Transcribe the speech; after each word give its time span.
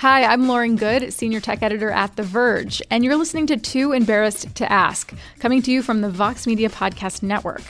Hi, 0.00 0.24
I'm 0.24 0.48
Lauren 0.48 0.76
Goode, 0.76 1.12
Senior 1.12 1.40
Tech 1.40 1.62
Editor 1.62 1.90
at 1.90 2.16
The 2.16 2.22
Verge, 2.22 2.80
and 2.90 3.04
you're 3.04 3.16
listening 3.16 3.46
to 3.48 3.58
Too 3.58 3.92
Embarrassed 3.92 4.54
to 4.54 4.72
Ask, 4.72 5.12
coming 5.40 5.60
to 5.60 5.70
you 5.70 5.82
from 5.82 6.00
the 6.00 6.08
Vox 6.08 6.46
Media 6.46 6.70
Podcast 6.70 7.22
Network. 7.22 7.60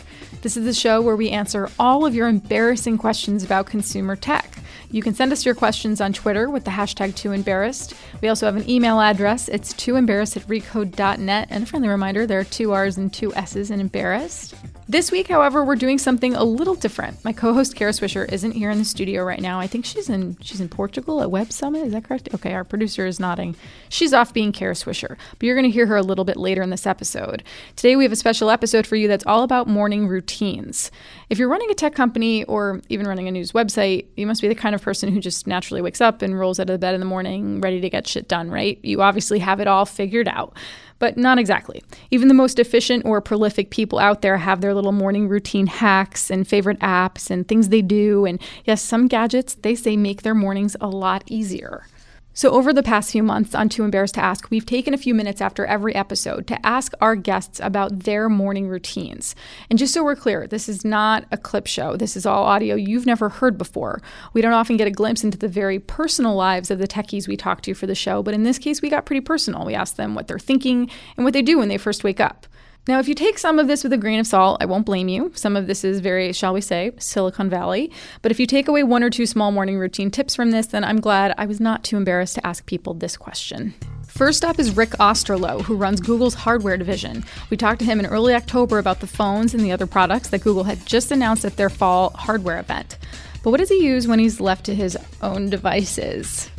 This 0.42 0.56
is 0.56 0.64
the 0.64 0.72
show 0.72 1.02
where 1.02 1.16
we 1.16 1.30
answer 1.30 1.68
all 1.76 2.06
of 2.06 2.14
your 2.14 2.28
embarrassing 2.28 2.98
questions 2.98 3.42
about 3.42 3.66
consumer 3.66 4.14
tech. 4.14 4.58
You 4.92 5.02
can 5.02 5.12
send 5.12 5.32
us 5.32 5.44
your 5.44 5.56
questions 5.56 6.00
on 6.00 6.12
Twitter 6.12 6.48
with 6.48 6.62
the 6.62 6.70
hashtag 6.70 7.14
TooEmbarrassed. 7.14 7.94
We 8.22 8.28
also 8.28 8.46
have 8.46 8.54
an 8.54 8.70
email 8.70 9.00
address. 9.00 9.48
It's 9.48 9.74
tooembarrassed 9.74 10.36
at 10.36 10.46
recode.net. 10.46 11.48
And 11.50 11.64
a 11.64 11.66
friendly 11.66 11.88
reminder, 11.88 12.28
there 12.28 12.38
are 12.38 12.44
two 12.44 12.70
R's 12.70 12.96
and 12.96 13.12
two 13.12 13.34
S's 13.34 13.72
in 13.72 13.80
embarrassed. 13.80 14.54
This 14.90 15.12
week, 15.12 15.28
however, 15.28 15.64
we're 15.64 15.76
doing 15.76 15.98
something 15.98 16.34
a 16.34 16.42
little 16.42 16.74
different. 16.74 17.24
My 17.24 17.32
co-host 17.32 17.76
Kara 17.76 17.92
Swisher 17.92 18.28
isn't 18.32 18.50
here 18.50 18.70
in 18.70 18.78
the 18.78 18.84
studio 18.84 19.22
right 19.22 19.40
now. 19.40 19.60
I 19.60 19.68
think 19.68 19.84
she's 19.84 20.08
in 20.08 20.36
she's 20.40 20.60
in 20.60 20.68
Portugal 20.68 21.22
at 21.22 21.30
Web 21.30 21.52
Summit. 21.52 21.86
Is 21.86 21.92
that 21.92 22.02
correct? 22.02 22.28
Okay, 22.34 22.52
our 22.54 22.64
producer 22.64 23.06
is 23.06 23.20
nodding. 23.20 23.54
She's 23.88 24.12
off 24.12 24.34
being 24.34 24.50
Kara 24.50 24.74
Swisher, 24.74 25.16
but 25.38 25.42
you're 25.42 25.54
going 25.54 25.70
to 25.70 25.72
hear 25.72 25.86
her 25.86 25.94
a 25.96 26.02
little 26.02 26.24
bit 26.24 26.36
later 26.36 26.60
in 26.60 26.70
this 26.70 26.88
episode. 26.88 27.44
Today 27.76 27.94
we 27.94 28.02
have 28.02 28.10
a 28.10 28.16
special 28.16 28.50
episode 28.50 28.84
for 28.84 28.96
you 28.96 29.06
that's 29.06 29.24
all 29.26 29.44
about 29.44 29.68
morning 29.68 30.08
routines. 30.08 30.90
If 31.28 31.38
you're 31.38 31.48
running 31.48 31.70
a 31.70 31.74
tech 31.74 31.94
company 31.94 32.42
or 32.46 32.82
even 32.88 33.06
running 33.06 33.28
a 33.28 33.30
news 33.30 33.52
website, 33.52 34.06
you 34.16 34.26
must 34.26 34.42
be 34.42 34.48
the 34.48 34.56
kind 34.56 34.74
of 34.74 34.82
person 34.82 35.12
who 35.12 35.20
just 35.20 35.46
naturally 35.46 35.82
wakes 35.82 36.00
up 36.00 36.20
and 36.20 36.36
rolls 36.36 36.58
out 36.58 36.68
of 36.68 36.80
bed 36.80 36.94
in 36.94 37.00
the 37.00 37.06
morning 37.06 37.60
ready 37.60 37.80
to 37.80 37.90
get 37.90 38.08
shit 38.08 38.26
done, 38.26 38.50
right? 38.50 38.80
You 38.82 39.02
obviously 39.02 39.38
have 39.38 39.60
it 39.60 39.68
all 39.68 39.86
figured 39.86 40.26
out 40.26 40.56
but 41.00 41.16
not 41.16 41.38
exactly. 41.38 41.82
Even 42.12 42.28
the 42.28 42.34
most 42.34 42.60
efficient 42.60 43.04
or 43.04 43.20
prolific 43.20 43.70
people 43.70 43.98
out 43.98 44.22
there 44.22 44.36
have 44.36 44.60
their 44.60 44.74
little 44.74 44.92
morning 44.92 45.26
routine 45.26 45.66
hacks 45.66 46.30
and 46.30 46.46
favorite 46.46 46.78
apps 46.78 47.28
and 47.28 47.48
things 47.48 47.70
they 47.70 47.82
do. 47.82 48.24
And 48.24 48.40
yes, 48.64 48.80
some 48.80 49.08
gadgets 49.08 49.54
they 49.54 49.74
say 49.74 49.96
make 49.96 50.22
their 50.22 50.34
mornings 50.34 50.76
a 50.80 50.88
lot 50.88 51.24
easier. 51.26 51.86
So, 52.32 52.52
over 52.52 52.72
the 52.72 52.84
past 52.84 53.10
few 53.10 53.24
months 53.24 53.56
on 53.56 53.68
Too 53.68 53.82
Embarrassed 53.82 54.14
to 54.14 54.24
Ask, 54.24 54.50
we've 54.50 54.64
taken 54.64 54.94
a 54.94 54.98
few 54.98 55.16
minutes 55.16 55.40
after 55.40 55.66
every 55.66 55.96
episode 55.96 56.46
to 56.46 56.64
ask 56.64 56.92
our 57.00 57.16
guests 57.16 57.58
about 57.60 58.04
their 58.04 58.28
morning 58.28 58.68
routines. 58.68 59.34
And 59.68 59.80
just 59.80 59.92
so 59.92 60.04
we're 60.04 60.14
clear, 60.14 60.46
this 60.46 60.68
is 60.68 60.84
not 60.84 61.24
a 61.32 61.36
clip 61.36 61.66
show. 61.66 61.96
This 61.96 62.16
is 62.16 62.26
all 62.26 62.44
audio 62.44 62.76
you've 62.76 63.04
never 63.04 63.30
heard 63.30 63.58
before. 63.58 64.00
We 64.32 64.42
don't 64.42 64.52
often 64.52 64.76
get 64.76 64.86
a 64.86 64.92
glimpse 64.92 65.24
into 65.24 65.38
the 65.38 65.48
very 65.48 65.80
personal 65.80 66.36
lives 66.36 66.70
of 66.70 66.78
the 66.78 66.86
techies 66.86 67.26
we 67.26 67.36
talk 67.36 67.62
to 67.62 67.74
for 67.74 67.88
the 67.88 67.96
show, 67.96 68.22
but 68.22 68.32
in 68.32 68.44
this 68.44 68.58
case, 68.58 68.80
we 68.80 68.90
got 68.90 69.06
pretty 69.06 69.22
personal. 69.22 69.66
We 69.66 69.74
asked 69.74 69.96
them 69.96 70.14
what 70.14 70.28
they're 70.28 70.38
thinking 70.38 70.88
and 71.16 71.24
what 71.24 71.32
they 71.32 71.42
do 71.42 71.58
when 71.58 71.68
they 71.68 71.78
first 71.78 72.04
wake 72.04 72.20
up. 72.20 72.46
Now, 72.88 72.98
if 72.98 73.08
you 73.08 73.14
take 73.14 73.38
some 73.38 73.58
of 73.58 73.68
this 73.68 73.84
with 73.84 73.92
a 73.92 73.98
grain 73.98 74.18
of 74.18 74.26
salt, 74.26 74.62
I 74.62 74.64
won't 74.64 74.86
blame 74.86 75.08
you. 75.08 75.30
Some 75.34 75.54
of 75.54 75.66
this 75.66 75.84
is 75.84 76.00
very, 76.00 76.32
shall 76.32 76.54
we 76.54 76.62
say, 76.62 76.92
Silicon 76.98 77.50
Valley. 77.50 77.92
But 78.22 78.32
if 78.32 78.40
you 78.40 78.46
take 78.46 78.68
away 78.68 78.82
one 78.82 79.02
or 79.02 79.10
two 79.10 79.26
small 79.26 79.52
morning 79.52 79.78
routine 79.78 80.10
tips 80.10 80.34
from 80.34 80.50
this, 80.50 80.68
then 80.68 80.82
I'm 80.82 81.00
glad 81.00 81.34
I 81.36 81.44
was 81.44 81.60
not 81.60 81.84
too 81.84 81.98
embarrassed 81.98 82.36
to 82.36 82.46
ask 82.46 82.64
people 82.64 82.94
this 82.94 83.18
question. 83.18 83.74
First 84.06 84.44
up 84.44 84.58
is 84.58 84.76
Rick 84.76 84.90
Osterloh, 84.98 85.62
who 85.62 85.76
runs 85.76 86.00
Google's 86.00 86.34
hardware 86.34 86.76
division. 86.76 87.22
We 87.50 87.56
talked 87.56 87.80
to 87.80 87.84
him 87.84 88.00
in 88.00 88.06
early 88.06 88.34
October 88.34 88.78
about 88.78 89.00
the 89.00 89.06
phones 89.06 89.54
and 89.54 89.62
the 89.62 89.72
other 89.72 89.86
products 89.86 90.30
that 90.30 90.42
Google 90.42 90.64
had 90.64 90.84
just 90.86 91.12
announced 91.12 91.44
at 91.44 91.56
their 91.56 91.70
fall 91.70 92.10
hardware 92.10 92.58
event. 92.58 92.98
But 93.44 93.50
what 93.50 93.60
does 93.60 93.68
he 93.68 93.84
use 93.86 94.08
when 94.08 94.18
he's 94.18 94.40
left 94.40 94.64
to 94.66 94.74
his 94.74 94.96
own 95.22 95.50
devices? 95.50 96.50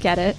Get 0.00 0.18
it? 0.18 0.36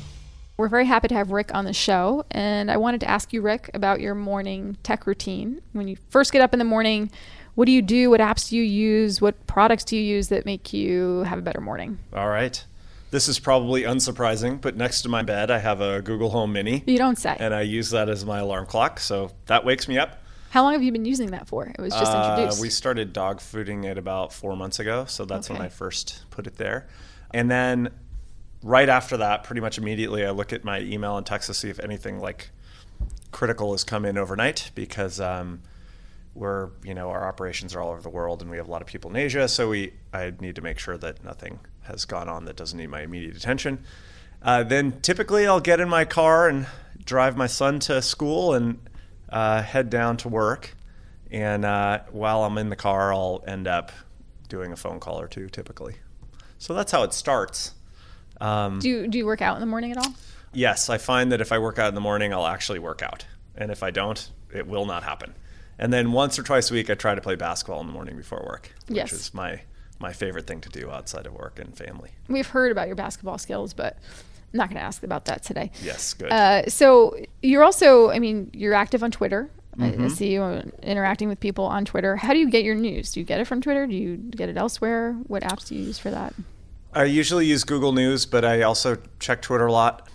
We're 0.58 0.70
very 0.70 0.86
happy 0.86 1.09
to 1.09 1.16
have 1.16 1.31
Rick 1.31 1.53
on 1.53 1.66
the 1.66 1.73
show, 1.73 2.23
and 2.31 2.72
I 2.72 2.78
wanted 2.78 3.02
to 3.02 3.09
ask 3.09 3.34
you, 3.34 3.42
Rick, 3.42 3.70
about 3.73 4.00
your 4.00 4.16
morning 4.16 4.78
tech 4.84 5.06
routine. 5.06 5.62
When 5.73 5.89
you 5.89 5.97
first 6.09 6.31
get 6.31 6.42
up 6.42 6.53
in 6.53 6.59
the 6.59 6.66
morning, 6.66 7.12
what 7.56 7.66
do 7.66 7.73
you 7.73 7.81
do? 7.81 8.09
What 8.09 8.22
apps 8.22 8.50
do 8.50 8.56
you 8.56 8.64
use? 8.64 9.20
What 9.20 9.47
products 9.47 9.84
do 9.84 9.97
you 9.97 10.02
use 10.02 10.30
that 10.30 10.45
make 10.45 10.72
you 10.72 11.23
have 11.23 11.39
a 11.39 11.42
better 11.42 11.59
morning? 11.59 12.00
All 12.14 12.30
right. 12.30 12.64
This 13.12 13.28
is 13.28 13.38
probably 13.38 13.84
unsurprising, 13.84 14.62
but 14.62 14.78
next 14.78 15.02
to 15.02 15.09
my 15.09 15.23
bed, 15.23 15.52
I 15.52 15.59
have 15.59 15.81
a 15.81 16.02
Google 16.02 16.30
Home 16.30 16.53
Mini. 16.53 16.84
You 16.88 16.97
don't 16.97 17.17
say. 17.17 17.36
And 17.38 17.53
I 17.53 17.62
use 17.62 17.90
that 17.90 18.08
as 18.08 18.23
my 18.25 18.40
alarm 18.40 18.66
clock, 18.66 19.02
so 19.02 19.31
that 19.47 19.66
wakes 19.66 19.90
me 19.90 19.97
up. 19.97 20.22
How 20.52 20.64
long 20.64 20.72
have 20.72 20.84
you 20.84 20.91
been 20.94 21.03
using 21.06 21.31
that 21.31 21.50
for? 21.50 21.66
It 21.66 21.81
was 21.81 21.91
just 21.94 22.13
Uh, 22.13 22.31
introduced. 22.31 22.62
we 22.62 22.69
started 22.69 23.12
dog 23.12 23.40
fooding 23.40 23.84
it 23.84 23.97
about 23.97 24.31
four 24.31 24.56
months 24.56 24.79
ago, 24.79 25.03
so 25.06 25.25
that's 25.25 25.50
when 25.50 25.62
I 25.62 25.68
first 25.68 26.24
put 26.29 26.47
it 26.47 26.56
there. 26.56 26.88
And 27.34 27.52
then 27.52 27.90
right 28.66 28.90
after 28.90 29.18
that, 29.18 29.44
pretty 29.44 29.62
much 29.62 29.78
immediately, 29.78 30.26
I 30.26 30.31
look 30.31 30.52
at 30.52 30.64
my 30.64 30.80
email 30.80 31.18
and 31.18 31.26
text 31.26 31.48
to 31.48 31.53
see 31.53 31.70
if 31.70 31.80
anything 31.80 32.20
like 32.20 32.50
critical 33.31 33.72
has 33.74 33.84
come 33.84 34.06
in 34.06 34.18
overnight 34.18 34.72
because 34.74 35.20
um, 35.20 35.62
we're 36.34 36.70
you 36.84 36.94
know 36.94 37.09
our 37.09 37.28
operations 37.28 37.76
are 37.76 37.81
all 37.81 37.92
over 37.92 38.02
the 38.02 38.09
world 38.09 38.42
and 38.42 38.50
we 38.50 38.58
have 38.58 38.68
a 38.68 38.72
lot 38.72 38.81
of 38.81 38.88
people 38.88 39.09
in 39.12 39.16
Asia, 39.16 39.48
so 39.48 39.70
we 39.70 39.94
I 40.12 40.34
need 40.40 40.56
to 40.56 40.62
make 40.62 40.80
sure 40.80 40.98
that 40.98 41.24
nothing 41.24 41.59
has 41.84 42.06
gone 42.06 42.28
on 42.28 42.46
that 42.46 42.56
doesn't 42.56 42.78
need 42.78 42.90
my 42.90 43.03
immediate 43.03 43.38
attention. 43.38 43.84
Uh, 44.42 44.64
then 44.64 45.00
typically 45.02 45.46
I'll 45.46 45.59
get 45.59 45.80
in 45.80 45.88
my 45.88 46.03
car 46.03 46.50
and 46.50 46.66
drive 47.06 47.38
my 47.38 47.47
son 47.47 47.80
to 47.82 48.02
school 48.02 48.56
and 48.56 48.80
uh, 49.30 49.62
head 49.62 49.92
down 49.92 50.18
to 50.18 50.30
work. 50.30 50.76
And 51.30 51.66
uh, 51.66 52.02
while 52.12 52.44
I'm 52.44 52.58
in 52.58 52.70
the 52.70 52.76
car, 52.76 53.14
I'll 53.14 53.44
end 53.47 53.68
up 53.68 53.92
doing 54.50 54.72
a 54.72 54.76
phone 54.76 55.00
call 55.00 55.20
or 55.22 55.28
two 55.28 55.50
typically. 55.50 55.97
So 56.58 56.74
that's 56.74 56.92
how 56.92 57.03
it 57.03 57.14
starts. 57.14 57.74
Um, 58.41 58.79
do 58.79 58.90
you 58.90 59.07
do 59.07 59.18
you 59.18 59.25
work 59.25 59.41
out 59.41 59.56
in 59.56 59.59
the 59.62 59.66
morning 59.68 59.91
at 59.91 59.97
all? 59.97 60.13
yes, 60.53 60.90
I 60.90 60.97
find 60.97 61.31
that 61.31 61.41
if 61.41 61.51
I 61.51 61.59
work 61.59 61.79
out 61.79 61.90
in 61.90 61.96
the 61.96 62.01
morning, 62.01 62.34
I'll 62.34 62.47
actually 62.47 62.79
work 62.79 63.01
out. 63.01 63.25
And 63.56 63.72
if 63.72 63.84
I 63.84 63.91
don't, 63.91 64.29
it 64.53 64.68
will 64.68 64.85
not 64.85 65.03
happen. 65.03 65.34
And 65.78 65.91
then 65.91 66.12
once 66.13 66.40
or 66.40 66.44
twice 66.44 66.72
a 66.72 66.73
week, 66.73 66.90
I 66.90 66.94
try 66.96 67.13
to 67.16 67.22
play 67.22 67.35
basketball 67.35 67.81
in 67.81 67.88
the 67.88 67.94
morning 67.94 68.16
before 68.16 68.41
work, 68.46 68.72
which 68.88 68.96
Yes. 68.97 69.12
is 69.13 69.34
my, 69.34 69.62
my 70.00 70.13
favorite 70.13 70.47
thing 70.47 70.62
to 70.62 70.69
do 70.69 70.90
outside 70.90 71.25
of 71.25 71.34
work 71.34 71.59
and 71.59 71.75
family. 71.78 72.12
We've 72.29 72.47
heard 72.47 72.72
about 72.72 72.88
your 72.88 72.96
basketball 72.96 73.38
skills, 73.38 73.73
but 73.73 73.97
I'm 74.53 74.57
not 74.57 74.69
going 74.69 74.78
to 74.79 74.84
ask 74.85 75.03
about 75.03 75.25
that 75.25 75.44
today. 75.44 75.72
Yes, 75.84 76.13
good. 76.13 76.31
Uh, 76.31 76.67
so 76.69 77.17
you're 77.41 77.63
also, 77.63 78.09
I 78.09 78.19
mean, 78.19 78.50
you're 78.53 78.73
active 78.73 79.03
on 79.03 79.12
Twitter. 79.12 79.50
I- 79.78 79.90
Mm-hmm. 79.91 80.06
I 80.06 80.07
see 80.07 80.31
you 80.34 80.72
interacting 80.81 81.28
with 81.28 81.41
people 81.41 81.66
on 81.66 81.84
Twitter. 81.84 82.16
How 82.16 82.31
do 82.31 82.40
you 82.40 82.50
get 82.50 82.63
your 82.63 82.75
news? 82.75 83.12
Do 83.12 83.19
you 83.19 83.25
get 83.25 83.41
it 83.41 83.46
from 83.46 83.59
Twitter? 83.62 83.85
Do 83.88 83.94
you 83.94 84.16
get 84.16 84.47
it 84.47 84.56
elsewhere? 84.56 85.12
What 85.28 85.44
apps 85.44 85.67
do 85.67 85.75
you 85.75 85.84
use 85.84 86.00
for 86.00 86.12
that? 86.12 86.34
I 86.95 87.03
usually 87.06 87.45
use 87.45 87.63
Google 87.63 87.91
News, 87.91 88.25
but 88.25 88.45
I 88.45 88.61
also 88.61 88.97
check 89.19 89.41
Twitter 89.41 89.66
a 89.67 89.72
lot, 89.72 90.07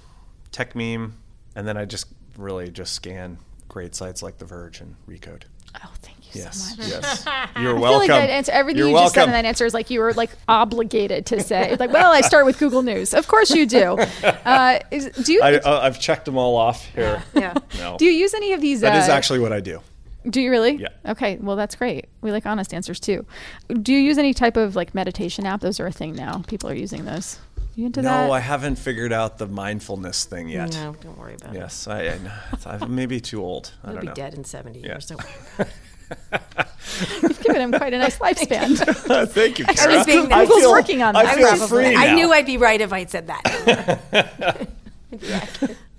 Techmeme, 0.53 1.13
and 1.55 1.69
then 1.69 1.77
I 1.77 1.85
just 1.85 2.07
really 2.37 2.71
just 2.71 2.95
scan 2.95 3.39
great 3.69 3.95
sites 3.95 4.23
like 4.23 4.39
The 4.39 4.45
Verge 4.47 4.81
and 4.81 4.97
Recode. 5.09 5.43
Oh, 5.85 5.93
thank 6.03 6.17
you 6.35 6.43
Yes, 6.43 6.71
so 6.71 6.77
much. 6.83 6.89
yes. 6.89 7.25
You're 7.27 7.35
I 7.37 7.47
feel 7.75 7.81
welcome. 7.81 7.99
like 7.99 8.09
that 8.09 8.31
answer, 8.31 8.53
everything 8.53 8.79
You're 8.79 8.89
you 8.89 8.95
welcome. 8.95 9.07
just 9.07 9.15
said 9.17 9.25
in 9.25 9.31
that 9.33 9.45
answer 9.45 9.67
is 9.67 9.75
like 9.75 9.91
you 9.91 10.01
were 10.01 10.13
like 10.15 10.31
obligated 10.49 11.27
to 11.27 11.41
say. 11.43 11.71
It's 11.71 11.81
like, 11.81 11.93
well, 11.93 12.11
I 12.13 12.21
start 12.23 12.45
with 12.47 12.59
Google 12.59 12.83
News. 12.83 13.15
Of 13.15 13.27
course 13.29 13.51
you 13.51 13.67
do. 13.67 13.99
Uh, 14.45 14.79
is, 14.91 15.07
do 15.25 15.33
you 15.33 15.43
I, 15.43 15.55
uh, 15.59 15.81
I've 15.81 16.01
checked 16.01 16.25
them 16.25 16.37
all 16.37 16.57
off 16.57 16.85
here. 16.95 17.23
yeah. 17.35 17.55
No, 17.79 17.97
Do 17.99 18.05
you 18.05 18.11
use 18.13 18.33
any 18.35 18.53
of 18.53 18.61
these? 18.61 18.81
that 18.81 18.97
is 18.97 19.09
uh, 19.09 19.13
actually 19.13 19.39
what 19.39 19.53
I 19.53 19.61
do. 19.61 19.81
Do 20.29 20.41
you 20.41 20.51
really? 20.51 20.77
Yeah. 20.77 20.89
Okay. 21.07 21.39
Well, 21.41 21.57
that's 21.57 21.75
great. 21.75 22.07
We 22.21 22.31
like 22.33 22.45
honest 22.47 22.75
answers 22.75 23.01
too. 23.01 23.25
Do 23.69 23.93
you 23.93 23.99
use 24.01 24.19
any 24.19 24.35
type 24.35 24.57
of 24.57 24.77
like 24.77 24.95
meditation 24.95 25.47
app? 25.47 25.61
Those 25.61 25.81
are 25.81 25.87
a 25.87 25.93
thing 25.93 26.15
now. 26.15 26.43
People 26.47 26.69
are 26.69 26.75
using 26.75 27.05
those. 27.07 27.39
You 27.77 27.87
into 27.87 28.03
that? 28.03 28.27
No, 28.27 28.33
I 28.33 28.41
haven't 28.41 28.77
figured 28.77 29.13
out 29.13 29.39
the 29.39 29.47
mindfulness 29.47 30.25
thing 30.25 30.49
yet. 30.49 30.75
No, 30.75 30.95
don't 31.01 31.17
worry 31.17 31.35
about 31.37 31.55
it. 31.55 31.59
Yes, 31.59 31.87
I, 31.89 32.09
I, 32.09 32.19
I'm 32.67 32.95
maybe 32.95 33.21
too 33.21 33.43
old. 33.43 33.73
I 33.83 33.87
You'll 33.89 33.95
don't 33.95 34.01
be 34.03 34.07
know. 34.09 34.15
dead 34.15 34.35
in 34.35 34.45
70 34.45 34.81
Yeah. 34.81 34.87
years. 34.87 35.07
Don't 35.07 35.23
worry. 35.59 35.69
You've 37.23 37.41
given 37.41 37.63
him 37.63 37.73
quite 37.73 37.95
a 37.95 37.99
nice 37.99 38.19
lifespan. 38.25 38.77
Thank 39.29 39.61
you, 39.61 39.65
I 39.69 39.97
was 39.97 40.05
being 40.05 40.31
I 40.33 40.43
Google's 40.45 40.61
feel- 40.63 40.71
working 40.73 41.03
on 41.03 41.15
that. 41.15 41.25
I 41.25 41.35
that, 41.37 41.37
feel 41.37 41.57
probably. 41.69 41.85
free 41.87 41.97
I 41.97 42.15
knew 42.15 42.33
I'd 42.33 42.45
be 42.47 42.57
right 42.59 42.81
if 42.81 42.93
I'd 42.93 43.09
said 43.11 43.29
that. 43.29 44.59
yeah, 45.21 45.47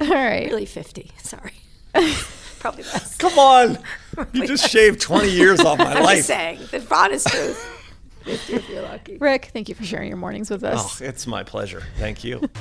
All 0.01 0.07
right. 0.09 0.47
really 0.47 0.65
50. 0.65 1.11
Sorry. 1.23 1.53
Probably 2.61 2.83
less. 2.83 3.17
Come 3.17 3.37
on, 3.39 3.77
you 4.33 4.47
just 4.47 4.69
shaved 4.69 5.01
20 5.01 5.29
years 5.29 5.59
off 5.61 5.77
my 5.77 5.85
life. 5.93 5.97
I'm 5.97 6.03
life. 6.03 6.15
just 6.17 6.27
saying. 6.27 6.59
The 6.71 6.87
honest 6.95 7.27
truth. 7.27 7.67
50 8.23 8.53
if 8.53 8.69
you're 8.69 8.83
lucky. 8.83 9.17
Rick, 9.17 9.49
thank 9.51 9.67
you 9.67 9.73
for 9.75 9.83
sharing 9.83 10.07
your 10.07 10.17
mornings 10.17 10.49
with 10.51 10.63
Oh, 10.63 10.67
us. 10.69 11.01
it's 11.01 11.25
my 11.25 11.43
pleasure. 11.43 11.83
Thank 11.97 12.23
you. 12.23 12.41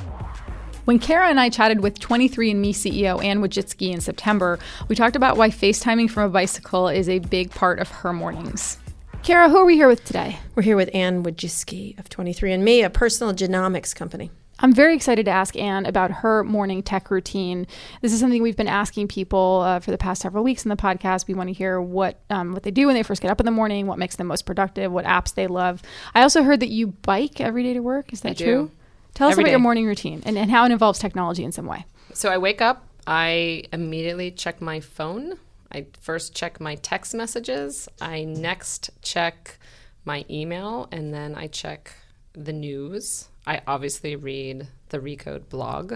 When 0.86 0.98
Kara 0.98 1.28
and 1.28 1.38
I 1.38 1.50
chatted 1.50 1.82
with 1.82 2.00
23andMe 2.00 2.70
CEO 2.70 3.22
Anne 3.22 3.40
Wojcicki 3.42 3.92
in 3.92 4.00
September, 4.00 4.58
we 4.88 4.96
talked 4.96 5.14
about 5.14 5.36
why 5.36 5.50
FaceTiming 5.50 6.10
from 6.10 6.24
a 6.24 6.28
bicycle 6.32 6.88
is 6.88 7.08
a 7.08 7.18
big 7.20 7.50
part 7.50 7.78
of 7.78 7.88
her 7.88 8.12
mornings. 8.14 8.78
Kara, 9.22 9.50
who 9.50 9.58
are 9.58 9.64
we 9.66 9.74
here 9.76 9.86
with 9.86 10.02
today? 10.04 10.38
We're 10.54 10.62
here 10.64 10.76
with 10.76 10.90
Anne 10.94 11.22
Wojcicki 11.22 11.96
of 11.98 12.08
23andMe, 12.08 12.84
a 12.84 12.90
personal 12.90 13.34
genomics 13.34 13.94
company. 13.94 14.30
I'm 14.60 14.72
very 14.72 14.94
excited 14.94 15.24
to 15.24 15.30
ask 15.30 15.56
Anne 15.56 15.86
about 15.86 16.10
her 16.10 16.44
morning 16.44 16.82
tech 16.82 17.10
routine. 17.10 17.66
This 18.02 18.12
is 18.12 18.20
something 18.20 18.42
we've 18.42 18.56
been 18.56 18.68
asking 18.68 19.08
people 19.08 19.62
uh, 19.64 19.80
for 19.80 19.90
the 19.90 19.98
past 19.98 20.22
several 20.22 20.44
weeks 20.44 20.64
in 20.64 20.68
the 20.68 20.76
podcast. 20.76 21.26
We 21.26 21.34
want 21.34 21.48
to 21.48 21.52
hear 21.54 21.80
what 21.80 22.20
um, 22.30 22.52
what 22.52 22.62
they 22.62 22.70
do 22.70 22.86
when 22.86 22.94
they 22.94 23.02
first 23.02 23.22
get 23.22 23.30
up 23.30 23.40
in 23.40 23.46
the 23.46 23.52
morning, 23.52 23.86
what 23.86 23.98
makes 23.98 24.16
them 24.16 24.26
most 24.26 24.46
productive, 24.46 24.92
what 24.92 25.04
apps 25.04 25.34
they 25.34 25.46
love. 25.46 25.82
I 26.14 26.22
also 26.22 26.42
heard 26.42 26.60
that 26.60 26.68
you 26.68 26.88
bike 26.88 27.40
every 27.40 27.62
day 27.62 27.74
to 27.74 27.80
work. 27.80 28.12
Is 28.12 28.20
that 28.20 28.36
do. 28.36 28.44
true? 28.44 28.70
Tell 29.14 29.28
us 29.28 29.32
Every 29.32 29.44
about 29.44 29.50
your 29.50 29.60
morning 29.60 29.86
routine 29.86 30.22
and, 30.24 30.38
and 30.38 30.50
how 30.50 30.64
it 30.64 30.72
involves 30.72 30.98
technology 30.98 31.42
in 31.42 31.52
some 31.52 31.66
way. 31.66 31.84
So 32.12 32.30
I 32.30 32.38
wake 32.38 32.60
up, 32.60 32.86
I 33.06 33.64
immediately 33.72 34.30
check 34.30 34.60
my 34.60 34.80
phone. 34.80 35.34
I 35.72 35.86
first 36.00 36.34
check 36.34 36.60
my 36.60 36.76
text 36.76 37.14
messages. 37.14 37.88
I 38.00 38.24
next 38.24 38.90
check 39.02 39.58
my 40.04 40.24
email, 40.28 40.88
and 40.92 41.12
then 41.14 41.34
I 41.34 41.46
check 41.46 41.92
the 42.32 42.52
news. 42.52 43.29
I 43.46 43.62
obviously 43.66 44.16
read 44.16 44.68
the 44.90 44.98
Recode 44.98 45.48
blog, 45.48 45.94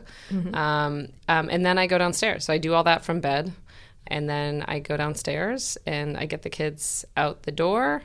um, 0.54 1.08
um, 1.28 1.48
and 1.50 1.64
then 1.64 1.78
I 1.78 1.86
go 1.86 1.98
downstairs. 1.98 2.44
So 2.46 2.52
I 2.52 2.58
do 2.58 2.74
all 2.74 2.84
that 2.84 3.04
from 3.04 3.20
bed, 3.20 3.52
and 4.06 4.28
then 4.28 4.64
I 4.66 4.78
go 4.78 4.96
downstairs 4.96 5.76
and 5.86 6.16
I 6.16 6.26
get 6.26 6.42
the 6.42 6.50
kids 6.50 7.04
out 7.16 7.42
the 7.42 7.52
door. 7.52 8.02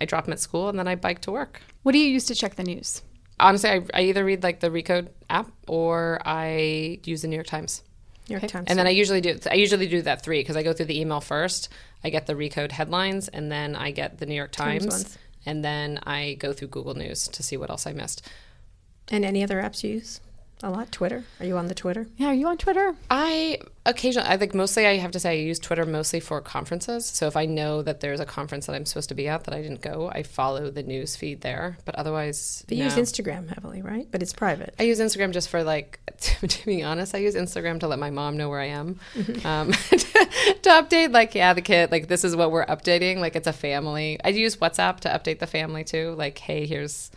I 0.00 0.06
drop 0.06 0.24
them 0.24 0.32
at 0.32 0.40
school, 0.40 0.68
and 0.68 0.78
then 0.78 0.88
I 0.88 0.94
bike 0.94 1.20
to 1.22 1.30
work. 1.30 1.60
What 1.82 1.92
do 1.92 1.98
you 1.98 2.08
use 2.08 2.24
to 2.26 2.34
check 2.34 2.56
the 2.56 2.62
news? 2.64 3.02
Honestly, 3.38 3.70
I, 3.70 3.82
I 3.94 4.02
either 4.02 4.24
read 4.24 4.42
like 4.42 4.60
the 4.60 4.70
Recode 4.70 5.08
app 5.28 5.50
or 5.66 6.20
I 6.24 7.00
use 7.04 7.22
the 7.22 7.28
New 7.28 7.36
York 7.36 7.46
Times. 7.46 7.82
New 8.28 8.36
York 8.36 8.50
Times. 8.50 8.66
And 8.68 8.78
then 8.78 8.86
I 8.86 8.90
usually 8.90 9.20
do 9.20 9.38
I 9.50 9.54
usually 9.54 9.88
do 9.88 10.02
that 10.02 10.22
three 10.22 10.40
because 10.40 10.56
I 10.56 10.62
go 10.62 10.72
through 10.72 10.86
the 10.86 11.00
email 11.00 11.20
first. 11.20 11.68
I 12.04 12.10
get 12.10 12.26
the 12.26 12.34
Recode 12.34 12.72
headlines, 12.72 13.28
and 13.28 13.50
then 13.50 13.76
I 13.76 13.90
get 13.90 14.18
the 14.18 14.26
New 14.26 14.34
York 14.34 14.52
Times 14.52 14.86
Times, 14.86 15.18
and 15.46 15.64
then 15.64 16.00
I 16.04 16.36
go 16.38 16.52
through 16.52 16.68
Google 16.68 16.94
News 16.94 17.28
to 17.28 17.42
see 17.42 17.56
what 17.56 17.70
else 17.70 17.86
I 17.86 17.92
missed. 17.92 18.26
And 19.10 19.24
any 19.24 19.42
other 19.42 19.60
apps 19.60 19.82
you 19.82 19.90
use? 19.94 20.20
A 20.62 20.68
lot. 20.68 20.92
Twitter. 20.92 21.24
Are 21.40 21.46
you 21.46 21.56
on 21.56 21.68
the 21.68 21.74
Twitter? 21.74 22.06
Yeah, 22.18 22.26
are 22.26 22.34
you 22.34 22.46
on 22.46 22.58
Twitter? 22.58 22.94
I 23.10 23.60
occasionally, 23.86 24.28
I 24.28 24.36
think 24.36 24.54
mostly 24.54 24.86
I 24.86 24.98
have 24.98 25.10
to 25.12 25.18
say 25.18 25.30
I 25.30 25.34
use 25.42 25.58
Twitter 25.58 25.86
mostly 25.86 26.20
for 26.20 26.38
conferences. 26.42 27.06
So 27.06 27.26
if 27.26 27.34
I 27.34 27.46
know 27.46 27.80
that 27.80 28.00
there's 28.00 28.20
a 28.20 28.26
conference 28.26 28.66
that 28.66 28.74
I'm 28.76 28.84
supposed 28.84 29.08
to 29.08 29.14
be 29.14 29.26
at 29.26 29.44
that 29.44 29.54
I 29.54 29.62
didn't 29.62 29.80
go, 29.80 30.10
I 30.14 30.22
follow 30.22 30.70
the 30.70 30.82
news 30.82 31.16
feed 31.16 31.40
there. 31.40 31.78
But 31.86 31.94
otherwise, 31.94 32.62
But 32.68 32.76
you 32.76 32.84
use. 32.84 32.94
Instagram 32.94 33.48
heavily, 33.48 33.80
right? 33.80 34.06
But 34.10 34.20
it's 34.22 34.34
private. 34.34 34.74
I 34.78 34.82
use 34.82 35.00
Instagram 35.00 35.30
just 35.32 35.48
for 35.48 35.64
like, 35.64 35.98
to, 36.20 36.46
to 36.46 36.66
be 36.66 36.82
honest, 36.82 37.14
I 37.14 37.18
use 37.18 37.36
Instagram 37.36 37.80
to 37.80 37.88
let 37.88 37.98
my 37.98 38.10
mom 38.10 38.36
know 38.36 38.50
where 38.50 38.60
I 38.60 38.66
am, 38.66 39.00
Mm-hmm. 39.14 39.46
um, 39.46 39.72
to 40.60 40.68
update 40.68 41.10
like, 41.14 41.34
yeah, 41.34 41.54
the 41.54 41.62
kid, 41.62 41.90
like 41.90 42.08
this 42.08 42.22
is 42.22 42.36
what 42.36 42.50
we're 42.50 42.66
updating. 42.66 43.16
Like 43.16 43.34
it's 43.34 43.46
a 43.48 43.52
family. 43.54 44.18
I 44.22 44.28
use 44.28 44.56
WhatsApp 44.56 45.00
to 45.00 45.08
update 45.08 45.38
the 45.38 45.46
family 45.46 45.84
too. 45.84 46.14
Like, 46.18 46.36
hey, 46.38 46.66
here's 46.66 47.10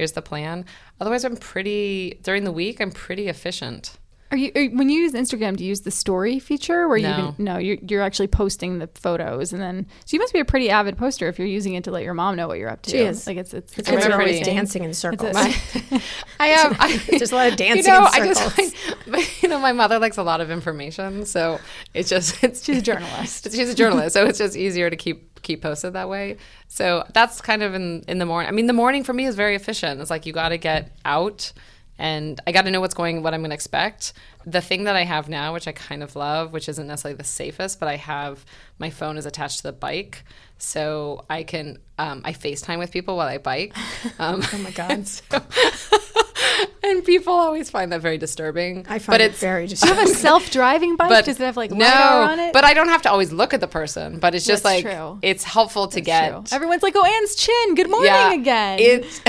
here's 0.00 0.12
the 0.12 0.22
plan. 0.22 0.64
Otherwise, 1.00 1.24
I'm 1.24 1.36
pretty 1.36 2.18
during 2.22 2.44
the 2.44 2.52
week. 2.52 2.80
I'm 2.80 2.90
pretty 2.90 3.28
efficient. 3.28 3.98
Are 4.32 4.36
you 4.36 4.52
are, 4.54 4.64
when 4.68 4.88
you 4.88 5.00
use 5.00 5.12
Instagram? 5.12 5.56
Do 5.56 5.64
you 5.64 5.70
use 5.70 5.80
the 5.80 5.90
story 5.90 6.38
feature 6.38 6.86
where 6.86 6.96
you 6.98 7.08
No. 7.08 7.34
can 7.36 7.44
no 7.44 7.58
you're 7.58 7.78
you're 7.88 8.00
actually 8.02 8.28
posting 8.28 8.78
the 8.78 8.86
photos 8.94 9.52
and 9.52 9.60
then 9.60 9.88
so 10.04 10.14
you 10.14 10.20
must 10.20 10.32
be 10.32 10.38
a 10.38 10.44
pretty 10.44 10.70
avid 10.70 10.96
poster 10.96 11.26
if 11.26 11.36
you're 11.36 11.48
using 11.48 11.74
it 11.74 11.82
to 11.84 11.90
let 11.90 12.04
your 12.04 12.14
mom 12.14 12.36
know 12.36 12.46
what 12.46 12.58
you're 12.60 12.70
up 12.70 12.80
to. 12.82 12.90
She 12.92 12.98
is. 12.98 13.26
like 13.26 13.36
it's 13.38 13.52
it's, 13.52 13.72
The 13.74 13.80
it's 13.80 13.90
kids 13.90 14.06
are 14.06 14.12
always 14.12 14.36
pretty- 14.38 14.44
dancing 14.44 14.84
in 14.84 14.94
circles. 14.94 15.34
My, 15.34 15.52
I 16.38 16.46
have. 16.46 16.76
I, 16.78 16.96
There's 17.10 17.32
a 17.32 17.34
lot 17.34 17.48
of 17.50 17.56
dancing 17.64 17.84
You 17.84 17.90
know, 17.90 18.06
in 18.06 18.22
I 18.22 18.26
just 18.26 18.40
circles. 18.56 18.72
find, 18.72 19.42
you 19.42 19.48
know, 19.48 19.58
my 19.58 19.72
mother 19.72 19.98
likes 19.98 20.16
a 20.16 20.22
lot 20.22 20.40
of 20.40 20.48
information, 20.48 21.26
so 21.26 21.58
it's 21.92 22.08
just 22.08 22.42
it's 22.44 22.64
She's 22.64 22.78
a 22.78 22.82
journalist. 22.82 23.50
She's 23.52 23.68
a 23.68 23.74
journalist, 23.74 24.14
so 24.14 24.26
it's 24.26 24.38
just 24.38 24.56
easier 24.56 24.90
to 24.90 24.96
keep 24.96 25.29
keep 25.42 25.62
posted 25.62 25.92
that 25.94 26.08
way. 26.08 26.36
So 26.68 27.04
that's 27.12 27.40
kind 27.40 27.62
of 27.62 27.74
in 27.74 28.04
in 28.08 28.18
the 28.18 28.26
morning. 28.26 28.48
I 28.48 28.52
mean, 28.52 28.66
the 28.66 28.72
morning 28.72 29.04
for 29.04 29.12
me 29.12 29.26
is 29.26 29.34
very 29.34 29.54
efficient. 29.54 30.00
It's 30.00 30.10
like 30.10 30.26
you 30.26 30.32
got 30.32 30.50
to 30.50 30.58
get 30.58 30.96
out. 31.04 31.52
And 31.98 32.40
I 32.46 32.52
got 32.52 32.64
to 32.64 32.70
know 32.70 32.80
what's 32.80 32.94
going, 32.94 33.22
what 33.22 33.34
I'm 33.34 33.42
going 33.42 33.50
to 33.50 33.54
expect. 33.54 34.14
The 34.46 34.62
thing 34.62 34.84
that 34.84 34.96
I 34.96 35.04
have 35.04 35.28
now, 35.28 35.52
which 35.52 35.68
I 35.68 35.72
kind 35.72 36.02
of 36.02 36.16
love, 36.16 36.50
which 36.50 36.66
isn't 36.66 36.86
necessarily 36.86 37.18
the 37.18 37.24
safest, 37.24 37.78
but 37.78 37.90
I 37.90 37.96
have 37.96 38.46
my 38.78 38.88
phone 38.88 39.18
is 39.18 39.26
attached 39.26 39.58
to 39.58 39.64
the 39.64 39.72
bike, 39.72 40.24
so 40.60 41.24
I 41.28 41.42
can 41.42 41.78
um, 41.98 42.22
I 42.24 42.32
FaceTime 42.32 42.78
with 42.78 42.90
people 42.92 43.16
while 43.16 43.28
I 43.28 43.38
bike. 43.38 43.74
Um, 44.18 44.42
oh 44.52 44.58
my 44.58 44.70
god. 44.70 45.08
and 46.82 47.04
people 47.04 47.32
always 47.32 47.70
find 47.70 47.92
that 47.92 48.00
very 48.00 48.18
disturbing. 48.18 48.86
I 48.88 48.94
but 48.94 49.02
find 49.02 49.22
it 49.22 49.30
it's 49.30 49.40
very 49.40 49.66
Do 49.68 49.74
you 49.74 49.94
have 49.94 50.04
a 50.04 50.08
self-driving 50.08 50.96
bike? 50.96 51.08
but 51.08 51.24
Does 51.24 51.40
it 51.40 51.44
have 51.44 51.56
like 51.56 51.70
no, 51.70 51.84
lidar 51.84 52.32
on 52.32 52.38
it? 52.40 52.52
but 52.52 52.64
I 52.64 52.74
don't 52.74 52.88
have 52.88 53.02
to 53.02 53.10
always 53.10 53.32
look 53.32 53.54
at 53.54 53.60
the 53.60 53.68
person. 53.68 54.18
But 54.18 54.34
it's 54.34 54.44
just 54.44 54.62
That's 54.62 54.84
like 54.84 54.94
true. 54.94 55.18
it's 55.22 55.44
helpful 55.44 55.88
to 55.88 56.00
get. 56.00 56.30
True. 56.30 56.44
Everyone's 56.52 56.82
like, 56.82 56.94
"Oh, 56.96 57.04
Anne's 57.04 57.34
chin. 57.34 57.74
Good 57.74 57.90
morning 57.90 58.06
yeah, 58.10 58.32
again." 58.32 58.78
It's 58.80 59.20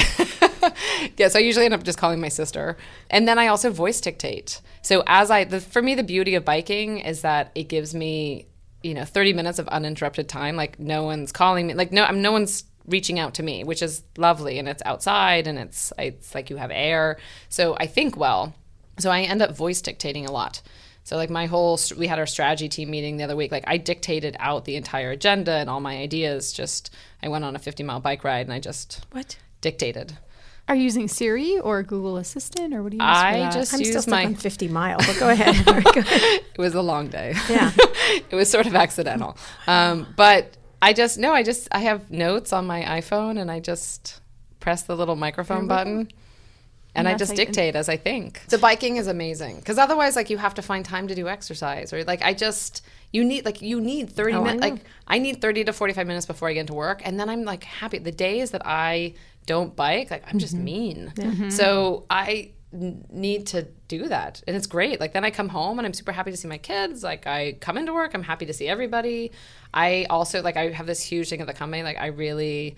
yeah. 1.18 1.28
So 1.28 1.40
I 1.40 1.42
usually 1.42 1.66
end 1.66 1.74
up 1.74 1.84
just 1.84 1.98
calling 1.98 2.20
my 2.20 2.30
sister, 2.30 2.78
and 3.10 3.28
then 3.28 3.40
I 3.40 3.48
also 3.48 3.70
voice 3.72 4.02
dictate. 4.02 4.62
So 4.82 5.04
as 5.08 5.30
I, 5.30 5.44
the, 5.44 5.60
for 5.60 5.82
me, 5.82 5.96
the 5.96 6.04
beauty 6.04 6.36
of 6.36 6.44
biking 6.44 7.00
is 7.00 7.22
that 7.22 7.52
it 7.56 7.66
gives 7.66 7.94
me, 7.94 8.48
you 8.84 8.94
know, 8.94 9.06
thirty 9.06 9.34
minutes 9.34 9.60
of 9.60 9.68
uninterrupted 9.68 10.28
time. 10.30 10.56
Like 10.56 10.80
no 10.80 11.04
one's 11.04 11.32
calling 11.32 11.68
me. 11.68 11.74
Like 11.74 11.92
no, 11.92 12.04
I'm 12.04 12.22
no 12.22 12.32
one's 12.32 12.64
reaching 12.88 13.20
out 13.20 13.36
to 13.36 13.44
me, 13.44 13.64
which 13.64 13.82
is 13.82 14.04
lovely, 14.18 14.58
and 14.60 14.68
it's 14.68 14.82
outside, 14.86 15.48
and 15.48 15.60
it's 15.60 15.94
it's 15.98 16.34
like 16.36 16.50
you 16.50 16.58
have 16.58 16.72
air. 16.72 17.18
So 17.50 17.76
I 17.80 17.88
think 17.88 18.18
well. 18.18 18.54
So 19.00 19.10
I 19.10 19.22
end 19.22 19.42
up 19.42 19.56
voice 19.56 19.82
dictating 19.82 20.26
a 20.26 20.32
lot. 20.32 20.62
So 21.04 21.16
like 21.16 21.30
my 21.30 21.48
whole 21.48 21.80
we 21.98 22.08
had 22.08 22.20
our 22.20 22.28
strategy 22.28 22.70
team 22.70 22.92
meeting 22.92 23.18
the 23.18 23.24
other 23.24 23.36
week. 23.36 23.52
Like 23.52 23.64
I 23.68 23.78
dictated 23.78 24.36
out 24.40 24.66
the 24.66 24.76
entire 24.76 25.12
agenda 25.12 25.54
and 25.54 25.70
all 25.70 25.80
my 25.80 25.98
ideas. 25.98 26.52
Just 26.54 26.94
I 27.24 27.30
went 27.30 27.44
on 27.44 27.56
a 27.56 27.60
50 27.60 27.84
mile 27.84 28.00
bike 28.00 28.24
ride 28.24 28.46
and 28.46 28.54
I 28.54 28.60
just 28.60 29.04
What? 29.12 29.38
dictated. 29.62 30.18
Are 30.72 30.76
you 30.76 30.84
using 30.84 31.10
Siri 31.10 31.60
or 31.60 31.84
Google 31.84 32.16
Assistant 32.16 32.74
or 32.74 32.82
what 32.82 32.92
do 32.92 32.98
you 32.98 33.04
use 33.04 33.12
for 33.12 33.26
I 33.26 33.40
that? 33.40 33.52
just 33.54 33.74
I'm 33.74 33.80
use 33.82 33.90
still 33.90 34.02
stuck 34.04 34.12
my. 34.14 34.26
on 34.26 34.36
50 34.36 34.68
mile, 34.70 35.00
but 35.00 35.18
go 35.20 35.28
ahead. 35.30 35.56
All 35.68 35.74
right, 35.74 35.84
go 35.84 36.00
ahead. 36.00 36.22
It 36.54 36.58
was 36.58 36.76
a 36.76 36.82
long 36.82 37.10
day. 37.10 37.34
Yeah. 37.50 37.72
it 37.78 38.32
was 38.34 38.50
sort 38.50 38.68
of 38.68 38.74
accidental. 38.74 39.36
Um, 39.68 40.08
but 40.16 40.56
I 40.82 40.94
just 40.94 41.18
no, 41.18 41.34
I 41.34 41.44
just 41.44 41.68
I 41.74 41.80
have 41.80 42.10
notes 42.10 42.54
on 42.54 42.66
my 42.68 42.84
iPhone 42.84 43.38
and 43.38 43.52
I 43.52 43.60
just 43.60 44.22
press 44.62 44.84
the 44.84 44.96
little 44.96 45.18
microphone 45.18 45.68
button. 45.68 45.98
And, 46.94 47.08
And 47.08 47.08
I 47.10 47.16
just 47.18 47.32
like- 47.32 47.48
dictate 47.48 47.76
as 47.76 47.90
I 47.90 47.98
think. 47.98 48.42
The 48.48 48.58
biking 48.58 48.96
is 48.96 49.08
amazing 49.08 49.58
because 49.58 49.78
otherwise, 49.78 50.16
like, 50.16 50.30
you 50.30 50.38
have 50.38 50.54
to 50.54 50.62
find 50.62 50.86
time 50.86 51.08
to 51.10 51.16
do 51.16 51.28
exercise, 51.28 51.92
or 51.94 52.04
like, 52.06 52.22
I 52.22 52.34
just 52.34 52.82
you 53.12 53.26
need 53.26 53.44
like 53.46 53.62
you 53.62 53.82
need 53.82 54.10
thirty 54.10 54.36
Oh, 54.36 54.44
minutes. 54.44 54.62
Like, 54.62 54.84
I 55.08 55.18
need 55.20 55.42
thirty 55.42 55.66
to 55.66 55.74
forty 55.74 55.94
five 55.94 56.08
minutes 56.08 56.26
before 56.26 56.48
I 56.48 56.54
get 56.54 56.62
into 56.62 56.74
work, 56.74 57.02
and 57.06 57.20
then 57.20 57.30
I'm 57.30 57.44
like 57.44 57.64
happy. 57.66 57.98
The 57.98 58.12
days 58.12 58.52
that 58.52 58.62
I 58.66 59.14
don't 59.46 59.76
bike, 59.76 60.12
like, 60.12 60.24
I'm 60.28 60.40
just 60.40 60.56
mm-hmm. 60.56 60.64
mean. 60.64 61.14
Mm-hmm. 61.16 61.50
So 61.50 62.06
I 62.10 62.52
need 62.72 63.48
to 63.48 63.68
do 63.88 64.08
that, 64.08 64.42
and 64.48 64.56
it's 64.56 64.68
great. 64.68 65.00
Like, 65.00 65.14
then 65.14 65.26
I 65.26 65.32
come 65.32 65.50
home 65.50 65.80
and 65.80 65.86
I'm 65.86 65.94
super 65.94 66.12
happy 66.12 66.32
to 66.32 66.38
see 66.38 66.48
my 66.48 66.58
kids. 66.58 67.04
Like, 67.04 67.28
I 67.28 67.54
come 67.60 67.78
into 67.78 67.94
work, 67.94 68.14
I'm 68.14 68.24
happy 68.24 68.46
to 68.46 68.54
see 68.54 68.68
everybody. 68.68 69.32
I 69.74 70.06
also 70.10 70.42
like 70.42 70.58
I 70.58 70.70
have 70.70 70.88
this 70.88 71.02
huge 71.02 71.30
thing 71.30 71.42
at 71.42 71.48
the 71.48 71.54
company. 71.54 71.84
Like, 71.84 71.98
I 71.98 72.08
really 72.08 72.76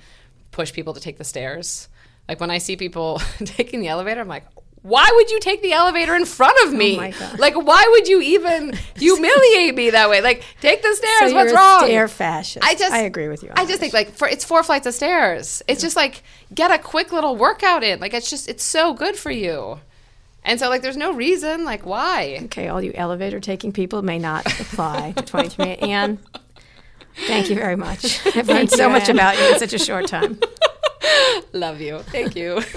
push 0.51 0.71
people 0.71 0.93
to 0.93 1.01
take 1.01 1.17
the 1.17 1.23
stairs. 1.23 1.89
Like 2.29 2.39
when 2.39 2.51
I 2.51 2.59
see 2.59 2.77
people 2.77 3.21
taking 3.45 3.81
the 3.81 3.89
elevator, 3.89 4.21
I'm 4.21 4.27
like, 4.27 4.45
why 4.83 5.09
would 5.15 5.31
you 5.31 5.39
take 5.39 5.61
the 5.61 5.71
elevator 5.71 6.13
in 6.13 6.25
front 6.25 6.57
of 6.67 6.73
oh 6.73 6.77
me? 6.77 6.95
Oh 6.95 6.97
my 6.97 7.11
God. 7.11 7.39
Like, 7.39 7.55
why 7.55 7.87
would 7.91 8.07
you 8.07 8.21
even 8.21 8.77
humiliate 8.97 9.75
me 9.75 9.89
that 9.91 10.09
way? 10.09 10.21
Like, 10.21 10.43
take 10.59 10.81
the 10.81 10.93
stairs. 10.93 11.31
So 11.31 11.35
What's 11.35 11.53
wrong? 11.53 11.85
stair 11.85 12.09
fascist. 12.09 12.65
I 12.65 12.75
just 12.75 12.91
I 12.91 12.99
agree 12.99 13.29
with 13.29 13.43
you. 13.43 13.49
on 13.49 13.57
I 13.57 13.63
that. 13.63 13.69
just 13.69 13.79
think 13.79 13.93
like 13.93 14.11
for 14.11 14.27
it's 14.27 14.43
four 14.43 14.61
flights 14.61 14.85
of 14.85 14.93
stairs. 14.93 15.63
It's 15.69 15.81
just 15.81 15.95
like 15.95 16.21
get 16.53 16.69
a 16.69 16.77
quick 16.77 17.13
little 17.13 17.37
workout 17.37 17.81
in. 17.83 18.01
Like 18.01 18.13
it's 18.13 18.29
just 18.29 18.49
it's 18.49 18.63
so 18.63 18.93
good 18.93 19.15
for 19.15 19.31
you. 19.31 19.79
And 20.43 20.59
so 20.59 20.67
like 20.67 20.81
there's 20.81 20.97
no 20.97 21.13
reason 21.13 21.63
like 21.63 21.85
why. 21.85 22.39
Okay, 22.43 22.67
all 22.67 22.81
you 22.81 22.91
elevator 22.93 23.39
taking 23.39 23.71
people 23.71 24.01
may 24.01 24.19
not 24.19 24.45
apply 24.59 25.13
to 25.13 25.23
23 25.23 25.75
Anne, 25.75 26.19
thank 27.27 27.49
you 27.49 27.55
very 27.55 27.77
much. 27.77 28.19
I've 28.35 28.49
learned 28.49 28.69
so 28.69 28.89
much 28.89 29.07
about 29.07 29.37
you 29.37 29.53
in 29.53 29.59
such 29.59 29.71
a 29.71 29.79
short 29.79 30.07
time. 30.07 30.41
Love 31.53 31.79
you. 31.79 31.99
Thank 31.99 32.35
you. 32.35 32.61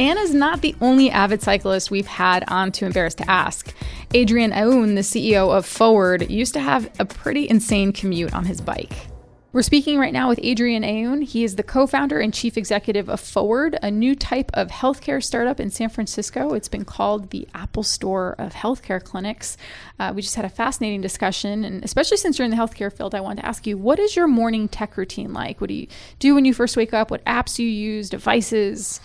Anna's 0.00 0.32
not 0.32 0.62
the 0.62 0.74
only 0.80 1.10
avid 1.10 1.42
cyclist 1.42 1.90
we've 1.90 2.06
had 2.06 2.42
on 2.48 2.72
Too 2.72 2.86
Embarrassed 2.86 3.18
to 3.18 3.30
Ask. 3.30 3.74
Adrian 4.14 4.50
Aoun, 4.50 4.94
the 4.94 5.02
CEO 5.02 5.54
of 5.54 5.66
Forward, 5.66 6.30
used 6.30 6.54
to 6.54 6.60
have 6.60 6.90
a 6.98 7.04
pretty 7.04 7.46
insane 7.46 7.92
commute 7.92 8.32
on 8.32 8.46
his 8.46 8.62
bike. 8.62 9.08
We're 9.52 9.60
speaking 9.60 9.98
right 9.98 10.14
now 10.14 10.30
with 10.30 10.40
Adrian 10.42 10.84
Aoun. 10.84 11.22
He 11.22 11.44
is 11.44 11.56
the 11.56 11.62
co 11.62 11.86
founder 11.86 12.18
and 12.18 12.32
chief 12.32 12.56
executive 12.56 13.10
of 13.10 13.20
Forward, 13.20 13.78
a 13.82 13.90
new 13.90 14.14
type 14.14 14.50
of 14.54 14.68
healthcare 14.68 15.22
startup 15.22 15.60
in 15.60 15.68
San 15.68 15.90
Francisco. 15.90 16.54
It's 16.54 16.68
been 16.68 16.86
called 16.86 17.28
the 17.28 17.46
Apple 17.52 17.82
Store 17.82 18.36
of 18.38 18.54
Healthcare 18.54 19.04
Clinics. 19.04 19.58
Uh, 19.98 20.14
we 20.16 20.22
just 20.22 20.36
had 20.36 20.46
a 20.46 20.48
fascinating 20.48 21.02
discussion, 21.02 21.62
and 21.62 21.84
especially 21.84 22.16
since 22.16 22.38
you're 22.38 22.46
in 22.46 22.50
the 22.50 22.56
healthcare 22.56 22.90
field, 22.90 23.14
I 23.14 23.20
wanted 23.20 23.42
to 23.42 23.48
ask 23.48 23.66
you 23.66 23.76
what 23.76 23.98
is 23.98 24.16
your 24.16 24.28
morning 24.28 24.66
tech 24.66 24.96
routine 24.96 25.34
like? 25.34 25.60
What 25.60 25.68
do 25.68 25.74
you 25.74 25.88
do 26.18 26.34
when 26.34 26.46
you 26.46 26.54
first 26.54 26.74
wake 26.74 26.94
up? 26.94 27.10
What 27.10 27.22
apps 27.26 27.56
do 27.56 27.64
you 27.64 27.68
use, 27.68 28.08
devices? 28.08 28.98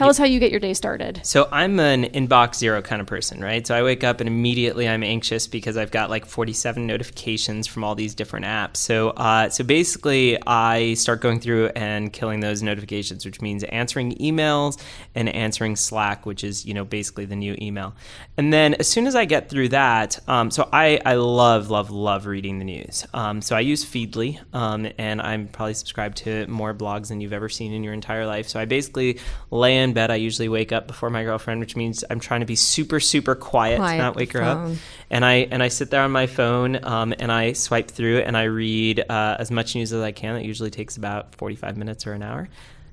Tell 0.00 0.08
us 0.08 0.16
how 0.16 0.24
you 0.24 0.40
get 0.40 0.50
your 0.50 0.60
day 0.60 0.72
started. 0.72 1.20
So 1.24 1.46
I'm 1.52 1.78
an 1.78 2.04
inbox 2.04 2.54
zero 2.54 2.80
kind 2.80 3.02
of 3.02 3.06
person, 3.06 3.42
right? 3.42 3.66
So 3.66 3.74
I 3.74 3.82
wake 3.82 4.02
up 4.02 4.20
and 4.20 4.28
immediately 4.28 4.88
I'm 4.88 5.02
anxious 5.02 5.46
because 5.46 5.76
I've 5.76 5.90
got 5.90 6.08
like 6.08 6.24
47 6.24 6.86
notifications 6.86 7.66
from 7.66 7.84
all 7.84 7.94
these 7.94 8.14
different 8.14 8.46
apps. 8.46 8.78
So 8.78 9.10
uh, 9.10 9.50
so 9.50 9.62
basically, 9.62 10.42
I 10.46 10.94
start 10.94 11.20
going 11.20 11.38
through 11.38 11.66
and 11.76 12.10
killing 12.14 12.40
those 12.40 12.62
notifications, 12.62 13.26
which 13.26 13.42
means 13.42 13.62
answering 13.64 14.12
emails 14.12 14.80
and 15.14 15.28
answering 15.28 15.76
Slack, 15.76 16.24
which 16.24 16.44
is 16.44 16.64
you 16.64 16.72
know 16.72 16.86
basically 16.86 17.26
the 17.26 17.36
new 17.36 17.54
email. 17.60 17.94
And 18.38 18.54
then 18.54 18.72
as 18.76 18.88
soon 18.88 19.06
as 19.06 19.14
I 19.14 19.26
get 19.26 19.50
through 19.50 19.68
that, 19.68 20.18
um, 20.26 20.50
so 20.50 20.66
I 20.72 20.98
I 21.04 21.16
love 21.16 21.68
love 21.68 21.90
love 21.90 22.24
reading 22.24 22.58
the 22.58 22.64
news. 22.64 23.06
Um, 23.12 23.42
so 23.42 23.54
I 23.54 23.60
use 23.60 23.84
Feedly, 23.84 24.40
um, 24.54 24.88
and 24.96 25.20
I'm 25.20 25.48
probably 25.48 25.74
subscribed 25.74 26.16
to 26.24 26.46
more 26.46 26.72
blogs 26.72 27.08
than 27.08 27.20
you've 27.20 27.34
ever 27.34 27.50
seen 27.50 27.74
in 27.74 27.84
your 27.84 27.92
entire 27.92 28.24
life. 28.24 28.48
So 28.48 28.58
I 28.58 28.64
basically 28.64 29.18
lay 29.50 29.76
in 29.76 29.89
bed. 29.92 30.10
I 30.10 30.16
usually 30.16 30.48
wake 30.48 30.72
up 30.72 30.86
before 30.86 31.10
my 31.10 31.22
girlfriend, 31.24 31.60
which 31.60 31.76
means 31.76 32.04
I'm 32.10 32.20
trying 32.20 32.40
to 32.40 32.46
be 32.46 32.56
super 32.56 33.00
super 33.00 33.34
quiet, 33.34 33.78
Quiet 33.78 33.96
to 33.96 34.02
not 34.02 34.16
wake 34.16 34.32
her 34.32 34.40
phone. 34.40 34.72
up. 34.72 34.78
And 35.10 35.24
I 35.24 35.34
and 35.50 35.62
I 35.62 35.68
sit 35.68 35.90
there 35.90 36.02
on 36.02 36.10
my 36.10 36.26
phone 36.26 36.82
um, 36.84 37.14
and 37.18 37.30
I 37.32 37.52
swipe 37.52 37.90
through 37.90 38.18
and 38.20 38.36
I 38.36 38.44
read 38.44 39.00
uh, 39.08 39.36
as 39.38 39.50
much 39.50 39.74
news 39.74 39.92
as 39.92 40.02
I 40.02 40.12
can. 40.12 40.36
It 40.36 40.44
usually 40.44 40.70
takes 40.70 40.96
about 40.96 41.34
45 41.36 41.76
minutes 41.76 42.06
or 42.06 42.12
an 42.12 42.22
hour, 42.22 42.48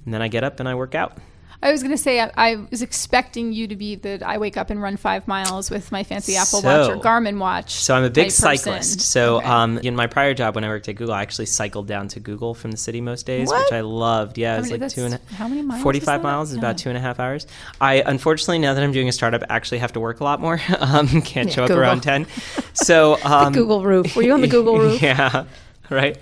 and 0.05 0.13
then 0.13 0.21
I 0.21 0.27
get 0.27 0.43
up 0.43 0.59
and 0.59 0.67
I 0.67 0.75
work 0.75 0.95
out. 0.95 1.17
I 1.61 1.71
was 1.71 1.81
gonna 1.81 1.97
say 1.97 2.19
I, 2.21 2.31
I 2.37 2.55
was 2.69 2.83
expecting 2.83 3.51
you 3.51 3.67
to 3.67 3.75
be 3.75 3.95
that 3.95 4.21
I 4.21 4.37
wake 4.37 4.57
up 4.57 4.69
and 4.69 4.79
run 4.79 4.95
five 4.95 5.27
miles 5.27 5.71
with 5.71 5.91
my 5.91 6.03
fancy 6.03 6.35
Apple 6.35 6.61
Watch 6.61 6.89
or 6.89 6.97
Garmin 6.97 7.39
watch. 7.39 7.71
So 7.73 7.95
I'm 7.95 8.03
a 8.03 8.09
big 8.11 8.29
type 8.29 8.59
person. 8.59 8.63
cyclist. 8.73 9.01
So 9.01 9.37
Okay. 9.37 9.47
um, 9.47 9.77
in 9.79 9.95
my 9.95 10.05
prior 10.05 10.35
job 10.35 10.53
when 10.53 10.63
I 10.63 10.67
worked 10.67 10.87
at 10.87 10.95
Google, 10.97 11.15
I 11.15 11.23
actually 11.23 11.47
cycled 11.47 11.87
down 11.87 12.09
to 12.09 12.19
Google 12.19 12.53
from 12.53 12.69
the 12.69 12.77
city 12.77 13.01
most 13.01 13.25
days, 13.25 13.47
What? 13.47 13.59
which 13.65 13.71
I 13.73 13.81
loved. 13.81 14.37
Yeah, 14.37 14.55
it 14.55 14.59
was 14.59 14.69
many- 14.69 14.81
like 14.83 14.91
two 14.91 15.05
and 15.05 15.15
a, 15.15 15.19
how 15.33 15.47
many 15.47 15.63
miles 15.63 15.79
is 15.79 15.83
45 15.83 16.05
that? 16.05 16.23
miles 16.23 16.49
is 16.51 16.55
Yeah. 16.57 16.59
about 16.61 16.77
two 16.77 16.89
and 16.89 16.97
a 16.97 17.01
half 17.01 17.19
hours. 17.19 17.47
I 17.81 18.03
unfortunately 18.05 18.59
now 18.59 18.75
that 18.75 18.83
I'm 18.83 18.91
doing 18.91 19.09
a 19.09 19.11
startup, 19.11 19.43
actually 19.49 19.79
have 19.79 19.93
to 19.93 19.99
work 19.99 20.19
a 20.19 20.23
lot 20.23 20.39
more. 20.39 20.61
um, 20.79 21.07
can't 21.23 21.49
Yeah, 21.49 21.55
show 21.55 21.63
up 21.63 21.69
Google. 21.69 21.81
around 21.81 22.01
10. 22.03 22.27
So 22.73 23.17
um, 23.25 23.51
Google 23.51 23.83
roof. 23.83 24.15
Were 24.15 24.21
you 24.21 24.33
on 24.33 24.41
the 24.41 24.47
Google 24.47 24.77
roof? 24.77 25.01
yeah, 25.01 25.45
right. 25.89 26.21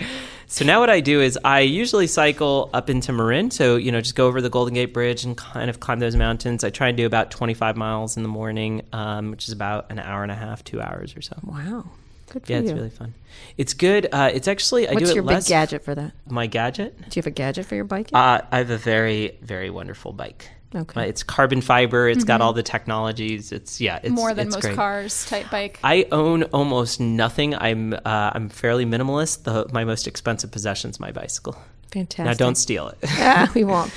So 0.56 0.64
now 0.64 0.80
what 0.80 0.90
I 0.90 1.02
do 1.02 1.20
is 1.20 1.38
I 1.44 1.60
usually 1.60 2.08
cycle 2.08 2.70
up 2.74 2.90
into 2.90 3.12
Marin. 3.12 3.52
So, 3.52 3.76
you 3.76 3.92
know, 3.92 4.00
just 4.00 4.16
go 4.16 4.26
over 4.26 4.40
the 4.40 4.50
Golden 4.50 4.74
Gate 4.74 4.94
Bridge 4.94 5.26
and 5.26 5.36
kind 5.36 5.70
of 5.70 5.82
climb 5.82 6.00
those 6.00 6.16
mountains. 6.16 6.64
I 6.64 6.70
try 6.70 6.88
and 6.88 6.96
do 6.96 7.06
about 7.06 7.30
25 7.30 7.76
miles 7.76 8.16
in 8.16 8.24
the 8.24 8.30
morning, 8.30 8.84
um, 8.94 9.32
which 9.32 9.50
is 9.50 9.52
about 9.52 9.92
an 9.92 10.00
hour 10.00 10.24
and 10.24 10.32
a 10.32 10.36
half, 10.36 10.64
two 10.64 10.80
hours 10.80 11.14
or 11.18 11.22
so. 11.22 11.38
Wow. 11.44 11.84
Good 12.32 12.46
for 12.46 12.52
Yeah, 12.54 12.60
you. 12.60 12.64
it's 12.64 12.72
really 12.72 12.90
fun. 12.90 13.14
It's 13.58 13.74
good. 13.74 14.08
Uh, 14.14 14.32
it's 14.34 14.48
actually, 14.48 14.88
I 14.88 14.94
What's 14.94 15.08
do 15.08 15.12
it 15.12 15.16
your 15.16 15.26
less. 15.26 15.44
big 15.44 15.50
gadget 15.50 15.84
for 15.84 15.94
that? 15.94 16.14
My 16.30 16.48
gadget? 16.48 16.98
Do 17.02 17.04
you 17.18 17.20
have 17.20 17.28
a 17.28 17.32
gadget 17.32 17.66
for 17.66 17.76
your 17.76 17.84
biking? 17.84 18.16
Uh, 18.16 18.46
I 18.50 18.58
have 18.60 18.70
a 18.70 18.78
very, 18.78 19.38
very 19.42 19.70
wonderful 19.70 20.14
bike. 20.14 20.48
Okay. 20.74 21.08
It's 21.10 21.24
carbon 21.24 21.62
fiber. 21.62 22.10
It's 22.10 22.24
got 22.24 22.42
all 22.42 22.54
the 22.54 22.64
technologies. 22.64 23.52
It's, 23.52 23.80
yeah, 23.80 24.00
it's 24.04 24.10
more 24.10 24.34
than 24.34 24.48
it's 24.48 24.56
most 24.56 24.64
great. 24.64 24.76
cars 24.76 25.26
type 25.26 25.50
bike. 25.50 25.80
I 25.84 26.08
own 26.12 26.44
almost 26.44 27.00
nothing. 27.00 27.56
I'm 27.56 27.94
uh, 27.94 28.00
I'm 28.34 28.50
fairly 28.50 28.86
minimalist. 28.86 29.44
The, 29.44 29.68
my 29.72 29.86
most 29.86 30.08
expensive 30.08 30.52
possession 30.52 30.90
is 30.90 31.00
my 31.00 31.12
bicycle. 31.12 31.58
Fantastic. 31.92 32.26
Now 32.26 32.34
don't 32.34 32.56
steal 32.56 32.90
it. 32.90 32.98
Ah, 33.08 33.50
we 33.56 33.64
won't. 33.74 33.92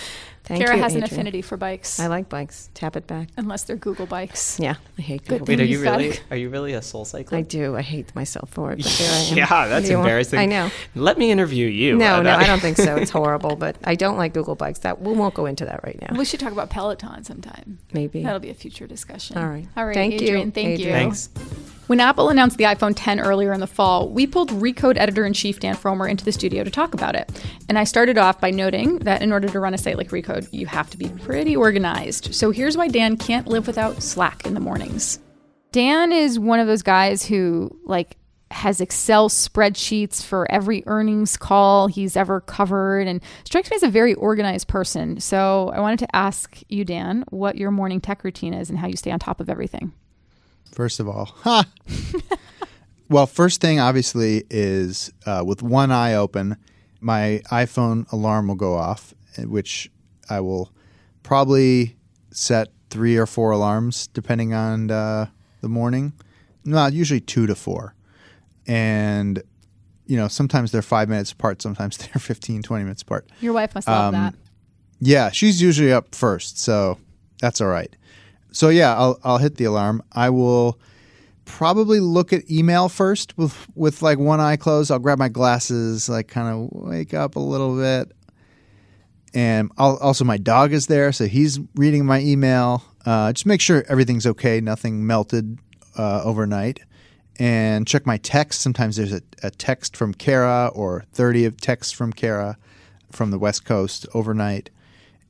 Thank 0.49 0.65
Kara 0.65 0.77
you, 0.77 0.83
has 0.83 0.95
an 0.95 1.03
affinity 1.03 1.43
for 1.43 1.57
bikes, 1.59 2.01
I 2.01 2.07
like 2.07 2.29
bikes. 2.31 2.71
Tap 2.75 2.97
it 2.97 3.07
back. 3.07 3.29
unless 3.37 3.65
they're 3.65 3.77
Google 3.77 4.07
bikes. 4.07 4.59
Yeah, 4.59 4.77
I 4.99 5.03
hate 5.03 5.25
Google. 5.27 5.45
thing 5.47 5.59
Wait, 5.59 5.63
are 5.63 5.67
you 5.67 5.79
you 5.79 5.85
really 5.85 6.19
are 6.31 6.37
you 6.37 6.49
really 6.49 6.73
a 6.73 6.81
soul 6.83 7.05
cycler? 7.05 7.37
I 7.39 7.43
do. 7.43 7.77
I 7.77 7.83
hate 7.83 8.15
myself 8.15 8.49
for 8.51 8.73
it. 8.73 8.79
But 8.79 9.01
I 9.01 9.05
am. 9.31 9.37
yeah, 9.37 9.69
that's 9.69 9.85
do 9.85 9.93
you 9.93 9.99
want? 9.99 10.09
embarrassing. 10.09 10.39
I 10.39 10.47
know. 10.47 10.71
Let 10.95 11.19
me 11.19 11.31
interview 11.31 11.67
you. 11.67 11.97
No, 11.97 12.23
no, 12.23 12.31
I 12.35 12.47
don't 12.51 12.61
think 12.61 12.79
so. 12.79 12.97
It's 12.97 13.11
horrible, 13.11 13.57
but 13.57 13.77
I 13.85 13.95
don't 13.95 14.17
like 14.17 14.33
Google 14.33 14.55
bikes. 14.55 14.79
That 14.81 15.01
we 15.03 15.13
won't 15.13 15.35
go 15.35 15.47
into 15.47 15.67
that 15.67 15.81
right 15.85 16.01
now. 16.01 16.17
We 16.19 16.25
should 16.25 16.41
talk 16.41 16.53
about 16.53 16.71
Peloton 16.71 17.25
sometime. 17.25 17.79
Maybe. 17.93 18.23
That'll 18.23 18.41
be 18.41 18.51
a 18.51 18.55
future 18.55 18.87
discussion. 18.87 19.37
All 19.37 19.47
right. 19.49 19.67
All 19.77 19.85
right. 19.87 19.95
Thank 19.95 20.21
you, 20.21 20.29
Adrian, 20.29 20.53
Thank 20.53 20.81
Adrian. 20.81 20.89
you. 20.89 21.15
Thanks. 21.15 21.29
When 21.89 22.01
Apple 22.01 22.29
announced 22.29 22.59
the 22.59 22.65
iPhone 22.65 22.93
10 22.95 23.19
earlier 23.19 23.51
in 23.55 23.61
the 23.61 23.67
fall, 23.67 24.11
we 24.11 24.27
pulled 24.27 24.51
Recode 24.51 24.99
editor 24.99 25.25
in 25.25 25.33
chief 25.33 25.59
Dan 25.59 25.75
Frommer 25.75 26.07
into 26.07 26.23
the 26.23 26.33
studio 26.33 26.63
to 26.63 26.71
talk 26.71 26.93
about 26.93 27.15
it. 27.15 27.43
And 27.71 27.79
I 27.79 27.85
started 27.85 28.19
off 28.19 28.43
by 28.43 28.51
noting 28.51 28.99
that 28.99 29.23
in 29.23 29.33
order 29.33 29.49
to 29.49 29.59
run 29.59 29.73
a 29.73 29.79
site 29.79 29.97
like 29.97 30.11
Recode, 30.11 30.53
you 30.53 30.67
have 30.67 30.91
to 30.91 30.99
be 30.99 31.09
pretty 31.09 31.57
organized. 31.57 32.35
So 32.35 32.51
here's 32.51 32.77
why 32.77 32.89
Dan 32.89 33.17
can't 33.17 33.47
live 33.47 33.67
without 33.67 34.03
Slack 34.03 34.45
in 34.45 34.53
the 34.53 34.61
mornings. 34.61 35.19
Dan 35.73 36.13
is 36.13 36.39
one 36.39 36.61
of 36.61 36.67
those 36.67 36.83
guys 36.83 37.25
who, 37.25 37.75
like, 37.87 38.19
has 38.51 38.83
Excel 38.83 39.31
spreadsheets 39.31 40.23
for 40.23 40.47
every 40.51 40.83
earnings 40.87 41.39
call 41.39 41.87
he's 41.87 42.19
ever 42.19 42.43
covered 42.43 43.07
and 43.07 43.23
strikes 43.45 43.71
me 43.71 43.77
as 43.77 43.83
a 43.83 43.89
very 43.89 44.13
organized 44.13 44.69
person. 44.69 45.21
So 45.21 45.73
I 45.75 45.81
wanted 45.81 46.01
to 46.01 46.15
ask 46.15 46.63
you, 46.69 46.85
Dan, 46.85 47.25
what 47.31 47.57
your 47.57 47.71
morning 47.71 48.03
tech 48.03 48.25
routine 48.25 48.53
is 48.53 48.69
and 48.69 48.79
how 48.79 48.89
you 48.89 48.97
stay 48.97 49.11
on 49.11 49.19
top 49.19 49.41
of 49.41 49.49
everything. 49.49 49.95
First 50.73 51.01
of 51.01 51.09
all, 51.09 51.27
ha. 51.43 51.65
well, 53.09 53.27
first 53.27 53.61
thing 53.61 53.81
obviously 53.81 54.45
is 54.51 55.13
uh, 55.27 55.43
with 55.47 55.63
one 55.63 55.91
eye 55.91 56.15
open, 56.15 56.57
my 57.01 57.41
iPhone 57.51 58.11
alarm 58.13 58.49
will 58.49 58.55
go 58.55 58.75
off, 58.75 59.15
eh, 59.37 59.45
which 59.45 59.91
I 60.31 60.41
will 60.41 60.71
probably 61.23 61.97
set 62.31 62.69
three 62.91 63.17
or 63.17 63.27
four 63.27 63.51
alarms 63.51 64.07
depending 64.09 64.55
on 64.55 64.91
uh, 64.91 65.27
the 65.61 65.69
morning. 65.69 66.13
No, 66.65 66.87
usually 66.87 67.21
two 67.21 67.47
to 67.47 67.55
four, 67.55 67.95
and 68.67 69.43
you 70.07 70.17
know 70.17 70.29
sometimes 70.29 70.71
they're 70.73 70.83
five 70.83 71.09
minutes 71.09 71.33
apart, 71.33 71.63
sometimes 71.63 71.97
they're 71.99 72.09
15, 72.21 72.63
20 72.63 72.85
minutes 72.85 73.03
apart. 73.03 73.27
Your 73.41 73.53
wife 73.55 73.75
must 73.75 73.89
love 73.89 74.15
Um, 74.15 74.21
that. 74.21 74.35
Yeah, 75.01 75.31
she's 75.31 75.63
usually 75.63 75.93
up 75.93 76.15
first, 76.15 76.59
so 76.59 76.99
that's 77.41 77.61
all 77.61 77.69
right. 77.69 77.95
So 78.59 78.71
yeah, 78.71 78.97
I'll 78.97 79.21
I'll 79.23 79.39
hit 79.39 79.55
the 79.55 79.67
alarm. 79.67 80.03
I 80.11 80.31
will 80.31 80.81
probably 81.45 82.01
look 82.01 82.33
at 82.33 82.51
email 82.51 82.89
first 82.89 83.39
with 83.39 83.55
with 83.77 84.03
like 84.03 84.19
one 84.19 84.41
eye 84.41 84.57
closed. 84.57 84.91
I'll 84.91 84.99
grab 84.99 85.17
my 85.17 85.29
glasses, 85.29 86.09
like 86.09 86.27
kind 86.27 86.49
of 86.49 86.69
wake 86.73 87.15
up 87.15 87.37
a 87.37 87.39
little 87.39 87.77
bit. 87.77 88.11
And 89.33 89.71
I'll, 89.79 89.97
also 89.99 90.25
my 90.25 90.39
dog 90.39 90.73
is 90.73 90.89
there, 90.89 91.13
so 91.13 91.27
he's 91.27 91.61
reading 91.77 92.05
my 92.05 92.21
email. 92.21 92.83
Uh, 93.07 93.33
just 93.33 93.47
make 93.47 93.61
sure 93.61 93.85
everything's 93.89 94.27
okay, 94.27 94.61
nothing 94.61 95.07
melted 95.07 95.61
uh, 95.97 96.23
overnight, 96.25 96.81
and 97.39 97.87
check 97.87 98.07
my 98.07 98.17
text. 98.17 98.61
Sometimes 98.61 98.97
there's 98.97 99.13
a, 99.13 99.23
a 99.45 99.53
text 99.53 99.97
from 99.97 100.13
Kara 100.13 100.73
or 100.75 101.05
thirty 101.13 101.45
of 101.45 101.61
texts 101.61 101.93
from 101.93 102.13
Kara 102.13 102.59
from 103.13 103.31
the 103.31 103.39
West 103.39 103.65
Coast 103.65 104.05
overnight. 104.15 104.71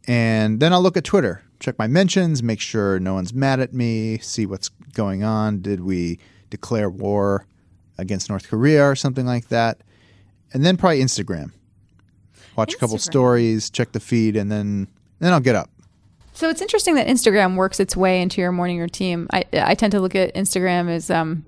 And 0.07 0.61
then 0.61 0.73
I'll 0.73 0.81
look 0.81 0.97
at 0.97 1.05
Twitter, 1.05 1.43
check 1.61 1.79
my 1.79 1.87
mentions, 1.87 2.43
make 2.43 2.61
sure 2.61 2.99
no 2.99 3.15
one's 3.15 3.35
mad 3.35 3.61
at 3.61 3.73
me, 3.73 4.19
see 4.19 4.47
what's 4.47 4.69
going 4.93 5.25
on. 5.25 5.61
Did 5.61 5.81
we 5.81 6.19
declare 6.51 6.89
war 6.89 7.47
against 7.99 8.29
North 8.29 8.49
Korea 8.49 8.85
or 8.85 8.95
something 8.95 9.27
like 9.27 9.49
that? 9.49 9.83
And 10.53 10.65
then 10.65 10.77
probably 10.77 11.01
Instagram. 11.01 11.53
Watch 12.57 12.75
a 12.75 12.79
couple 12.79 12.99
stories, 12.99 13.71
check 13.71 13.93
the 13.93 14.01
feed, 14.01 14.37
and 14.37 14.51
then 14.51 14.89
then 15.21 15.33
I'll 15.33 15.41
get 15.41 15.55
up. 15.55 15.71
So 16.35 16.49
it's 16.49 16.63
interesting 16.63 16.95
that 16.95 17.07
Instagram 17.07 17.57
works 17.57 17.81
its 17.81 17.97
way 17.97 18.23
into 18.23 18.41
your 18.41 18.53
morning 18.53 18.79
routine. 18.79 19.27
I 19.33 19.45
I 19.53 19.75
tend 19.75 19.93
to 19.93 20.01
look 20.01 20.15
at 20.15 20.35
Instagram 20.35 20.89
as 20.89 21.11
um 21.11 21.45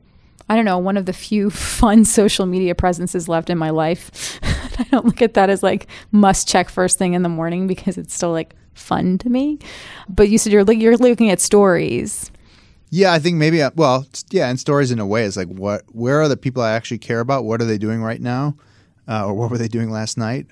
I 0.48 0.56
don't 0.56 0.64
know, 0.64 0.78
one 0.78 0.96
of 0.96 1.06
the 1.06 1.12
few 1.12 1.50
fun 1.50 2.04
social 2.04 2.46
media 2.46 2.74
presences 2.74 3.28
left 3.28 3.50
in 3.50 3.58
my 3.58 3.70
life. 3.70 4.38
I 4.78 4.84
don't 4.84 5.04
look 5.04 5.22
at 5.22 5.34
that 5.34 5.50
as 5.50 5.62
like 5.62 5.86
must 6.12 6.48
check 6.48 6.68
first 6.68 6.98
thing 6.98 7.14
in 7.14 7.22
the 7.22 7.28
morning 7.28 7.66
because 7.66 7.98
it's 7.98 8.14
still 8.14 8.32
like 8.32 8.54
fun 8.74 9.18
to 9.18 9.30
me. 9.30 9.58
But 10.08 10.28
you 10.28 10.38
said 10.38 10.52
you're 10.52 10.64
look- 10.64 10.78
you're 10.78 10.96
looking 10.96 11.30
at 11.30 11.40
stories. 11.40 12.30
Yeah, 12.92 13.12
I 13.12 13.18
think 13.20 13.36
maybe. 13.36 13.62
Well, 13.76 14.06
yeah, 14.30 14.48
and 14.48 14.58
stories 14.58 14.90
in 14.90 14.98
a 14.98 15.06
way 15.06 15.22
is 15.24 15.36
like 15.36 15.48
what? 15.48 15.82
Where 15.92 16.20
are 16.20 16.28
the 16.28 16.36
people 16.36 16.62
I 16.62 16.72
actually 16.72 16.98
care 16.98 17.20
about? 17.20 17.44
What 17.44 17.60
are 17.60 17.64
they 17.64 17.78
doing 17.78 18.02
right 18.02 18.20
now, 18.20 18.56
uh, 19.08 19.26
or 19.26 19.34
what 19.34 19.50
were 19.50 19.58
they 19.58 19.68
doing 19.68 19.90
last 19.90 20.18
night? 20.18 20.46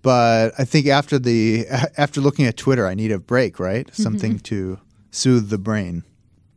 But 0.00 0.52
I 0.58 0.64
think 0.64 0.86
after 0.86 1.18
the 1.18 1.66
after 1.98 2.20
looking 2.20 2.46
at 2.46 2.56
Twitter, 2.56 2.86
I 2.86 2.94
need 2.94 3.12
a 3.12 3.18
break, 3.18 3.60
right? 3.60 3.94
Something 3.94 4.38
to 4.40 4.78
soothe 5.10 5.50
the 5.50 5.58
brain. 5.58 6.04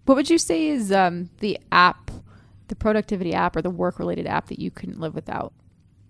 What 0.05 0.15
would 0.15 0.29
you 0.29 0.38
say 0.38 0.67
is 0.67 0.91
um 0.91 1.29
the 1.39 1.60
app, 1.72 2.12
the 2.69 2.75
productivity 2.75 3.34
app 3.34 3.55
or 3.57 3.62
the 3.62 3.69
work 3.69 4.00
related 4.00 4.27
app 4.27 4.48
that 4.48 4.60
you 4.60 4.72
couldn't 4.72 5.00
live 5.01 5.13
without? 5.13 5.51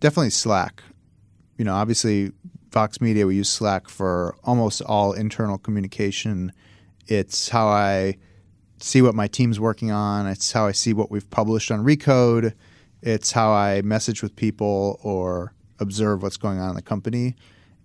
Definitely 0.02 0.30
Slack. 0.30 0.84
You 1.58 1.66
know, 1.66 1.74
obviously, 1.74 2.32
Vox 2.76 3.00
Media 3.00 3.26
we 3.26 3.38
use 3.38 3.48
Slack 3.48 3.88
for 3.88 4.36
almost 4.44 4.82
all 4.82 5.14
internal 5.14 5.58
communication. 5.58 6.52
It's 7.08 7.48
how 7.48 7.68
I 7.68 8.18
see 8.80 9.02
what 9.02 9.16
my 9.16 9.28
team's 9.28 9.62
working 9.62 9.92
on. 9.92 10.28
It's 10.28 10.52
how 10.52 10.66
I 10.68 10.74
see 10.74 10.92
what 10.92 11.10
we've 11.10 11.30
published 11.30 11.72
on 11.72 11.86
Recode. 11.86 12.54
It's 13.02 13.32
how 13.32 13.54
I 13.54 13.82
message 13.82 14.22
with 14.22 14.36
people 14.36 15.00
or 15.04 15.54
observe 15.80 16.22
what's 16.22 16.36
going 16.36 16.60
on 16.60 16.72
in 16.72 16.76
the 16.76 16.82
company. 16.82 17.38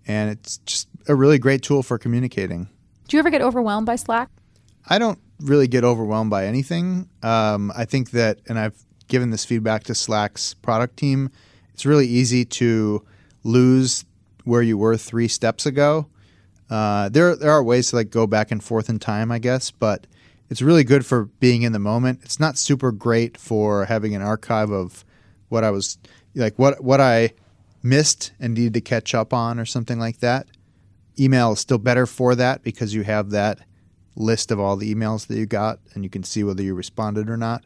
And 0.09 0.29
it's 0.29 0.59
just 0.59 0.89
a 1.07 1.15
really 1.15 1.39
great 1.39 1.63
tool 1.63 1.85
for 1.85 1.97
communicating. 1.97 2.69
Do 3.07 3.17
you 3.17 3.21
ever 3.21 3.31
get 3.31 3.43
overwhelmed 3.43 3.87
by 3.87 3.95
Slack? 3.95 4.29
I 4.89 4.99
don't 4.99 5.21
really 5.39 5.69
get 5.69 5.85
overwhelmed 5.85 6.31
by 6.31 6.47
anything. 6.47 7.09
Um, 7.23 7.71
I 7.77 7.85
think 7.85 8.11
that, 8.11 8.41
and 8.49 8.59
I've 8.59 8.85
given 9.07 9.31
this 9.31 9.45
feedback 9.45 9.85
to 9.85 9.95
Slack's 9.95 10.55
product 10.55 10.97
team, 10.97 11.31
it's 11.73 11.87
really 11.87 12.09
easy 12.09 12.45
to 12.47 13.07
lose 13.45 14.05
where 14.51 14.63
you 14.63 14.77
were 14.77 14.97
three 14.97 15.29
steps 15.29 15.65
ago. 15.65 16.09
Uh, 16.69 17.09
there, 17.09 17.37
there 17.37 17.53
are 17.53 17.63
ways 17.63 17.91
to 17.91 17.97
like 17.97 18.11
go 18.11 18.27
back 18.27 18.51
and 18.51 18.63
forth 18.63 18.89
in 18.89 18.99
time, 18.99 19.31
I 19.31 19.39
guess, 19.39 19.71
but 19.71 20.09
it's 20.51 20.61
really 20.61 20.83
good 20.83 21.07
for 21.07 21.27
being 21.39 21.63
in 21.63 21.71
the 21.73 21.79
moment. 21.79 22.19
It's 22.25 22.41
not 22.41 22.59
super 22.59 22.91
great 22.91 23.37
for 23.39 23.85
having 23.85 24.13
an 24.17 24.23
archive 24.23 24.71
of 24.71 25.05
what 25.51 25.63
I 25.63 25.71
was 25.71 25.99
like, 26.35 26.59
what 26.59 26.83
what 26.83 27.01
I 27.01 27.33
missed 27.83 28.33
and 28.41 28.55
needed 28.55 28.75
to 28.75 28.81
catch 28.81 29.15
up 29.15 29.33
on, 29.33 29.61
or 29.61 29.65
something 29.65 30.01
like 30.01 30.19
that. 30.19 30.49
Email 31.19 31.53
is 31.53 31.61
still 31.61 31.79
better 31.79 32.05
for 32.05 32.35
that 32.35 32.65
because 32.65 32.93
you 32.93 33.05
have 33.05 33.31
that 33.31 33.61
list 34.17 34.51
of 34.51 34.59
all 34.59 34.77
the 34.77 34.93
emails 34.93 35.29
that 35.29 35.37
you 35.37 35.47
got 35.47 35.79
and 35.95 36.03
you 36.03 36.11
can 36.11 36.25
see 36.25 36.43
whether 36.43 36.63
you 36.63 36.75
responded 36.75 37.31
or 37.31 37.37
not. 37.37 37.65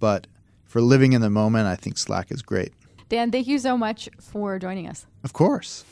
But 0.00 0.26
for 0.64 0.80
living 0.80 1.12
in 1.12 1.20
the 1.20 1.30
moment, 1.30 1.66
I 1.66 1.76
think 1.76 1.98
Slack 1.98 2.30
is 2.30 2.40
great. 2.40 2.72
Dan, 3.10 3.30
thank 3.30 3.46
you 3.46 3.58
so 3.58 3.76
much 3.76 4.08
for 4.18 4.58
joining 4.58 4.88
us. 4.88 5.06
Of 5.22 5.34
course. 5.34 5.84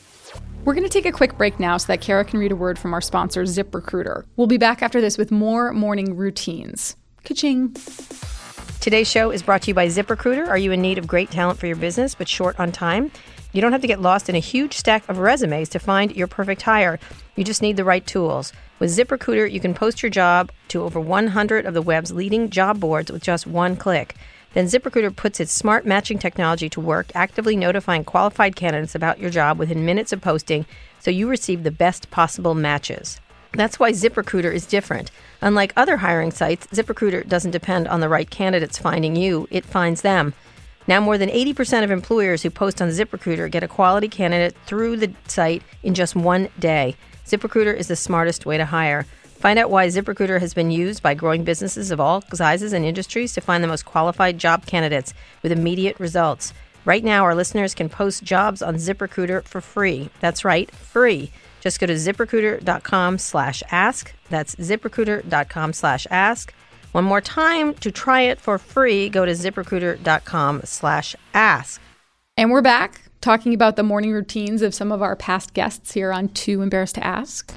We're 0.65 0.73
going 0.73 0.85
to 0.85 0.89
take 0.89 1.05
a 1.05 1.11
quick 1.11 1.37
break 1.37 1.59
now 1.59 1.77
so 1.77 1.87
that 1.87 2.01
Kara 2.01 2.23
can 2.23 2.39
read 2.39 2.51
a 2.51 2.55
word 2.55 2.79
from 2.79 2.93
our 2.93 3.01
sponsor, 3.01 3.43
ZipRecruiter. 3.43 4.23
We'll 4.37 4.47
be 4.47 4.57
back 4.57 4.81
after 4.81 5.01
this 5.01 5.17
with 5.17 5.29
more 5.31 5.73
morning 5.73 6.15
routines. 6.15 6.95
Ka-ching. 7.23 7.75
Today's 8.79 9.09
show 9.09 9.31
is 9.31 9.43
brought 9.43 9.61
to 9.63 9.69
you 9.69 9.73
by 9.73 9.87
ZipRecruiter. 9.87 10.47
Are 10.47 10.57
you 10.57 10.71
in 10.71 10.81
need 10.81 10.97
of 10.97 11.07
great 11.07 11.31
talent 11.31 11.59
for 11.59 11.67
your 11.67 11.75
business 11.75 12.15
but 12.15 12.27
short 12.27 12.59
on 12.59 12.71
time? 12.71 13.11
You 13.53 13.61
don't 13.61 13.71
have 13.71 13.81
to 13.81 13.87
get 13.87 14.01
lost 14.01 14.29
in 14.29 14.35
a 14.35 14.39
huge 14.39 14.73
stack 14.73 15.07
of 15.07 15.19
resumes 15.19 15.69
to 15.69 15.79
find 15.79 16.15
your 16.15 16.27
perfect 16.27 16.63
hire. 16.63 16.99
You 17.35 17.43
just 17.43 17.61
need 17.61 17.77
the 17.77 17.85
right 17.85 18.05
tools. 18.05 18.51
With 18.79 18.89
ZipRecruiter, 18.89 19.51
you 19.51 19.59
can 19.59 19.73
post 19.73 20.01
your 20.01 20.09
job 20.09 20.51
to 20.69 20.83
over 20.83 20.99
100 20.99 21.65
of 21.65 21.73
the 21.73 21.81
web's 21.81 22.11
leading 22.11 22.49
job 22.49 22.79
boards 22.79 23.11
with 23.11 23.21
just 23.21 23.45
one 23.45 23.75
click. 23.75 24.15
Then 24.53 24.65
ZipRecruiter 24.65 25.15
puts 25.15 25.39
its 25.39 25.51
smart 25.51 25.85
matching 25.85 26.19
technology 26.19 26.69
to 26.69 26.79
work, 26.79 27.11
actively 27.15 27.55
notifying 27.55 28.03
qualified 28.03 28.55
candidates 28.55 28.95
about 28.95 29.19
your 29.19 29.29
job 29.29 29.57
within 29.57 29.85
minutes 29.85 30.13
of 30.13 30.21
posting 30.21 30.65
so 30.99 31.11
you 31.11 31.27
receive 31.27 31.63
the 31.63 31.71
best 31.71 32.11
possible 32.11 32.53
matches. 32.53 33.19
That's 33.53 33.79
why 33.79 33.91
ZipRecruiter 33.91 34.51
is 34.51 34.65
different. 34.65 35.11
Unlike 35.41 35.73
other 35.75 35.97
hiring 35.97 36.31
sites, 36.31 36.67
ZipRecruiter 36.67 37.27
doesn't 37.27 37.51
depend 37.51 37.87
on 37.87 37.99
the 37.99 38.09
right 38.09 38.29
candidates 38.29 38.79
finding 38.79 39.15
you, 39.15 39.47
it 39.51 39.65
finds 39.65 40.01
them. 40.01 40.33
Now, 40.87 40.99
more 40.99 41.17
than 41.17 41.29
80% 41.29 41.83
of 41.83 41.91
employers 41.91 42.43
who 42.43 42.49
post 42.49 42.81
on 42.81 42.89
ZipRecruiter 42.89 43.49
get 43.49 43.63
a 43.63 43.67
quality 43.67 44.09
candidate 44.09 44.55
through 44.65 44.97
the 44.97 45.13
site 45.27 45.63
in 45.81 45.93
just 45.93 46.15
one 46.15 46.49
day. 46.59 46.95
ZipRecruiter 47.25 47.75
is 47.75 47.87
the 47.87 47.95
smartest 47.95 48.45
way 48.45 48.57
to 48.57 48.65
hire. 48.65 49.05
Find 49.43 49.59
out 49.59 49.69
why 49.69 49.87
ZipRecruiter 49.87 50.39
has 50.39 50.53
been 50.53 50.71
used 50.71 51.03
by 51.03 51.15
growing 51.15 51.43
businesses 51.43 51.91
of 51.91 51.99
all 51.99 52.23
sizes 52.33 52.71
and 52.71 52.85
industries 52.85 53.33
to 53.33 53.41
find 53.41 53.61
the 53.61 53.67
most 53.67 53.83
qualified 53.83 54.37
job 54.37 54.65
candidates 54.65 55.13
with 55.41 55.51
immediate 55.51 55.99
results. 55.99 56.53
Right 56.85 57.03
now, 57.03 57.25
our 57.25 57.35
listeners 57.35 57.75
can 57.75 57.89
post 57.89 58.23
jobs 58.23 58.61
on 58.61 58.75
ZipRecruiter 58.75 59.43
for 59.43 59.59
free. 59.59 60.09
That's 60.21 60.45
right, 60.45 60.71
free. 60.71 61.29
Just 61.59 61.81
go 61.81 61.87
to 61.87 61.95
ziprecruiter.com 61.95 63.17
slash 63.17 63.61
ask. 63.69 64.13
That's 64.29 64.55
ziprecruiter.com 64.55 65.73
slash 65.73 66.07
ask. 66.09 66.53
One 66.93 67.03
more 67.03 67.19
time, 67.19 67.73
to 67.73 67.91
try 67.91 68.21
it 68.21 68.39
for 68.39 68.57
free, 68.57 69.09
go 69.09 69.25
to 69.25 69.33
ziprecruiter.com 69.33 70.61
slash 70.63 71.17
ask. 71.33 71.81
And 72.37 72.49
we're 72.49 72.61
back 72.61 73.09
talking 73.19 73.53
about 73.53 73.75
the 73.75 73.83
morning 73.83 74.13
routines 74.13 74.61
of 74.61 74.73
some 74.73 74.91
of 74.91 75.01
our 75.01 75.15
past 75.15 75.53
guests 75.53 75.91
here 75.91 76.13
on 76.13 76.29
Too 76.29 76.61
Embarrassed 76.61 76.95
to 76.95 77.03
Ask. 77.05 77.53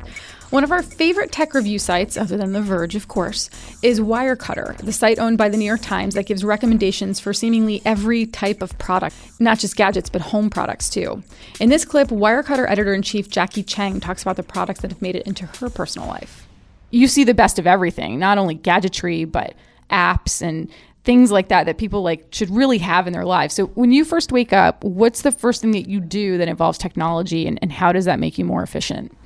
One 0.51 0.65
of 0.65 0.71
our 0.71 0.83
favorite 0.83 1.33
tech 1.33 1.55
review 1.55 1.79
sites, 1.79 2.17
other 2.17 2.37
than 2.37 2.53
The 2.53 2.63
Verge, 2.63 2.95
of 2.95 3.09
course, 3.09 3.51
is 3.83 4.01
Wirecutter, 4.01 4.77
the 4.79 4.93
site 4.93 5.19
owned 5.19 5.39
by 5.39 5.49
the 5.49 5.57
New 5.57 5.65
York 5.65 5.83
Times 5.83 6.15
that 6.15 6.27
gives 6.27 6.45
recommendations 6.45 7.19
for 7.19 7.33
seemingly 7.33 7.83
every 7.85 8.27
type 8.27 8.63
of 8.63 8.77
product, 8.79 9.17
not 9.41 9.59
just 9.59 9.77
gadgets, 9.77 10.09
but 10.09 10.23
home 10.23 10.49
products 10.51 10.89
too. 10.89 11.23
In 11.61 11.69
this 11.69 11.85
clip, 11.85 12.09
Wirecutter 12.09 12.71
editor 12.71 12.95
in 12.95 13.03
chief 13.03 13.29
Jacqui 13.29 13.67
Cheng 13.67 14.01
talks 14.01 14.23
about 14.23 14.37
the 14.37 14.43
products 14.43 14.81
that 14.81 14.91
have 14.91 15.03
made 15.03 15.17
it 15.17 15.27
into 15.27 15.47
her 15.47 15.69
personal 15.69 16.09
life 16.09 16.47
you 16.91 17.09
see 17.09 17.25
the 17.25 17.35
best 17.35 17.59
of 17.59 17.67
everything, 17.67 18.19
not 18.19 18.39
only 18.39 18.55
gadgetry, 18.55 19.25
but 19.25 19.55
apps 19.91 20.43
and 20.43 20.71
things 21.05 21.31
like 21.31 21.49
that 21.49 21.67
that 21.67 21.79
people 21.79 22.03
like 22.03 22.27
should 22.31 22.51
really 22.51 22.79
have 22.79 23.07
in 23.07 23.13
their 23.13 23.25
lives. 23.25 23.55
So 23.55 23.67
when 23.69 23.93
you 23.93 24.05
first 24.05 24.33
wake 24.33 24.53
up, 24.53 24.83
what's 24.83 25.23
the 25.23 25.31
first 25.31 25.63
thing 25.63 25.71
that 25.73 25.89
you 25.89 26.01
do 26.01 26.39
that 26.39 26.49
involves 26.49 26.79
technology 26.79 27.47
and, 27.47 27.59
and 27.63 27.71
how 27.71 27.93
does 27.93 28.07
that 28.07 28.19
make 28.19 28.39
you 28.39 28.45
more 28.45 28.63
efficient? 28.63 29.17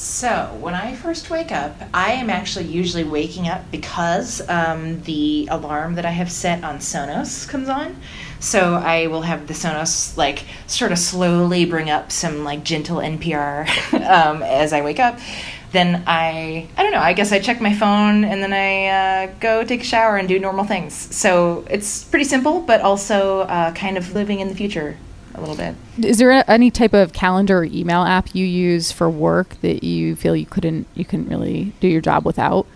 So, 0.00 0.56
when 0.60 0.74
I 0.74 0.94
first 0.94 1.28
wake 1.28 1.50
up, 1.50 1.74
I 1.92 2.12
am 2.12 2.30
actually 2.30 2.66
usually 2.66 3.02
waking 3.02 3.48
up 3.48 3.68
because 3.72 4.40
um, 4.48 5.02
the 5.02 5.48
alarm 5.50 5.96
that 5.96 6.06
I 6.06 6.12
have 6.12 6.30
set 6.30 6.62
on 6.62 6.78
Sonos 6.78 7.48
comes 7.48 7.68
on. 7.68 7.96
So, 8.38 8.74
I 8.74 9.08
will 9.08 9.22
have 9.22 9.48
the 9.48 9.54
Sonos 9.54 10.16
like 10.16 10.44
sort 10.68 10.92
of 10.92 11.00
slowly 11.00 11.64
bring 11.64 11.90
up 11.90 12.12
some 12.12 12.44
like 12.44 12.62
gentle 12.62 12.98
NPR 12.98 13.66
um, 14.08 14.44
as 14.44 14.72
I 14.72 14.82
wake 14.82 15.00
up 15.00 15.18
then 15.72 16.02
I 16.06 16.66
I 16.78 16.82
don't 16.82 16.92
know. 16.92 17.00
I 17.00 17.12
guess 17.12 17.30
I 17.30 17.40
check 17.40 17.60
my 17.60 17.74
phone 17.74 18.24
and 18.24 18.42
then 18.42 18.54
I 18.54 18.86
uh, 19.26 19.32
go 19.38 19.64
take 19.64 19.82
a 19.82 19.84
shower 19.84 20.16
and 20.16 20.26
do 20.26 20.38
normal 20.38 20.64
things. 20.64 20.94
So 20.94 21.66
it's 21.68 22.04
pretty 22.04 22.24
simple, 22.24 22.62
but 22.62 22.80
also 22.80 23.40
uh, 23.40 23.72
kind 23.74 23.98
of 23.98 24.14
living 24.14 24.40
in 24.40 24.48
the 24.48 24.54
future 24.54 24.96
a 25.38 25.40
little 25.40 25.56
bit. 25.56 25.74
Is 26.04 26.18
there 26.18 26.44
any 26.50 26.70
type 26.70 26.92
of 26.92 27.12
calendar 27.12 27.58
or 27.58 27.64
email 27.64 28.02
app 28.02 28.34
you 28.34 28.44
use 28.44 28.92
for 28.92 29.08
work 29.08 29.60
that 29.62 29.82
you 29.82 30.16
feel 30.16 30.36
you 30.36 30.46
couldn't 30.46 30.86
you 30.94 31.04
couldn't 31.04 31.28
really 31.28 31.72
do 31.80 31.88
your 31.88 32.00
job 32.00 32.24
without? 32.24 32.66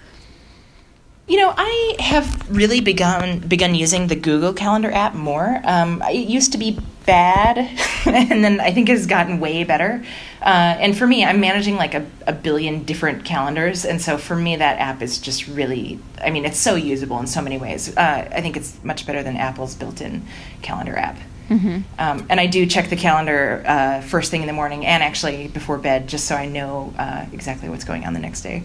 You 1.29 1.39
know, 1.39 1.55
I 1.57 1.97
have 2.01 2.51
really 2.55 2.81
begun 2.81 3.39
begun 3.39 3.75
using 3.75 4.09
the 4.09 4.17
Google 4.17 4.53
Calendar 4.53 4.91
app 4.91 5.15
more. 5.15 5.61
Um, 5.65 6.03
it 6.03 6.29
used 6.29 6.53
to 6.53 6.59
be 6.59 6.79
bad, 7.07 7.59
and 8.07 8.45
then 8.45 8.61
I 8.61 8.73
think 8.73 8.89
it 8.89 8.93
has 8.93 9.07
gotten 9.07 9.41
way 9.41 9.65
better. 9.65 10.05
Uh, 10.41 10.77
and 10.79 10.97
for 10.97 11.07
me, 11.07 11.25
I'm 11.25 11.41
managing 11.41 11.77
like 11.77 11.95
a, 11.95 12.05
a 12.27 12.33
billion 12.33 12.83
different 12.83 13.25
calendars, 13.25 13.85
and 13.85 14.03
so 14.03 14.19
for 14.19 14.35
me, 14.35 14.57
that 14.57 14.79
app 14.79 15.01
is 15.01 15.19
just 15.19 15.47
really. 15.47 16.01
I 16.21 16.31
mean, 16.31 16.45
it's 16.45 16.59
so 16.59 16.75
usable 16.75 17.19
in 17.21 17.27
so 17.27 17.41
many 17.41 17.57
ways. 17.57 17.97
Uh, 17.97 18.29
I 18.31 18.41
think 18.41 18.57
it's 18.57 18.83
much 18.83 19.07
better 19.07 19.23
than 19.23 19.37
Apple's 19.37 19.75
built-in 19.75 20.25
calendar 20.61 20.97
app. 20.97 21.17
Mm-hmm. 21.53 21.81
Um, 21.99 22.27
and 22.31 22.41
I 22.41 22.47
do 22.47 22.65
check 22.65 22.89
the 22.89 22.97
calendar 22.97 23.63
uh, 23.67 24.01
first 24.01 24.31
thing 24.31 24.41
in 24.41 24.47
the 24.47 24.55
morning 24.55 24.87
and 24.87 25.03
actually 25.03 25.49
before 25.49 25.77
bed, 25.77 26.09
just 26.09 26.25
so 26.27 26.35
I 26.35 26.47
know 26.47 26.95
uh, 26.99 27.27
exactly 27.33 27.69
what's 27.69 27.85
going 27.85 28.07
on 28.07 28.15
the 28.15 28.21
next 28.21 28.41
day. 28.41 28.63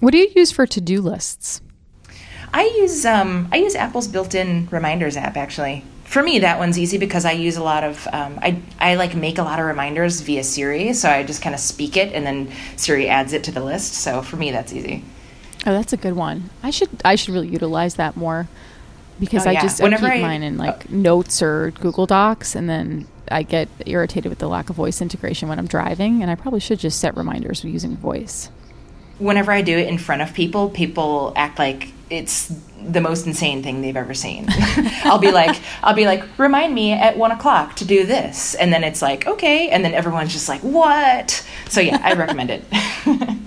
What 0.00 0.10
do 0.10 0.18
you 0.18 0.28
use 0.34 0.50
for 0.50 0.66
to-do 0.66 1.00
lists? 1.00 1.60
I 2.52 2.64
use 2.78 3.06
um, 3.06 3.48
I 3.52 3.58
use 3.58 3.76
Apple's 3.76 4.08
built-in 4.08 4.68
reminders 4.72 5.16
app 5.16 5.36
actually. 5.36 5.84
For 6.04 6.20
me, 6.20 6.40
that 6.40 6.58
one's 6.58 6.76
easy 6.76 6.98
because 6.98 7.24
I 7.24 7.30
use 7.30 7.56
a 7.56 7.62
lot 7.62 7.84
of 7.84 8.08
um, 8.12 8.40
I 8.42 8.60
I 8.80 8.96
like 8.96 9.14
make 9.14 9.38
a 9.38 9.44
lot 9.44 9.60
of 9.60 9.66
reminders 9.66 10.20
via 10.22 10.42
Siri, 10.42 10.92
so 10.92 11.08
I 11.08 11.22
just 11.22 11.42
kind 11.42 11.54
of 11.54 11.60
speak 11.60 11.96
it 11.96 12.12
and 12.12 12.26
then 12.26 12.50
Siri 12.74 13.08
adds 13.08 13.32
it 13.32 13.44
to 13.44 13.52
the 13.52 13.62
list. 13.62 13.94
So 13.94 14.20
for 14.20 14.34
me, 14.34 14.50
that's 14.50 14.72
easy. 14.72 15.04
Oh, 15.64 15.72
that's 15.72 15.92
a 15.92 15.96
good 15.96 16.14
one. 16.14 16.50
I 16.64 16.70
should 16.70 16.88
I 17.04 17.14
should 17.14 17.34
really 17.34 17.48
utilize 17.48 17.94
that 17.94 18.16
more 18.16 18.48
because 19.20 19.46
oh, 19.46 19.50
yeah. 19.50 19.58
I 19.58 19.62
just 19.62 19.82
Whenever 19.82 20.06
I 20.06 20.16
keep 20.16 20.24
I, 20.24 20.28
mine 20.28 20.42
in 20.42 20.56
like 20.56 20.86
uh, 20.86 20.88
notes 20.88 21.42
or 21.42 21.70
Google 21.72 22.06
Docs, 22.06 22.56
and 22.56 22.68
then 22.68 23.06
I 23.30 23.42
get 23.42 23.68
irritated 23.86 24.30
with 24.30 24.38
the 24.38 24.48
lack 24.48 24.70
of 24.70 24.76
voice 24.76 25.00
integration 25.00 25.48
when 25.48 25.58
I'm 25.58 25.66
driving, 25.66 26.22
and 26.22 26.30
I 26.30 26.34
probably 26.34 26.60
should 26.60 26.80
just 26.80 26.98
set 26.98 27.16
reminders 27.16 27.62
using 27.62 27.96
voice. 27.96 28.50
Whenever 29.18 29.52
I 29.52 29.62
do 29.62 29.76
it 29.76 29.86
in 29.86 29.98
front 29.98 30.22
of 30.22 30.32
people, 30.32 30.70
people 30.70 31.34
act 31.36 31.58
like 31.58 31.92
it's 32.08 32.52
the 32.82 33.00
most 33.00 33.26
insane 33.26 33.62
thing 33.62 33.82
they've 33.82 33.96
ever 33.96 34.14
seen. 34.14 34.46
I'll 35.04 35.18
be 35.18 35.30
like, 35.30 35.60
I'll 35.82 35.94
be 35.94 36.06
like, 36.06 36.24
remind 36.38 36.74
me 36.74 36.92
at 36.92 37.16
one 37.16 37.30
o'clock 37.30 37.76
to 37.76 37.84
do 37.84 38.06
this, 38.06 38.54
and 38.54 38.72
then 38.72 38.82
it's 38.82 39.02
like, 39.02 39.26
okay, 39.26 39.68
and 39.68 39.84
then 39.84 39.94
everyone's 39.94 40.32
just 40.32 40.48
like, 40.48 40.62
what? 40.62 41.46
So 41.68 41.80
yeah, 41.80 42.00
I 42.02 42.14
recommend 42.14 42.50
it. 42.50 42.64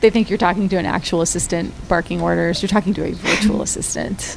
they 0.00 0.10
think 0.10 0.28
you're 0.28 0.38
talking 0.38 0.68
to 0.68 0.76
an 0.76 0.86
actual 0.86 1.22
assistant 1.22 1.72
barking 1.88 2.20
orders. 2.20 2.60
You're 2.60 2.68
talking 2.68 2.92
to 2.94 3.04
a 3.04 3.12
virtual 3.12 3.62
assistant. 3.62 4.36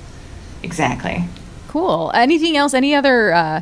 Exactly. 0.63 1.25
Cool. 1.67 2.11
Anything 2.13 2.57
else? 2.57 2.73
Any 2.73 2.95
other 2.95 3.33
uh, 3.33 3.61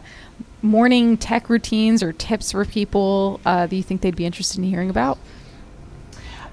morning 0.62 1.18
tech 1.18 1.50
routines 1.50 2.04
or 2.04 2.14
tips 2.14 2.52
for 2.52 2.66
people 2.66 3.40
uh, 3.46 3.68
that 3.68 3.76
you 3.76 3.84
think 3.84 4.02
they'd 4.02 4.16
be 4.16 4.26
interested 4.26 4.60
in 4.60 4.64
hearing 4.64 4.90
about? 4.90 5.18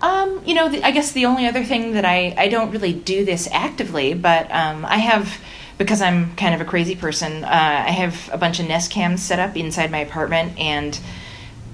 Um, 0.00 0.40
you 0.46 0.54
know, 0.54 0.68
the, 0.68 0.82
I 0.84 0.92
guess 0.92 1.12
the 1.12 1.26
only 1.26 1.46
other 1.46 1.64
thing 1.64 1.92
that 1.92 2.04
I, 2.04 2.34
I 2.38 2.48
don't 2.48 2.70
really 2.70 2.92
do 2.92 3.24
this 3.24 3.48
actively, 3.50 4.14
but 4.14 4.50
um, 4.52 4.84
I 4.84 4.98
have, 4.98 5.38
because 5.76 6.00
I'm 6.00 6.36
kind 6.36 6.54
of 6.54 6.60
a 6.60 6.64
crazy 6.64 6.94
person, 6.94 7.42
uh, 7.42 7.48
I 7.48 7.90
have 7.90 8.30
a 8.32 8.38
bunch 8.38 8.60
of 8.60 8.68
Nest 8.68 8.92
cams 8.92 9.22
set 9.22 9.40
up 9.40 9.56
inside 9.56 9.90
my 9.90 9.98
apartment, 9.98 10.56
and 10.58 10.98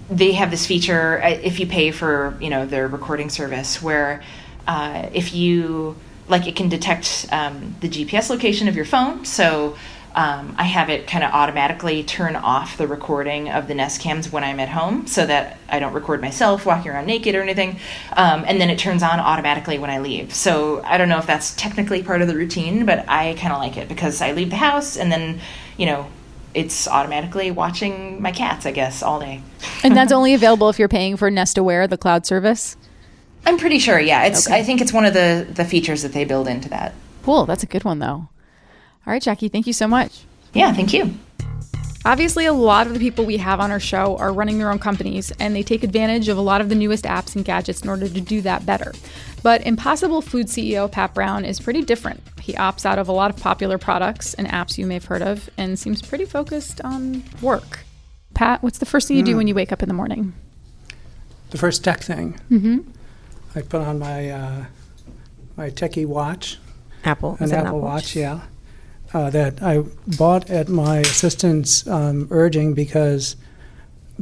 they 0.08 0.32
have 0.32 0.50
this 0.50 0.66
feature 0.66 1.22
uh, 1.22 1.28
if 1.28 1.60
you 1.60 1.66
pay 1.66 1.90
for, 1.90 2.37
you 2.40 2.48
know, 2.48 2.64
their 2.64 2.88
recording 2.88 3.28
service 3.28 3.82
where 3.82 4.22
uh, 4.66 5.10
if 5.12 5.34
you, 5.34 5.94
like, 6.28 6.46
it 6.46 6.56
can 6.56 6.68
detect 6.68 7.26
um, 7.32 7.76
the 7.80 7.88
GPS 7.88 8.30
location 8.30 8.68
of 8.68 8.76
your 8.76 8.84
phone. 8.84 9.24
So 9.24 9.76
um, 10.14 10.54
I 10.56 10.64
have 10.64 10.90
it 10.90 11.08
kind 11.08 11.24
of 11.24 11.32
automatically 11.32 12.04
turn 12.04 12.37
off 12.37 12.78
the 12.78 12.87
recording 12.87 13.50
of 13.50 13.66
the 13.66 13.74
Nest 13.74 14.00
cams 14.00 14.30
when 14.30 14.44
I'm 14.44 14.60
at 14.60 14.68
home 14.68 15.08
so 15.08 15.26
that 15.26 15.58
I 15.68 15.80
don't 15.80 15.92
record 15.92 16.20
myself 16.20 16.64
walking 16.64 16.92
around 16.92 17.06
naked 17.06 17.34
or 17.34 17.42
anything. 17.42 17.80
Um, 18.16 18.44
and 18.46 18.60
then 18.60 18.70
it 18.70 18.78
turns 18.78 19.02
on 19.02 19.18
automatically 19.18 19.78
when 19.78 19.90
I 19.90 19.98
leave. 19.98 20.32
So 20.32 20.82
I 20.84 20.98
don't 20.98 21.08
know 21.08 21.18
if 21.18 21.26
that's 21.26 21.54
technically 21.56 22.02
part 22.02 22.22
of 22.22 22.28
the 22.28 22.37
routine, 22.37 22.87
but 22.87 23.04
I 23.08 23.34
kind 23.34 23.52
of 23.52 23.58
like 23.58 23.76
it 23.76 23.88
because 23.88 24.22
I 24.22 24.32
leave 24.32 24.50
the 24.50 24.56
house 24.56 24.96
and 24.96 25.10
then, 25.10 25.40
you 25.76 25.87
know, 25.87 26.06
it's 26.54 26.87
automatically 26.87 27.50
watching 27.50 28.22
my 28.22 28.30
cats, 28.30 28.64
I 28.64 28.70
guess, 28.70 29.02
all 29.02 29.18
day. 29.18 29.42
and 29.82 29.96
that's 29.96 30.12
only 30.12 30.34
available 30.34 30.68
if 30.68 30.78
you're 30.78 30.88
paying 30.88 31.16
for 31.16 31.28
Nest 31.28 31.58
Aware, 31.58 31.88
the 31.88 31.98
cloud 31.98 32.24
service? 32.24 32.76
I'm 33.46 33.59
pretty 33.59 33.78
sure, 33.78 33.98
yeah. 33.98 34.24
It's 34.24 34.46
okay. 34.46 34.59
I 34.59 34.62
think 34.62 34.80
it's 34.80 34.92
one 34.92 35.04
of 35.04 35.14
the, 35.14 35.46
the 35.52 35.64
features 35.64 36.02
that 36.02 36.12
they 36.12 36.24
build 36.24 36.48
into 36.48 36.68
that. 36.70 36.94
Cool. 37.24 37.46
That's 37.46 37.62
a 37.62 37.66
good 37.66 37.85
one, 37.85 37.98
though. 37.98 38.28
All 39.07 39.12
right, 39.12 39.22
Jacqui, 39.22 39.50
thank 39.50 39.66
you 39.66 39.72
so 39.72 39.87
much. 39.87 40.24
Yeah, 40.54 40.72
thank 40.72 40.92
you. 40.92 41.14
Obviously, 42.07 42.44
a 42.44 42.52
lot 42.52 42.87
of 42.87 42.92
the 42.92 43.00
people 43.00 43.24
we 43.24 43.38
have 43.38 43.61
on 43.61 43.70
our 43.70 43.80
show 43.80 44.18
are 44.18 44.30
running 44.30 44.59
their 44.59 44.70
own 44.70 44.78
companies, 44.78 45.33
and 45.40 45.57
they 45.57 45.62
take 45.62 45.83
advantage 45.83 46.28
of 46.28 46.37
a 46.37 46.42
lot 46.42 46.61
of 46.61 46.68
the 46.68 46.74
newest 46.74 47.04
apps 47.04 47.35
and 47.35 47.46
gadgets 47.46 47.80
in 47.80 47.88
order 47.88 48.07
to 48.07 48.20
do 48.20 48.42
that 48.42 48.66
better. 48.66 48.92
But 49.42 49.66
Impossible 49.66 50.20
Food 50.20 50.46
CEO 50.46 50.90
Pat 50.90 51.14
Brown 51.14 51.46
is 51.46 51.61
pretty 51.61 51.80
different. 51.83 52.22
He 52.40 52.52
opts 52.54 52.85
out 52.85 52.98
of 52.98 53.09
a 53.09 53.12
lot 53.12 53.30
of 53.30 53.38
popular 53.38 53.78
products 53.78 54.35
and 54.35 54.46
apps 54.48 54.76
you 54.76 54.87
may 54.87 54.94
have 54.94 55.07
heard 55.07 55.22
of 55.22 55.48
and 55.57 55.78
seems 55.78 56.02
pretty 56.02 56.26
focused 56.26 56.83
on 56.83 57.24
work. 57.40 57.80
Pat, 58.35 58.62
what's 58.62 58.78
the 58.78 58.87
first 58.87 59.09
thing 59.09 59.16
you 59.16 59.22
do 59.22 59.35
mm. 59.35 59.38
when 59.38 59.48
you 59.48 59.54
wake 59.54 59.72
up 59.72 59.83
in 59.83 59.88
the 59.88 59.94
morning? 59.94 60.35
The 61.50 61.59
first 61.59 61.85
tech 61.85 62.00
thing. 62.00 62.38
Mm-hmm. 62.50 62.90
I 63.54 63.62
put 63.62 63.80
on 63.80 63.98
my 63.98 64.30
uh, 64.30 64.64
my 65.56 65.70
techie 65.70 66.06
watch. 66.06 66.58
Apple. 67.04 67.36
An 67.38 67.52
Apple, 67.52 67.66
Apple 67.66 67.80
watch, 67.80 68.16
yeah 68.16 68.40
uh, 69.14 69.30
that 69.30 69.62
I 69.62 69.84
bought 70.18 70.50
at 70.50 70.68
my 70.68 70.98
assistant's 70.98 71.86
um, 71.86 72.26
urging 72.30 72.74
because 72.74 73.36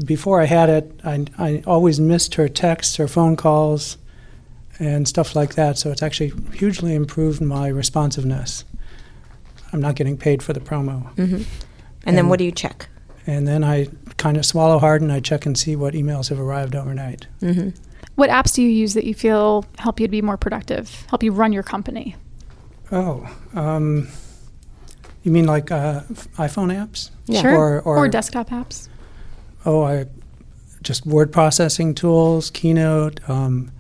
before 0.05 0.41
I 0.41 0.45
had 0.45 0.69
it, 0.69 1.01
I, 1.03 1.25
I 1.39 1.63
always 1.67 1.99
missed 1.99 2.35
her 2.35 2.49
texts 2.49 2.97
her 2.97 3.09
phone 3.09 3.35
calls 3.37 3.97
and 4.79 5.09
stuff 5.09 5.35
like 5.35 5.55
that. 5.55 5.79
So 5.79 5.91
it's 5.91 6.03
actually 6.03 6.33
hugely 6.55 6.95
improved 6.95 7.41
my 7.41 7.69
responsiveness. 7.69 8.65
I'm 9.73 9.81
not 9.81 9.95
getting 9.95 10.19
paid 10.19 10.43
for 10.43 10.53
the 10.53 10.61
promo. 10.61 11.07
And, 11.17 11.47
then 12.05 12.19
And- 12.19 12.31
what 12.31 12.39
do 12.39 12.45
you 12.45 12.53
check? 12.53 12.89
And 13.25 13.47
then 13.47 13.63
I 13.63 13.87
kind 14.17 14.37
of 14.37 14.45
swallow 14.45 14.81
hard 14.81 15.01
and 15.01 15.13
I 15.13 15.21
check 15.21 15.47
and 15.47 15.57
see 15.57 15.77
what 15.77 15.95
emails 15.95 16.29
have 16.31 16.41
arrived 16.41 16.75
overnight. 16.75 17.29
What 18.15 18.31
apps 18.31 18.55
do 18.55 18.63
you 18.63 18.69
use 18.69 18.95
that 18.95 19.05
you 19.05 19.15
feel 19.15 19.65
help 19.79 19.99
you 19.99 20.07
to 20.07 20.11
be 20.11 20.23
more 20.23 20.37
productive, 20.37 21.07
help 21.09 21.23
you 21.23 21.33
run 21.33 21.53
your 21.53 21.63
company? 21.63 22.17
Oh, 22.91 23.27
um, 23.55 24.09
you 25.23 25.33
mean 25.33 25.47
like 25.47 25.71
uh, 25.71 26.01
iPhone 26.37 26.75
apps? 26.75 27.11
Sure. 27.41 27.81
Or, 27.81 27.81
or, 27.81 28.09
desktop 28.09 28.51
apps. 28.51 28.89
oh, 29.65 29.83
I 29.83 30.07
just 30.83 31.07
word 31.07 31.33
processing 31.33 31.95
tools, 31.95 32.51
Keynote. 32.51 33.21
Um, 33.29 33.71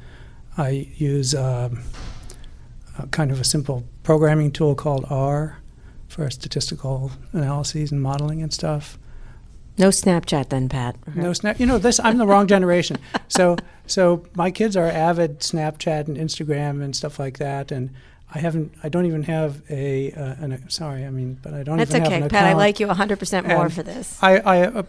I 0.56 0.88
use 0.96 1.34
a 1.34 1.70
kind 3.10 3.30
of 3.30 3.40
a 3.40 3.44
simple 3.44 3.84
programming 4.02 4.50
tool 4.50 4.74
called 4.74 5.04
R 5.10 5.58
for 6.08 6.28
statistical 6.30 7.10
analyses 7.32 7.90
and 7.90 8.02
modeling 8.02 8.42
and 8.42 8.52
stuff. 8.52 8.98
No 9.78 9.88
Snapchat 9.88 10.50
then, 10.50 10.68
Pat. 10.68 10.96
No 11.14 11.32
snap. 11.32 11.58
You 11.58 11.66
know 11.66 11.78
this. 11.78 11.98
I'm 12.00 12.18
the 12.18 12.26
wrong 12.26 12.46
generation. 12.46 12.98
So 13.28 13.56
so 13.86 14.26
my 14.34 14.50
kids 14.50 14.76
are 14.76 14.86
avid 14.86 15.40
Snapchat 15.40 16.06
and 16.06 16.16
Instagram 16.18 16.82
and 16.82 16.94
stuff 16.94 17.18
like 17.18 17.38
that, 17.38 17.72
and 17.72 17.90
I 18.34 18.38
haven't. 18.40 18.74
I 18.82 18.90
don't 18.90 19.06
even 19.06 19.22
have 19.22 19.62
a. 19.70 20.12
Uh, 20.12 20.34
an, 20.44 20.68
sorry, 20.68 21.06
I 21.06 21.10
mean, 21.10 21.38
but 21.42 21.54
I 21.54 21.62
don't 21.62 21.78
That's 21.78 21.94
okay, 21.94 22.28
Pat. 22.28 22.44
I 22.44 22.52
like 22.52 22.78
you 22.78 22.86
100% 22.86 23.48
more 23.48 23.64
And 23.64 23.72
for 23.72 23.82
this. 23.82 24.18
I 24.22 24.36
I, 24.38 24.62
uh, 24.66 24.82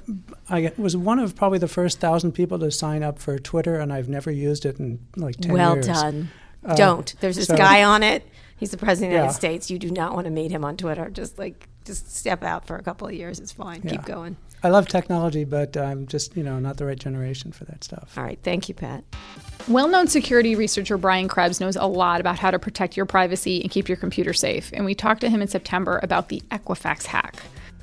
I 0.49 0.71
was 0.77 0.97
one 0.97 1.19
of 1.19 1.35
probably 1.37 1.59
the 1.59 1.69
first 1.69 1.99
thousand 2.01 2.33
people 2.33 2.59
to 2.59 2.69
sign 2.71 3.01
up 3.01 3.17
for 3.19 3.39
Twitter, 3.39 3.79
and 3.79 3.93
I've 3.93 4.09
never 4.09 4.29
used 4.29 4.65
it 4.65 4.77
in 4.79 4.99
like 5.15 5.37
ten 5.37 5.53
Well 5.53 5.75
years. 5.75 5.87
Well 5.87 6.01
done. 6.01 6.29
Uh, 6.65 6.75
Don't. 6.75 7.15
There's 7.21 7.37
this 7.37 7.47
so- 7.47 7.55
guy 7.57 7.83
on 7.83 8.03
it. 8.03 8.27
He's 8.57 8.71
the 8.71 8.77
president 8.77 9.07
of 9.07 9.11
the 9.11 9.15
Yeah. 9.15 9.21
United 9.23 9.35
States. 9.37 9.71
You 9.71 9.79
do 9.79 9.91
not 9.91 10.13
want 10.13 10.25
to 10.25 10.31
meet 10.31 10.51
him 10.51 10.63
on 10.63 10.77
Twitter. 10.77 11.09
Just 11.09 11.37
like, 11.37 11.67
just 11.85 12.15
step 12.15 12.43
out 12.43 12.65
for 12.65 12.75
a 12.75 12.83
couple 12.83 13.07
of 13.07 13.13
years. 13.13 13.39
It's 13.39 13.51
fine. 13.51 13.81
Keep 13.81 14.05
going. 14.05 14.37
I 14.63 14.69
love 14.69 14.87
technology, 14.87 15.43
but 15.43 15.75
I'm 15.75 16.07
just 16.07 16.37
you 16.37 16.43
know 16.43 16.59
not 16.59 16.77
the 16.77 16.85
right 16.85 16.97
generation 16.97 17.51
for 17.51 17.65
that 17.65 17.83
stuff. 17.83 18.13
All 18.17 18.23
right. 18.23 18.39
Thank 18.43 18.69
you, 18.69 18.75
Pat. 18.75 19.03
Well 19.67 19.87
known 19.87 20.07
security 20.07 20.55
researcher 20.55 20.97
Brian 20.97 21.27
Krebs 21.27 21.59
knows 21.59 21.75
a 21.75 21.85
lot 21.85 22.21
about 22.21 22.39
how 22.39 22.51
to 22.51 22.59
protect 22.59 22.95
your 22.95 23.05
privacy 23.05 23.61
and 23.61 23.69
keep 23.69 23.89
your 23.89 23.97
computer 23.97 24.33
safe. 24.33 24.71
And 24.73 24.85
we 24.85 24.95
talked 24.95 25.21
to 25.21 25.29
him 25.29 25.41
in 25.41 25.47
September 25.47 25.99
about 26.01 26.29
the 26.29 26.41
Equifax 26.51 27.05
hack. 27.05 27.35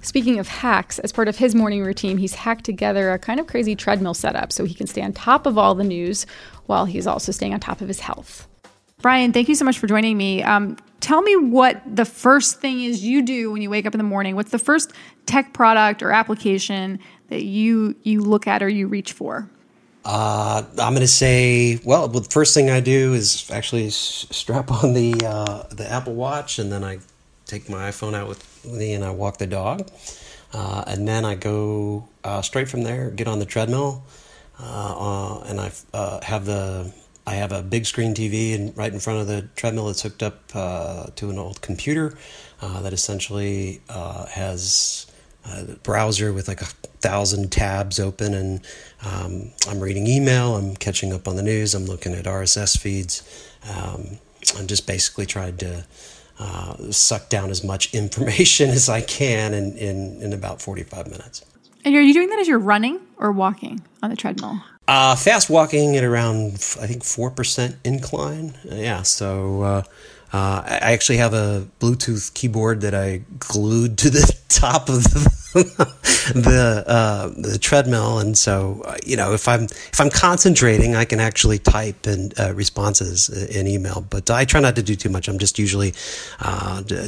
Speaking 0.03 0.39
of 0.39 0.49
hacks, 0.49 0.99
as 0.99 1.13
part 1.13 1.29
of 1.29 1.37
his 1.37 1.55
morning 1.55 1.85
routine, 1.85 2.17
he's 2.17 2.35
hacked 2.35 2.65
together 2.65 3.13
a 3.13 3.19
kind 3.19 3.39
of 3.39 3.47
crazy 3.47 3.77
treadmill 3.77 4.15
setup 4.15 4.51
so 4.51 4.65
he 4.65 4.73
can 4.75 4.87
stay 4.87 5.03
on 5.03 5.13
top 5.13 5.45
of 5.45 5.59
all 5.59 5.75
the 5.75 5.85
news 5.85 6.25
while 6.65 6.87
he's 6.87 7.07
also 7.07 7.33
staying 7.33 7.53
on 7.53 7.61
top 7.61 7.83
of 7.83 7.89
his 7.89 8.01
health. 8.01 8.49
Brian, 9.03 9.33
thank 9.33 9.49
you 9.49 9.55
so 9.55 9.65
much 9.65 9.79
for 9.79 9.87
joining 9.87 10.17
me. 10.17 10.43
Um, 10.43 10.77
tell 11.01 11.23
me 11.23 11.35
what 11.37 11.81
the 11.87 12.05
first 12.05 12.61
thing 12.61 12.83
is 12.83 13.03
you 13.03 13.23
do 13.23 13.51
when 13.51 13.63
you 13.63 13.71
wake 13.71 13.87
up 13.87 13.95
in 13.95 13.99
the 13.99 14.05
morning. 14.05 14.37
What's 14.37 14.51
the 14.51 14.59
first 14.59 14.93
tech 15.27 15.55
product 15.55 16.03
or 16.03 16.13
application 16.13 16.99
that 17.29 17.45
you 17.45 17.95
you 18.03 18.21
look 18.21 18.47
at 18.47 18.63
or 18.63 18.69
you 18.69 18.87
reach 18.87 19.13
for? 19.13 19.49
Uh, 20.05 20.63
I'm 20.79 20.93
going 20.93 21.01
to 21.01 21.09
say, 21.09 21.81
well, 21.85 22.09
the 22.09 22.23
first 22.23 22.55
thing 22.55 22.71
I 22.71 22.81
do 22.81 23.15
is 23.15 23.51
actually 23.51 23.91
strap 23.91 24.71
on 24.71 24.93
the 24.93 25.15
uh, 25.25 25.63
the 25.71 25.91
Apple 25.91 26.15
Watch, 26.15 26.59
and 26.59 26.71
then 26.71 26.85
I 26.85 26.99
take 27.47 27.69
my 27.69 27.91
iPhone 27.91 28.15
out 28.15 28.29
with 28.29 28.65
me 28.65 28.93
and 28.93 29.05
I 29.05 29.11
walk 29.11 29.39
the 29.39 29.47
dog, 29.47 29.91
uh, 30.53 30.85
and 30.87 31.09
then 31.09 31.25
I 31.25 31.37
go 31.37 32.07
uh, 32.23 32.43
straight 32.43 32.69
from 32.69 32.83
there, 32.83 33.11
get 33.11 33.29
on 33.29 33.39
the 33.39 33.47
treadmill, 33.47 34.03
uh, 34.59 34.63
uh, 34.63 35.45
and 35.45 35.59
I 35.61 35.71
have 36.25 36.45
the 36.45 36.93
I 37.27 37.35
have 37.35 37.53
a 37.53 37.63
big 37.63 37.87
screen 37.87 38.15
TV 38.15 38.55
and 38.55 38.77
right 38.77 38.93
in 38.93 38.99
front 38.99 39.21
of 39.21 39.27
the 39.27 39.43
treadmill. 39.57 39.89
It's 39.89 40.03
hooked 40.03 40.23
up 40.23 40.41
uh, 40.55 41.07
to 41.17 41.31
an 41.31 41.39
old 41.39 41.61
computer 41.61 42.17
uh, 42.61 42.81
that 42.83 42.93
essentially 42.93 43.81
uh, 43.89 44.27
has 44.27 45.07
a 45.45 45.65
browser 45.83 46.33
with 46.33 46.49
like 46.49 46.61
a 46.61 46.67
thousand 47.01 47.51
tabs 47.51 47.99
open, 47.99 48.35
and 48.35 48.61
um, 49.05 49.51
I'm 49.69 49.81
reading 49.81 50.07
email, 50.07 50.57
I'm 50.57 50.77
catching 50.77 51.13
up 51.13 51.27
on 51.27 51.37
the 51.37 51.43
news, 51.43 51.75
I'm 51.75 51.87
looking 51.87 52.15
at 52.15 52.25
RSS 52.25 52.79
feeds. 52.79 53.23
Um, 53.69 54.19
I'm 54.59 54.67
just 54.67 54.87
basically 54.87 55.27
trying 55.27 55.57
to 55.59 55.85
uh, 56.39 56.91
suck 56.91 57.29
down 57.29 57.51
as 57.51 57.63
much 57.63 57.95
information 57.95 58.71
as 58.71 58.89
I 58.89 59.01
can 59.03 59.55
in, 59.55 59.77
in, 59.77 60.23
in 60.23 60.33
about 60.33 60.61
45 60.61 61.07
minutes. 61.07 61.45
And 61.85 61.95
are 61.95 62.03
you 62.03 62.13
doing 62.13 62.29
that 62.29 62.39
as 62.39 62.49
you're 62.49 62.59
running 62.59 63.01
or 63.17 63.33
walking 63.33 63.83
on 64.03 64.11
the 64.11 64.17
treadmill? 64.17 64.61
Uh, 64.91 65.15
fast 65.15 65.49
walking 65.49 65.97
at 65.97 66.03
around, 66.03 66.55
I 66.81 66.89
think, 66.89 67.05
4% 67.05 67.77
incline. 67.85 68.55
Yeah, 68.65 69.03
so 69.03 69.63
uh, 69.63 69.83
uh, 70.33 70.63
I 70.67 70.93
actually 70.93 71.19
have 71.19 71.33
a 71.33 71.69
Bluetooth 71.79 72.35
keyboard 72.35 72.81
that 72.81 72.93
I 72.93 73.23
glued 73.39 73.99
to 73.99 74.11
the 74.11 74.37
top 74.49 74.89
of 74.89 75.05
the, 75.05 75.31
the, 76.35 76.85
uh, 76.89 77.29
the 77.29 77.57
treadmill. 77.57 78.19
And 78.19 78.37
so, 78.37 78.83
uh, 78.85 78.97
you 79.07 79.17
know, 79.17 79.33
if 79.33 79.47
I'm, 79.47 79.63
if 79.63 80.01
I'm 80.01 80.11
concentrating, 80.11 80.97
I 80.97 81.05
can 81.05 81.21
actually 81.21 81.61
type 81.61 82.09
in 82.09 82.33
uh, 82.37 82.53
responses 82.53 83.29
in 83.29 83.69
email. 83.69 84.05
But 84.11 84.29
I 84.29 84.45
try 84.45 84.59
not 84.59 84.75
to 84.75 84.83
do 84.83 84.97
too 84.97 85.09
much. 85.09 85.29
I'm 85.29 85.39
just 85.39 85.57
usually 85.57 85.93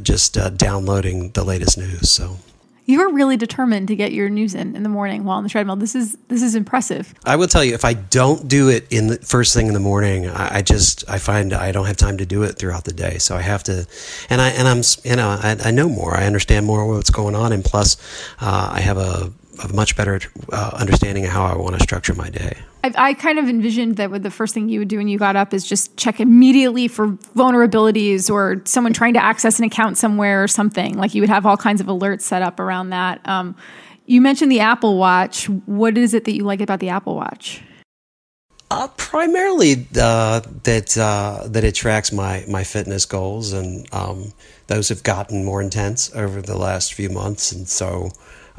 just 0.05 0.38
downloading 0.57 1.31
the 1.31 1.42
latest 1.42 1.79
news. 1.79 2.12
So. 2.12 2.38
You're 2.85 3.12
really 3.12 3.37
determined 3.37 3.88
to 3.88 3.97
get 3.97 4.12
your 4.12 4.29
news 4.29 4.55
in 4.55 4.75
in 4.75 4.83
the 4.83 4.88
morning 4.88 5.25
while 5.25 5.38
on 5.38 5.45
the 5.45 5.49
treadmill. 5.49 5.77
This 5.77 5.95
is 5.95 6.16
this 6.29 6.42
is 6.42 6.55
impressive. 6.55 7.14
I 7.25 7.37
will 7.37 7.47
tell 7.47 7.62
you, 7.62 7.75
if 7.75 7.85
I 7.85 7.95
don't 7.95 8.49
do 8.49 8.68
it 8.68 8.87
in 8.90 9.07
the 9.07 9.18
first 9.18 9.55
thing 9.55 9.68
in 9.68 9.75
the 9.75 9.81
morning, 9.81 10.27
I, 10.27 10.57
I 10.57 10.62
just 10.62 11.09
I 11.09 11.18
find 11.18 11.53
I 11.53 11.71
don't 11.71 11.87
have 11.87 11.97
time 11.97 12.18
to 12.18 12.27
do 12.27 12.42
it 12.42 12.59
throughout 12.59 12.85
the 12.85 12.92
day. 12.92 13.18
So 13.18 13.37
I 13.37 13.42
have 13.42 13.62
to, 13.64 13.87
and 14.29 14.40
I 14.40 14.49
and 14.51 14.66
I'm 14.66 14.83
you 15.05 15.16
know 15.16 15.29
I, 15.29 15.57
I 15.64 15.71
know 15.71 15.88
more, 15.88 16.16
I 16.16 16.27
understand 16.27 16.66
more 16.66 16.87
what's 16.88 17.11
going 17.11 17.37
on, 17.37 17.53
and 17.53 17.64
plus 17.64 17.97
uh, 18.40 18.71
I 18.73 18.81
have 18.81 18.99
a, 18.99 19.33
a 19.62 19.73
much 19.73 19.97
better 19.97 20.21
uh, 20.53 20.71
understanding 20.75 21.25
of 21.25 21.31
how 21.31 21.45
I 21.45 21.57
want 21.57 21.77
to 21.77 21.81
structure 21.81 22.14
my 22.14 22.31
day. 22.31 22.57
I, 22.85 22.92
I 22.97 23.14
kind 23.14 23.38
of 23.38 23.49
envisioned 23.49 23.97
that 23.97 24.23
the 24.23 24.31
first 24.31 24.55
thing 24.55 24.68
you 24.68 24.81
would 24.81 24.88
do 24.88 24.99
when 24.99 25.09
you 25.09 25.18
got 25.18 25.37
up 25.37 25.55
is 25.55 25.66
just 25.66 25.97
check 25.97 26.21
immediately 26.21 26.88
for 26.88 27.09
vulnerabilities 27.37 28.31
or 28.31 28.62
someone 28.64 28.92
trying 28.92 29.14
to 29.14 29.23
access 29.23 29.59
an 29.59 29.64
account 29.64 29.99
somewhere 29.99 30.42
or 30.42 30.49
something. 30.49 30.97
Like 30.97 31.14
you 31.14 31.23
would 31.23 31.29
have 31.31 31.47
all 31.47 31.57
kinds 31.57 31.81
of 31.81 31.87
alerts 31.87 32.23
set 32.23 32.42
up 32.42 32.59
around 32.59 32.90
that. 32.90 33.21
Um, 33.27 33.57
you 34.07 34.21
mentioned 34.21 34.51
the 34.51 34.61
Apple 34.61 34.99
Watch. 34.99 35.49
What 35.49 35.97
is 35.97 36.12
it 36.14 36.25
that 36.25 36.35
you 36.35 36.45
like 36.45 36.61
about 36.61 36.81
the 36.81 36.88
Apple 36.88 37.14
Watch? 37.14 37.62
Uh, 38.71 38.88
primarily 38.97 39.87
uh, 40.01 40.40
that 40.64 40.97
uh, 40.97 41.47
that 41.47 41.62
it 41.62 41.75
tracks 41.75 42.11
my 42.11 42.42
my 42.49 42.64
fitness 42.64 43.05
goals, 43.05 43.53
and 43.53 43.87
um, 43.92 44.33
those 44.68 44.88
have 44.88 45.03
gotten 45.03 45.45
more 45.45 45.61
intense 45.61 46.11
over 46.14 46.40
the 46.40 46.57
last 46.57 46.95
few 46.95 47.11
months, 47.11 47.53
and 47.53 47.68
so 47.68 48.09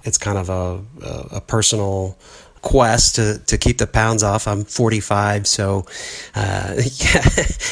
it's 0.04 0.20
kind 0.20 0.38
of 0.38 0.50
a 0.50 0.84
a, 1.04 1.38
a 1.38 1.42
personal 1.42 2.16
quest 2.64 3.16
to, 3.16 3.40
to 3.46 3.58
keep 3.58 3.78
the 3.78 3.86
pounds 3.86 4.24
off. 4.24 4.48
I'm 4.48 4.64
45, 4.64 5.46
so 5.46 5.86
uh, 6.34 6.74
yeah, 6.84 7.26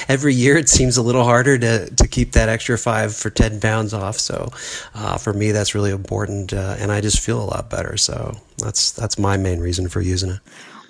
every 0.07 0.35
year 0.35 0.57
it 0.57 0.69
seems 0.69 0.97
a 0.97 1.01
little 1.01 1.23
harder 1.23 1.57
to, 1.57 1.89
to 1.89 2.07
keep 2.07 2.33
that 2.33 2.49
extra 2.49 2.77
five 2.77 3.15
for 3.15 3.31
10 3.31 3.59
pounds 3.59 3.93
off. 3.93 4.19
So 4.19 4.49
uh, 4.93 5.17
for 5.17 5.33
me, 5.33 5.51
that's 5.51 5.73
really 5.73 5.91
important, 5.91 6.53
uh, 6.53 6.75
and 6.77 6.91
I 6.91 7.01
just 7.01 7.19
feel 7.19 7.41
a 7.41 7.45
lot 7.45 7.69
better. 7.69 7.97
So 7.97 8.35
that's 8.57 8.91
that's 8.91 9.17
my 9.17 9.37
main 9.37 9.59
reason 9.59 9.89
for 9.89 10.01
using 10.01 10.31
it. 10.31 10.39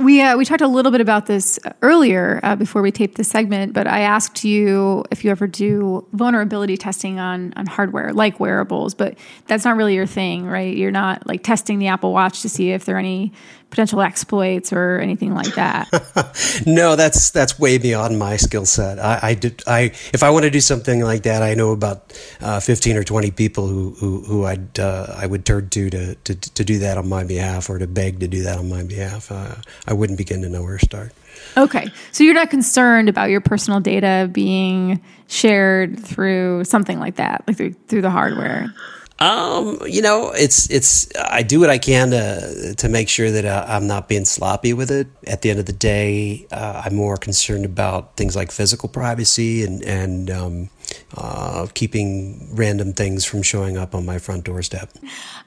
We 0.02 0.20
uh, 0.20 0.36
we 0.36 0.46
talked 0.46 0.62
a 0.62 0.68
little 0.68 0.92
bit 0.92 1.02
about 1.02 1.28
this 1.28 1.60
earlier 1.84 2.40
uh, 2.42 2.56
before 2.56 2.82
we 2.82 2.92
taped 2.92 3.16
this 3.16 3.28
segment, 3.28 3.74
but 3.74 3.86
I 3.86 4.00
asked 4.00 4.44
you 4.44 5.06
if 5.12 5.24
you 5.24 5.30
ever 5.30 5.46
do 5.46 6.08
vulnerability 6.14 6.76
testing 6.76 7.20
on 7.20 7.54
on 7.56 7.68
hardware 7.68 8.12
like 8.12 8.40
wearables, 8.40 8.96
but 8.96 9.16
that's 9.46 9.64
not 9.64 9.78
really 9.78 9.94
your 9.94 10.08
thing, 10.08 10.48
right? 10.48 10.76
You're 10.76 10.90
not 10.90 11.28
like 11.28 11.44
testing 11.44 11.78
the 11.78 11.88
Apple 11.88 12.14
Watch 12.14 12.42
to 12.42 12.50
see 12.50 12.72
if 12.72 12.86
there 12.86 12.96
are 12.96 13.00
any 13.00 13.32
potential 13.72 14.02
exploits 14.02 14.72
or 14.72 15.00
anything 15.00 15.34
like 15.34 15.56
that. 15.56 15.90
no, 16.68 16.96
that's 16.96 17.32
that's 17.32 17.58
way 17.58 17.78
beyond 17.78 18.20
my 18.20 18.38
skill 18.38 18.66
set. 18.66 19.00
I, 19.00 19.20
I 19.24 19.34
did 19.34 19.64
I 19.66 19.92
if 20.14 20.22
I 20.22 20.30
want 20.30 20.44
to 20.44 20.52
do 20.52 20.62
something 20.62 21.02
like 21.02 21.24
that, 21.24 21.42
I 21.42 21.56
know 21.56 21.72
about 21.72 22.14
uh, 22.42 22.60
fifteen 22.60 22.98
or 22.98 23.04
twenty 23.04 23.32
people 23.32 23.68
who 23.68 23.92
who, 23.92 24.22
who 24.22 24.46
I'd 24.46 24.80
uh, 24.80 25.16
I 25.18 25.26
would 25.26 25.46
turn 25.46 25.70
to, 25.70 25.90
to 25.90 26.16
to 26.16 26.36
to 26.36 26.64
do 26.64 26.80
that 26.80 26.98
on 26.98 27.10
my 27.10 27.24
behalf 27.24 27.70
or 27.70 27.80
to 27.80 27.88
beg 27.88 28.20
to 28.20 28.28
do 28.28 28.44
that 28.44 28.60
on 28.60 28.70
my 28.70 28.84
behalf. 28.84 29.32
Uh, 29.32 29.56
I 29.88 29.94
wouldn't 29.94 30.18
begin 30.18 30.42
to 30.44 30.50
know 30.50 30.62
where 30.62 30.78
to 30.78 30.86
start. 30.86 31.14
Okay, 31.58 31.88
so 32.12 32.24
you're 32.24 32.34
not 32.34 32.50
concerned 32.50 33.10
about 33.10 33.30
your 33.30 33.42
personal 33.42 33.80
data 33.80 34.30
being 34.32 35.02
shared 35.28 35.98
through 35.98 36.66
something 36.66 37.00
like 37.00 37.16
that, 37.16 37.44
like 37.48 37.58
through 37.58 37.74
through 37.88 38.02
the 38.02 38.12
hardware. 38.12 38.74
Um, 39.22 39.78
you 39.86 40.02
know, 40.02 40.32
it's 40.32 40.68
it's 40.72 41.08
I 41.16 41.44
do 41.44 41.60
what 41.60 41.70
I 41.70 41.78
can 41.78 42.10
to 42.10 42.74
to 42.76 42.90
make 42.90 43.08
sure 43.08 43.30
that 43.30 43.46
uh, 43.46 43.66
I'm 43.68 43.86
not 43.86 44.10
being 44.10 44.26
sloppy 44.26 44.74
with 44.74 44.90
it. 44.90 45.08
At 45.28 45.44
the 45.44 45.52
end 45.52 45.60
of 45.60 45.68
the 45.68 45.74
day, 45.74 46.48
uh, 46.52 46.82
I'm 46.84 46.96
more 46.96 47.18
concerned 47.18 47.64
about 47.64 48.18
things 48.18 48.36
like 48.36 48.52
physical 48.52 48.90
privacy 48.90 49.64
and 49.64 49.84
and 49.84 50.32
um, 50.32 50.70
uh, 51.16 51.68
keeping 51.76 52.50
random 52.56 52.94
things 52.94 53.24
from 53.24 53.44
showing 53.44 53.78
up 53.78 53.94
on 53.94 54.08
my 54.08 54.18
front 54.18 54.44
doorstep. 54.44 54.92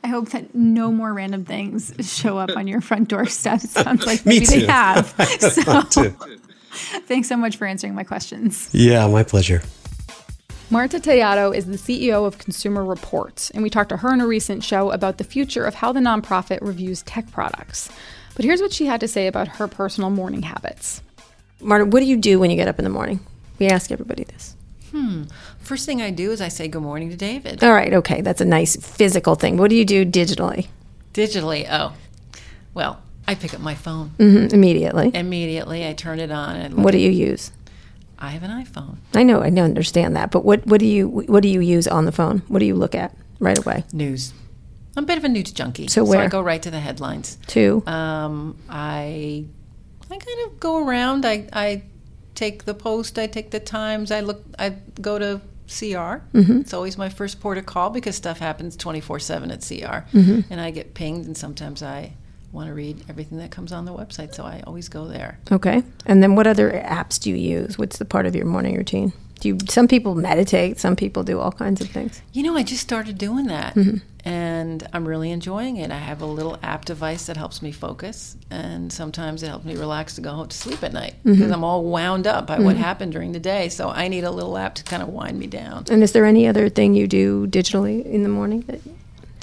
I 0.04 0.06
hope 0.06 0.28
that 0.30 0.54
no 0.54 0.92
more 0.92 1.12
random 1.12 1.44
things 1.44 1.92
show 2.00 2.38
up 2.38 2.50
on 2.56 2.68
your 2.68 2.80
front 2.80 3.08
doorstep. 3.08 3.64
It 3.64 3.70
sounds 3.70 4.06
like 4.06 4.24
Me 4.24 4.38
maybe 4.38 4.46
they 4.46 4.66
have. 4.66 5.12
So, 5.40 5.82
too. 5.82 6.16
thanks 7.06 7.28
so 7.28 7.37
much 7.37 7.56
for 7.56 7.66
answering 7.66 7.94
my 7.94 8.04
questions. 8.04 8.68
Yeah, 8.72 9.06
my 9.08 9.24
pleasure. 9.24 9.62
Marta 10.70 10.98
Tellado 10.98 11.55
is 11.55 11.66
the 11.66 11.77
CEO 11.77 12.27
of 12.27 12.38
Consumer 12.38 12.85
Reports, 12.85 13.50
and 13.50 13.62
we 13.62 13.70
talked 13.70 13.90
to 13.90 13.98
her 13.98 14.12
in 14.12 14.20
a 14.20 14.27
recent 14.27 14.64
show 14.64 14.90
about 14.90 15.18
the 15.18 15.24
future 15.24 15.64
of 15.64 15.74
how 15.74 15.92
the 15.92 16.00
nonprofit 16.00 16.59
reviews 16.62 17.03
tech 17.03 17.31
products. 17.31 17.88
But 18.35 18.44
here's 18.44 18.61
what 18.61 18.72
she 18.72 18.87
had 18.87 19.00
to 19.00 19.09
say 19.09 19.27
about 19.27 19.46
her 19.48 19.68
personal 19.68 20.11
morning 20.11 20.42
habits. 20.42 21.03
Marta, 21.61 21.85
what 21.85 22.00
do 22.00 22.07
you 22.07 22.16
do 22.16 22.40
when 22.40 22.50
you 22.50 22.57
get 22.57 22.66
up 22.66 22.79
in 22.79 22.85
the 22.85 22.90
morning? 22.90 23.20
We 23.59 23.66
ask 23.68 23.92
everybody 23.92 24.24
this. 24.24 24.57
Hmm. 24.90 25.24
First 25.61 25.87
thing 25.87 26.03
I 26.03 26.11
do 26.11 26.33
is 26.33 26.40
I 26.40 26.48
say 26.48 26.66
good 26.66 26.83
morning 26.83 27.11
to 27.11 27.16
David. 27.16 27.62
All 27.62 27.72
right, 27.72 27.92
okay, 27.94 28.20
that's 28.22 28.40
a 28.40 28.44
nice 28.44 28.74
physical 28.77 29.35
thing. 29.35 29.57
What 29.57 29.70
do 29.70 29.77
you 29.77 29.85
do 29.85 30.05
digitally? 30.05 30.68
Digitally, 31.12 31.66
oh, 31.70 31.92
well, 32.74 33.00
I 33.29 33.35
pick 33.35 33.55
up 33.55 33.61
my 33.61 33.74
phone 33.74 34.09
hmm 34.18 34.46
immediately. 34.53 35.11
immediately. 35.14 35.87
I 35.87 35.92
turn 35.92 36.18
it 36.18 36.31
on 36.33 36.57
and 36.57 36.83
What 36.85 36.92
do 36.92 36.98
you 36.98 37.11
use? 37.11 37.53
I 38.24 38.30
have 38.30 38.42
an 38.42 38.50
iPhone. 38.64 38.96
I 39.14 39.22
know, 39.22 39.40
I 39.42 39.50
don't 39.50 39.64
understand 39.64 40.16
that, 40.16 40.30
but 40.30 40.44
what, 40.44 40.66
what 40.66 40.80
do 40.80 40.87
you 40.87 41.08
what 41.08 41.42
do 41.42 41.48
you 41.48 41.60
use 41.60 41.87
on 41.87 42.04
the 42.04 42.12
phone? 42.12 42.42
What 42.48 42.58
do 42.60 42.66
you 42.66 42.74
look 42.74 42.94
at 42.94 43.14
right 43.40 43.58
away? 43.58 43.84
News. 43.92 44.32
I'm 44.96 45.04
a 45.04 45.06
bit 45.06 45.18
of 45.18 45.24
a 45.24 45.28
news 45.28 45.50
junkie. 45.52 45.88
So 45.88 46.04
where 46.04 46.20
I 46.20 46.28
go 46.28 46.40
right 46.40 46.62
to 46.62 46.70
the 46.70 46.78
headlines. 46.80 47.37
Two. 47.46 47.82
Um, 47.87 48.56
I 48.68 49.44
I 50.10 50.16
kind 50.16 50.40
of 50.46 50.60
go 50.60 50.87
around. 50.87 51.24
I 51.26 51.48
I 51.52 51.82
take 52.34 52.64
the 52.64 52.74
Post. 52.74 53.18
I 53.18 53.26
take 53.26 53.50
the 53.50 53.60
Times. 53.60 54.10
I 54.12 54.20
look. 54.20 54.44
I 54.58 54.76
go 55.00 55.18
to 55.18 55.40
CR. 55.66 56.20
Mm-hmm. 56.37 56.60
It's 56.60 56.74
always 56.74 56.96
my 56.96 57.08
first 57.08 57.40
port 57.40 57.58
of 57.58 57.66
call 57.66 57.90
because 57.90 58.14
stuff 58.16 58.38
happens 58.38 58.76
24 58.76 59.18
seven 59.18 59.50
at 59.50 59.60
CR, 59.60 60.06
Mm-hmm. 60.16 60.40
and 60.52 60.60
I 60.60 60.70
get 60.70 60.94
pinged. 60.94 61.26
And 61.26 61.37
sometimes 61.37 61.82
I 61.82 62.12
want 62.54 62.68
to 62.68 62.74
read 62.74 63.04
everything 63.08 63.38
that 63.38 63.50
comes 63.50 63.72
on 63.72 63.84
the 63.84 63.92
website, 63.92 64.34
so 64.34 64.44
I 64.44 64.62
always 64.66 64.88
go 64.88 65.06
there. 65.08 65.38
Okay. 65.52 65.82
And 66.06 66.22
then 66.22 66.34
what 66.36 66.46
other 66.46 66.70
apps 66.70 67.20
do 67.20 67.30
you 67.30 67.36
use? 67.36 67.76
What's 67.76 67.98
the 67.98 68.04
part 68.04 68.24
of 68.26 68.34
your 68.34 68.46
morning 68.46 68.76
routine? 68.76 69.12
Do 69.40 69.48
you 69.48 69.58
some 69.68 69.88
people 69.88 70.14
meditate, 70.14 70.78
some 70.78 70.94
people 70.96 71.24
do 71.24 71.40
all 71.40 71.52
kinds 71.52 71.80
of 71.80 71.90
things. 71.90 72.22
You 72.32 72.44
know, 72.44 72.56
I 72.56 72.62
just 72.62 72.82
started 72.82 73.18
doing 73.18 73.46
that, 73.48 73.74
Mm-hmm. 73.74 73.96
and 74.24 74.86
I'm 74.92 75.06
really 75.06 75.30
enjoying 75.32 75.76
it. 75.78 75.90
I 75.90 75.98
have 75.98 76.22
a 76.22 76.26
little 76.26 76.56
app 76.62 76.84
device 76.84 77.26
that 77.26 77.36
helps 77.36 77.60
me 77.60 77.72
focus, 77.72 78.36
and 78.50 78.92
sometimes 78.92 79.42
it 79.42 79.48
helps 79.48 79.64
me 79.64 79.74
relax 79.76 80.14
to 80.14 80.20
go 80.20 80.30
home 80.30 80.48
to 80.48 80.56
sleep 80.56 80.82
at 80.84 80.92
night 80.92 81.14
Mm-hmm. 81.24 81.32
because 81.32 81.50
I'm 81.50 81.64
all 81.64 81.82
wound 81.84 82.26
up 82.28 82.46
by 82.46 82.60
what 82.60 82.76
happened 82.76 83.12
during 83.12 83.32
the 83.32 83.40
day. 83.40 83.68
So 83.68 83.90
I 83.90 84.06
need 84.08 84.22
a 84.24 84.30
little 84.30 84.56
app 84.56 84.76
to 84.76 84.84
kind 84.84 85.02
of 85.02 85.08
wind 85.08 85.38
me 85.38 85.48
down. 85.48 85.84
And 85.90 86.02
is 86.02 86.12
there 86.12 86.24
any 86.24 86.46
other 86.46 86.68
thing 86.68 86.94
you 86.94 87.06
do 87.08 87.46
digitally 87.48 88.04
in 88.06 88.22
the 88.22 88.28
morning? 88.28 88.60
That, 88.68 88.80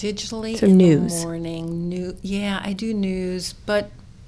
Digitally 0.02 0.58
So 0.58 0.66
in 0.66 0.78
news. 0.78 1.20
the 1.20 1.26
morning, 1.28 1.90
new. 1.90 2.16
Yeah, 2.22 2.60
I 2.64 2.74
do 2.74 2.94
news, 2.94 3.54
but 3.54 3.86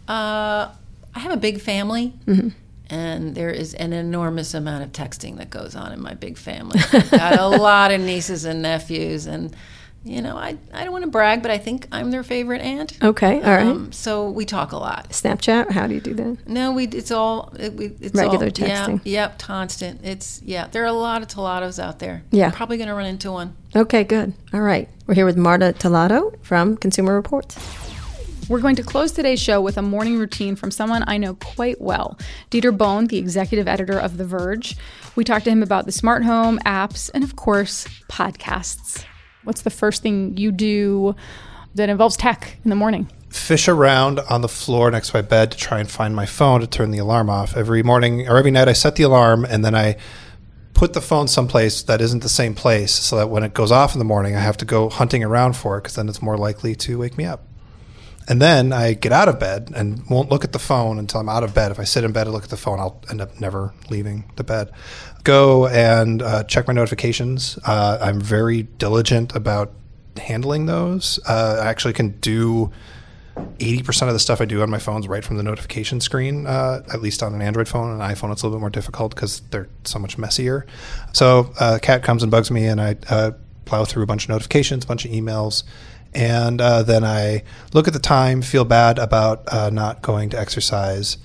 uh, 0.08 0.70
I 1.16 1.20
have 1.20 1.32
a 1.32 1.38
big 1.38 1.60
family. 1.62 2.14
Mm-hmm. 2.28 2.50
And 2.90 3.34
there 3.34 3.50
is 3.50 3.74
an 3.74 3.92
enormous 3.92 4.54
amount 4.54 4.84
of 4.84 4.92
texting 4.92 5.38
that 5.38 5.50
goes 5.50 5.76
on 5.76 5.92
in 5.92 6.00
my 6.00 6.14
big 6.14 6.38
family. 6.38 6.80
I've 6.94 7.10
got 7.10 7.40
a 7.40 7.48
lot 7.58 7.92
of 7.92 8.02
nieces 8.02 8.46
and 8.46 8.62
nephews, 8.62 9.26
and 9.26 9.56
you 10.04 10.22
know, 10.22 10.38
I, 10.38 10.58
I 10.74 10.84
don't 10.84 10.92
want 10.92 11.06
to 11.06 11.10
brag, 11.10 11.42
but 11.42 11.50
I 11.50 11.58
think 11.58 11.88
I'm 11.92 12.12
their 12.12 12.24
favorite 12.24 12.62
aunt. 12.62 13.02
okay, 13.02 13.36
all 13.36 13.56
right. 13.56 13.66
Um, 13.66 13.92
so 13.92 14.30
we 14.30 14.46
talk 14.46 14.74
a 14.74 14.78
lot. 14.78 15.10
Snapchat, 15.10 15.72
how 15.72 15.88
do 15.88 15.94
you 15.94 16.02
do 16.02 16.14
that? 16.14 16.48
No, 16.48 16.74
we 16.74 16.88
it's 16.88 17.12
all 17.12 17.54
it, 17.58 17.74
we, 17.74 17.86
it's 18.02 18.14
Regular 18.14 18.46
all, 18.46 18.52
texting. 18.52 19.02
Yeah, 19.06 19.22
yep, 19.28 19.40
constant. 19.40 20.02
It's 20.04 20.42
yeah. 20.44 20.68
There 20.68 20.84
are 20.84 20.88
a 20.88 20.92
lot 20.92 21.22
of 21.22 21.30
Tellados 21.30 21.82
out 21.82 22.00
there. 22.00 22.24
Yeah. 22.32 22.52
probably 22.52 22.78
going 22.78 22.90
to 22.90 22.96
run 22.96 23.06
into 23.06 23.32
one. 23.32 23.56
Okay, 23.76 24.04
good. 24.04 24.34
All 24.54 24.62
right. 24.62 24.90
We're 25.08 25.16
here 25.16 25.26
with 25.26 25.38
Marta 25.38 25.74
Tellado 25.78 26.38
from 26.44 26.78
Consumer 26.78 27.16
Reports. 27.16 27.58
We're 28.50 28.60
going 28.60 28.76
to 28.76 28.84
close 28.84 29.14
today's 29.14 29.40
show 29.40 29.62
with 29.62 29.78
a 29.78 29.82
morning 29.82 30.18
routine 30.20 30.58
from 30.58 30.70
someone 30.70 31.04
I 31.08 31.18
know 31.18 31.36
quite 31.36 31.80
well, 31.80 32.20
Dieter 32.52 32.78
Bohn, 32.78 33.08
the 33.08 33.18
executive 33.18 33.70
editor 33.70 33.98
of 33.98 34.18
The 34.18 34.26
Verge. 34.26 34.76
We 35.16 35.24
talked 35.24 35.46
to 35.46 35.52
him 35.52 35.64
about 35.64 35.86
the 35.86 35.94
smart 35.94 36.26
home, 36.26 36.60
apps, 36.66 37.10
and 37.14 37.24
of 37.24 37.38
course, 37.38 37.88
podcasts. 38.10 39.06
What's 39.44 39.62
the 39.62 39.70
first 39.70 40.02
thing 40.02 40.38
you 40.38 40.52
do 40.52 41.16
that 41.76 41.90
involves 41.90 42.18
tech 42.18 42.58
in 42.64 42.70
the 42.70 42.76
morning? 42.76 43.10
fish 43.34 43.68
around 43.68 44.20
on 44.30 44.42
the 44.42 44.48
floor 44.48 44.92
next 44.92 45.10
to 45.10 45.18
my 45.18 45.22
bed 45.22 45.52
to 45.52 45.58
try 45.58 45.80
and 45.80 45.90
find 45.90 46.16
my 46.16 46.26
phone 46.26 46.62
to 46.62 46.68
turn 46.68 46.92
the 46.92 47.00
alarm 47.00 47.30
off. 47.30 47.58
Every 47.58 47.82
morning 47.82 48.28
or 48.28 48.38
every 48.38 48.52
night, 48.52 48.68
I 48.68 48.74
set 48.74 48.96
the 48.96 49.04
alarm 49.04 49.44
and 49.46 49.66
then 49.66 49.74
I 49.74 49.98
put 50.74 50.94
the 50.94 51.02
phone 51.02 51.28
someplace 51.28 51.82
that 51.84 52.02
isn't 52.02 52.22
the 52.22 52.30
same 52.30 52.54
place 52.54 52.92
so 52.92 53.16
that 53.18 53.30
when 53.30 53.44
it 53.44 53.54
goes 53.54 53.72
off 53.72 53.94
in 53.94 54.00
the 54.00 54.06
morning, 54.06 54.36
I 54.36 54.40
have 54.40 54.58
to 54.58 54.66
go 54.66 54.90
hunting 54.90 55.24
around 55.24 55.54
for 55.54 55.78
it 55.78 55.82
because 55.82 55.96
then 55.96 56.10
it's 56.10 56.22
more 56.22 56.38
likely 56.38 56.76
to 56.76 57.00
wake 57.00 57.18
me 57.18 57.26
up. 57.26 57.48
And 58.28 58.42
then 58.42 58.72
I 58.72 58.94
get 58.94 59.12
out 59.12 59.28
of 59.28 59.40
bed 59.40 59.72
and 59.76 60.08
won't 60.10 60.30
look 60.30 60.44
at 60.44 60.54
the 60.54 60.60
phone 60.60 60.98
until 61.00 61.20
I'm 61.20 61.30
out 61.30 61.44
of 61.44 61.54
bed. 61.54 61.72
If 61.72 61.80
I 61.80 61.84
sit 61.84 62.04
in 62.04 62.12
bed 62.12 62.28
and 62.28 62.34
look 62.34 62.44
at 62.44 62.50
the 62.50 62.58
phone, 62.58 62.80
I'll 62.80 63.02
end 63.10 63.22
up 63.22 63.40
never 63.40 63.74
leaving 63.90 64.32
the 64.36 64.44
bed. 64.44 64.72
Go 65.24 65.68
and 65.68 66.22
uh, 66.22 66.44
check 66.44 66.68
my 66.68 66.74
notifications. 66.74 67.58
Uh, 67.66 67.98
I'm 68.02 68.22
very 68.22 68.64
diligent 68.64 69.36
about 69.36 69.74
handling 70.18 70.66
those. 70.68 71.20
Uh, 71.28 71.62
I 71.64 71.68
actually 71.68 71.94
can 71.94 72.12
do 72.20 72.72
80% 73.36 74.08
of 74.08 74.14
the 74.14 74.20
stuff 74.20 74.42
I 74.42 74.46
do 74.46 74.62
on 74.62 74.70
my 74.70 74.78
phone's 74.78 75.08
right 75.08 75.24
from 75.24 75.38
the 75.38 75.44
notification 75.44 76.00
screen, 76.00 76.46
uh, 76.46 76.84
at 76.94 77.02
least 77.02 77.24
on 77.24 77.34
an 77.34 77.42
Android 77.42 77.68
phone. 77.68 77.90
On 77.90 78.02
an 78.02 78.16
iPhone, 78.16 78.32
it's 78.32 78.44
a 78.44 78.46
little 78.46 78.58
bit 78.58 78.62
more 78.62 78.70
difficult 78.70 79.16
because 79.16 79.42
they're 79.52 79.70
so 79.84 80.00
much 80.00 80.18
messier. 80.18 80.66
So, 81.14 81.52
uh, 81.60 81.80
cat 81.82 82.04
comes 82.04 82.22
and 82.22 82.32
bugs 82.32 82.52
me, 82.52 82.66
and 82.66 82.80
I 82.80 82.96
uh, 83.10 83.32
plow 83.66 83.86
through 83.86 84.04
a 84.04 84.06
bunch 84.06 84.26
of 84.26 84.30
notifications, 84.30 84.84
a 84.84 84.88
bunch 84.88 85.06
of 85.06 85.12
emails, 85.12 85.64
and 86.16 86.62
uh, 86.62 86.84
then 86.84 87.04
I 87.04 87.44
look 87.74 87.88
at 87.88 87.94
the 87.94 88.00
time, 88.00 88.42
feel 88.42 88.66
bad 88.66 89.00
about 89.00 89.52
uh, 89.52 89.70
not 89.70 90.02
going 90.02 90.30
to 90.30 90.40
exercise, 90.40 91.18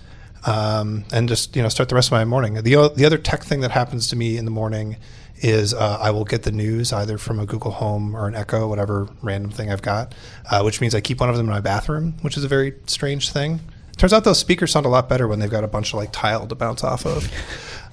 um, 0.47 1.05
and 1.13 1.29
just 1.29 1.57
you 1.57 1.63
know 1.63 1.69
start 1.69 1.89
the 1.89 1.95
rest 1.95 2.09
of 2.09 2.13
my 2.13 2.25
morning. 2.25 2.55
The 2.55 2.93
the 2.95 3.05
other 3.05 3.19
tech 3.19 3.43
thing 3.43 3.61
that 3.61 3.71
happens 3.71 4.09
to 4.09 4.17
me 4.17 4.37
in 4.37 4.45
the 4.45 4.51
morning 4.51 4.97
is 5.41 5.73
uh, 5.73 5.99
I 6.01 6.11
will 6.11 6.25
get 6.25 6.43
the 6.43 6.51
news 6.53 6.93
either 6.93 7.17
from 7.19 7.39
a 7.39 7.47
Google 7.47 7.71
Home 7.71 8.17
or 8.17 8.27
an 8.27 8.35
Echo, 8.35 8.69
whatever 8.69 9.09
random 9.23 9.51
thing 9.51 9.71
I've 9.71 9.83
got, 9.83 10.15
uh, 10.51 10.63
which 10.63 10.81
means 10.81 10.95
I 10.95 11.01
keep 11.01 11.21
one 11.21 11.31
of 11.31 11.37
them 11.37 11.47
in 11.47 11.53
my 11.53 11.61
bathroom, 11.61 12.15
which 12.23 12.37
is 12.37 12.45
a 12.45 12.49
very 12.49 12.75
strange 12.87 13.31
thing. 13.31 13.61
Turns 13.97 14.13
out 14.13 14.25
those 14.25 14.39
speakers 14.39 14.71
sound 14.71 14.87
a 14.87 14.89
lot 14.89 15.09
better 15.09 15.27
when 15.27 15.41
they've 15.41 15.51
got 15.51 15.65
a 15.65 15.69
bunch 15.69 15.93
of 15.93 15.95
like 15.95 16.13
tile 16.13 16.47
to 16.47 16.55
bounce 16.55 16.85
off 16.85 17.07
of. 17.07 17.31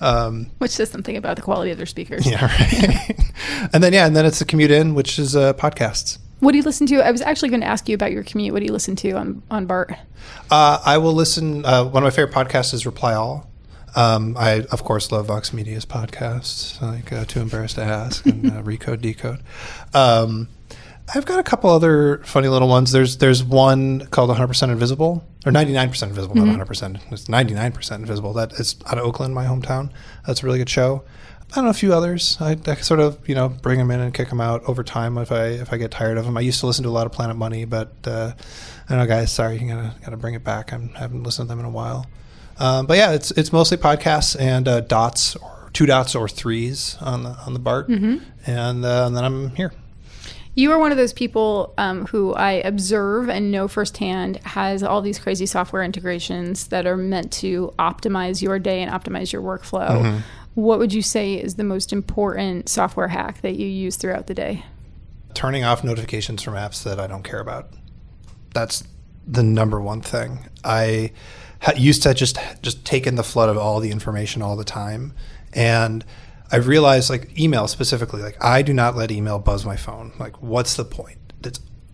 Um, 0.01 0.47
Which 0.57 0.71
says 0.71 0.89
something 0.89 1.15
about 1.15 1.37
the 1.37 1.41
quality 1.41 1.71
of 1.71 1.77
their 1.77 1.85
speakers. 1.85 2.29
yeah, 2.29 2.45
right. 2.59 3.69
and 3.71 3.81
then 3.81 3.93
yeah, 3.93 4.05
and 4.05 4.13
then 4.13 4.25
it's 4.25 4.39
the 4.39 4.45
commute 4.45 4.69
in, 4.69 4.93
which 4.93 5.17
is 5.17 5.37
uh, 5.37 5.53
podcasts. 5.53 6.17
What 6.39 6.51
do 6.51 6.57
you 6.57 6.63
listen 6.63 6.85
to? 6.87 7.05
I 7.05 7.11
was 7.11 7.21
actually 7.21 7.49
going 7.49 7.61
to 7.61 7.67
ask 7.67 7.87
you 7.87 7.95
about 7.95 8.11
your 8.11 8.23
commute. 8.23 8.53
What 8.53 8.59
do 8.59 8.65
you 8.65 8.73
listen 8.73 8.95
to 8.97 9.11
on, 9.11 9.41
on 9.49 9.65
BART? 9.65 9.93
Uh, 10.51 10.79
I 10.85 10.97
will 10.97 11.13
listen. 11.13 11.65
Uh, 11.65 11.85
one 11.85 12.03
of 12.03 12.07
my 12.07 12.09
favorite 12.09 12.33
podcasts 12.33 12.73
is 12.73 12.85
Reply 12.85 13.13
All. 13.13 13.49
Um, 13.95 14.35
I 14.37 14.65
of 14.71 14.83
course 14.83 15.11
love 15.11 15.27
Vox 15.27 15.53
Media's 15.53 15.85
podcasts, 15.85 16.81
like 16.81 17.13
uh, 17.13 17.23
Too 17.25 17.39
Embarrassed 17.39 17.75
to 17.75 17.83
Ask 17.83 18.25
and 18.25 18.51
uh, 18.51 18.61
Recode 18.63 19.01
Decode. 19.01 19.39
Um, 19.93 20.49
I've 21.13 21.25
got 21.25 21.39
a 21.39 21.43
couple 21.43 21.69
other 21.69 22.17
funny 22.25 22.47
little 22.47 22.67
ones. 22.67 22.91
There's 22.91 23.17
there's 23.17 23.43
one 23.43 24.07
called 24.07 24.29
100% 24.31 24.69
Invisible 24.69 25.23
or 25.45 25.51
99% 25.51 26.03
Invisible, 26.03 26.35
not 26.35 26.67
100%. 26.67 27.11
It's 27.11 27.25
99% 27.25 27.95
Invisible. 27.95 28.33
That 28.33 28.53
is 28.53 28.75
out 28.87 28.97
of 28.97 29.05
Oakland, 29.05 29.35
my 29.35 29.45
hometown. 29.45 29.91
That's 30.25 30.41
a 30.41 30.45
really 30.45 30.57
good 30.57 30.69
show. 30.69 31.03
I 31.55 31.59
don't 31.59 31.65
know 31.65 31.71
a 31.71 31.73
few 31.73 31.93
others. 31.93 32.35
I, 32.41 32.57
I 32.67 32.75
sort 32.75 32.99
of 32.99 33.17
you 33.29 33.33
know 33.33 33.47
bring 33.47 33.79
them 33.79 33.89
in 33.89 34.01
and 34.01 34.13
kick 34.13 34.27
them 34.27 34.41
out 34.41 34.61
over 34.65 34.83
time 34.83 35.17
if 35.17 35.31
I 35.31 35.45
if 35.45 35.71
I 35.71 35.77
get 35.77 35.89
tired 35.89 36.17
of 36.17 36.25
them. 36.25 36.35
I 36.35 36.41
used 36.41 36.59
to 36.59 36.67
listen 36.67 36.83
to 36.83 36.89
a 36.89 36.91
lot 36.91 37.05
of 37.05 37.13
Planet 37.13 37.37
Money, 37.37 37.63
but 37.63 37.93
uh, 38.05 38.33
I 38.35 38.89
don't 38.89 38.99
know, 38.99 39.07
guys. 39.07 39.31
Sorry, 39.31 39.57
you 39.57 39.67
gotta 39.69 39.95
gotta 40.03 40.17
bring 40.17 40.33
it 40.33 40.43
back. 40.43 40.73
I'm, 40.73 40.91
I 40.95 40.99
haven't 40.99 41.23
listened 41.23 41.47
to 41.47 41.49
them 41.53 41.61
in 41.61 41.65
a 41.65 41.69
while. 41.69 42.07
Um, 42.59 42.87
but 42.87 42.97
yeah, 42.97 43.13
it's 43.13 43.31
it's 43.31 43.53
mostly 43.53 43.77
podcasts 43.77 44.37
and 44.37 44.67
uh, 44.67 44.81
dots 44.81 45.37
or 45.37 45.69
two 45.71 45.85
dots 45.85 46.13
or 46.13 46.27
threes 46.27 46.97
on 46.99 47.23
the 47.23 47.29
on 47.45 47.53
the 47.53 47.59
BART, 47.59 47.87
and, 48.45 48.83
uh, 48.83 49.05
and 49.07 49.15
then 49.15 49.23
I'm 49.23 49.49
here. 49.51 49.71
You 50.57 50.71
are 50.71 50.79
one 50.79 50.91
of 50.91 50.97
those 50.97 51.11
people 51.11 51.73
um, 51.77 52.05
who 52.05 52.33
I 52.33 52.53
observe 52.53 53.27
and 53.29 53.51
know 53.51 53.67
firsthand 53.67 54.37
has 54.45 54.83
all 54.83 55.01
these 55.01 55.19
crazy 55.19 55.45
software 55.45 55.83
integrations 55.83 56.67
that 56.67 56.85
are 56.85 56.95
meant 56.95 57.31
to 57.33 57.73
optimize 57.77 58.41
your 58.41 58.57
day 58.57 58.81
and 58.81 58.89
optimize 58.89 59.33
your 59.33 59.41
workflow. 59.41 60.21
What 60.55 60.79
would 60.79 60.93
you 60.93 61.01
say 61.01 61.35
is 61.35 61.55
the 61.55 61.63
most 61.63 61.93
important 61.93 62.67
software 62.67 63.09
hack 63.09 63.41
that 63.41 63.55
you 63.55 63.67
use 63.67 63.95
throughout 63.95 64.27
the 64.27 64.33
day? 64.33 64.65
turning 65.35 65.63
off 65.63 65.83
notifications 65.83 66.41
from 66.41 66.55
apps 66.55 66.81
that 66.83 66.99
I 66.99 67.05
don't 67.05 67.23
care 67.23 67.39
about. 67.39 67.69
That's 68.55 68.83
the 69.27 69.43
number 69.43 69.79
one 69.79 70.01
thing. 70.01 70.47
I 70.63 71.11
used 71.75 72.03
to 72.03 72.13
just 72.13 72.39
just 72.63 72.83
take 72.85 73.05
in 73.05 73.15
the 73.15 73.23
flood 73.23 73.49
of 73.49 73.57
all 73.57 73.79
the 73.79 73.91
information 73.91 74.41
all 74.41 74.55
the 74.55 74.63
time, 74.63 75.13
and 75.53 76.03
I 76.51 76.57
realized 76.57 77.09
like 77.09 77.37
email 77.37 77.67
specifically, 77.67 78.23
like 78.23 78.43
I 78.43 78.61
do 78.61 78.73
not 78.73 78.95
let 78.95 79.11
email 79.11 79.37
buzz 79.37 79.65
my 79.65 79.75
phone. 79.75 80.13
Like, 80.17 80.41
what's 80.41 80.75
the 80.75 80.85
point? 80.85 81.24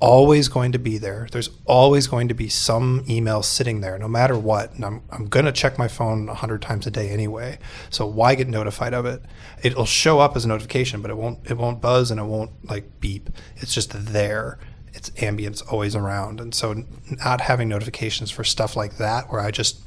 Always 0.02 0.48
going 0.48 0.72
to 0.72 0.80
be 0.80 0.98
there. 0.98 1.28
There's 1.32 1.50
always 1.66 2.08
going 2.08 2.28
to 2.28 2.34
be 2.34 2.50
some 2.50 3.06
email 3.08 3.44
sitting 3.44 3.82
there, 3.82 3.98
no 3.98 4.08
matter 4.08 4.38
what. 4.38 4.74
And 4.74 4.84
I'm, 4.84 5.04
I'm 5.12 5.28
going 5.28 5.46
to 5.46 5.52
check 5.52 5.78
my 5.78 5.88
phone 5.88 6.26
100 6.26 6.62
times 6.62 6.88
a 6.88 6.92
day 6.92 7.10
anyway. 7.10 7.60
So 7.92 8.08
why 8.08 8.36
get 8.36 8.48
notified 8.48 8.94
of 8.96 9.06
it? 9.06 9.22
It'll 9.62 9.86
show 9.86 10.20
up 10.20 10.36
as 10.36 10.44
a 10.44 10.48
notification, 10.48 11.02
but 11.02 11.12
it 11.12 11.18
won't 11.18 11.40
it 11.50 11.58
won't 11.58 11.82
buzz 11.82 12.10
and 12.10 12.20
it 12.20 12.24
won't 12.24 12.52
like 12.68 13.00
beep. 13.00 13.30
It's 13.58 13.74
just 13.74 13.92
there. 13.94 14.58
It's 14.94 15.12
ambient. 15.22 15.62
Always 15.72 15.96
around. 15.96 16.42
And 16.42 16.54
so 16.54 16.84
not 17.24 17.42
having 17.42 17.70
notifications 17.70 18.32
for 18.32 18.44
stuff 18.44 18.76
like 18.76 18.98
that, 18.98 19.32
where 19.32 19.40
I 19.40 19.52
just 19.52 19.82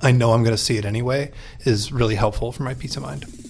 I 0.00 0.10
know 0.10 0.32
I'm 0.32 0.42
going 0.42 0.56
to 0.56 0.62
see 0.62 0.78
it 0.78 0.84
anyway, 0.84 1.32
is 1.60 1.92
really 1.92 2.14
helpful 2.14 2.50
for 2.50 2.62
my 2.62 2.74
peace 2.74 2.96
of 2.96 3.02
mind. 3.02 3.43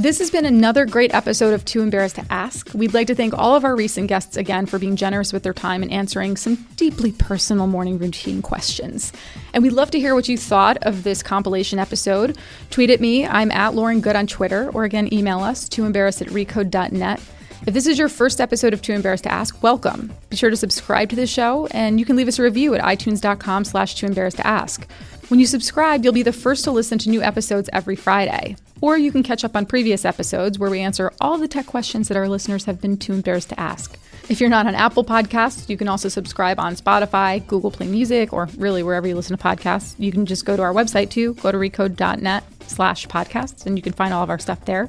This 0.00 0.20
has 0.20 0.30
been 0.30 0.44
another 0.44 0.86
great 0.86 1.12
episode 1.12 1.52
of 1.54 1.64
Too 1.64 1.80
Embarrassed 1.80 2.14
to 2.14 2.24
Ask. 2.30 2.70
We'd 2.72 2.94
like 2.94 3.08
to 3.08 3.16
thank 3.16 3.36
all 3.36 3.56
of 3.56 3.64
our 3.64 3.74
recent 3.74 4.06
guests 4.06 4.36
again 4.36 4.64
for 4.64 4.78
being 4.78 4.94
generous 4.94 5.32
with 5.32 5.42
their 5.42 5.52
time 5.52 5.82
and 5.82 5.90
answering 5.90 6.36
some 6.36 6.54
deeply 6.76 7.10
personal 7.10 7.66
morning 7.66 7.98
routine 7.98 8.40
questions. 8.40 9.12
And 9.52 9.60
we'd 9.60 9.72
love 9.72 9.90
to 9.90 9.98
hear 9.98 10.14
what 10.14 10.28
you 10.28 10.38
thought 10.38 10.76
of 10.82 11.02
this 11.02 11.20
compilation 11.20 11.80
episode. 11.80 12.38
Tweet 12.70 12.90
at 12.90 13.00
me, 13.00 13.26
I'm 13.26 13.50
at 13.50 13.74
Lauren 13.74 14.00
Goode 14.00 14.14
on 14.14 14.28
Twitter, 14.28 14.70
or 14.70 14.84
again, 14.84 15.12
email 15.12 15.40
us, 15.40 15.68
tooembarrassed 15.68 16.22
at 16.22 16.28
recode.net. 16.28 17.20
If 17.66 17.74
this 17.74 17.88
is 17.88 17.98
your 17.98 18.08
first 18.08 18.40
episode 18.40 18.72
of 18.72 18.80
Too 18.80 18.92
Embarrassed 18.92 19.24
to 19.24 19.32
Ask, 19.32 19.60
welcome. 19.64 20.12
Be 20.30 20.36
sure 20.36 20.50
to 20.50 20.56
subscribe 20.56 21.10
to 21.10 21.16
the 21.16 21.26
show, 21.26 21.66
and 21.72 21.98
you 21.98 22.06
can 22.06 22.14
leave 22.14 22.28
us 22.28 22.38
a 22.38 22.44
review 22.44 22.72
at 22.76 22.82
itunes.com 22.82 23.64
slash 23.64 23.96
too 23.96 24.06
embarrassed 24.06 24.36
to 24.36 24.46
ask. 24.46 24.88
When 25.26 25.40
you 25.40 25.46
subscribe, 25.46 26.04
you'll 26.04 26.12
be 26.12 26.22
the 26.22 26.32
first 26.32 26.62
to 26.64 26.70
listen 26.70 26.98
to 26.98 27.10
new 27.10 27.20
episodes 27.20 27.68
every 27.72 27.96
Friday. 27.96 28.54
Or 28.80 28.96
you 28.96 29.10
can 29.10 29.22
catch 29.22 29.44
up 29.44 29.56
on 29.56 29.66
previous 29.66 30.04
episodes 30.04 30.58
where 30.58 30.70
we 30.70 30.80
answer 30.80 31.12
all 31.20 31.38
the 31.38 31.48
tech 31.48 31.66
questions 31.66 32.08
that 32.08 32.16
our 32.16 32.28
listeners 32.28 32.64
have 32.66 32.80
been 32.80 32.96
too 32.96 33.12
embarrassed 33.12 33.48
to 33.50 33.60
ask. 33.60 33.98
If 34.28 34.40
you're 34.40 34.50
not 34.50 34.66
on 34.66 34.74
Apple 34.74 35.04
Podcasts, 35.04 35.70
you 35.70 35.78
can 35.78 35.88
also 35.88 36.10
subscribe 36.10 36.60
on 36.60 36.76
Spotify, 36.76 37.44
Google 37.46 37.70
Play 37.70 37.86
Music, 37.86 38.32
or 38.32 38.48
really 38.58 38.82
wherever 38.82 39.08
you 39.08 39.14
listen 39.14 39.36
to 39.36 39.42
podcasts. 39.42 39.94
You 39.98 40.12
can 40.12 40.26
just 40.26 40.44
go 40.44 40.54
to 40.54 40.62
our 40.62 40.72
website 40.74 41.08
too, 41.08 41.34
go 41.34 41.50
to 41.50 41.56
recode.net 41.56 42.44
slash 42.66 43.06
podcasts, 43.06 43.64
and 43.64 43.78
you 43.78 43.82
can 43.82 43.94
find 43.94 44.12
all 44.12 44.22
of 44.22 44.28
our 44.28 44.38
stuff 44.38 44.64
there. 44.66 44.86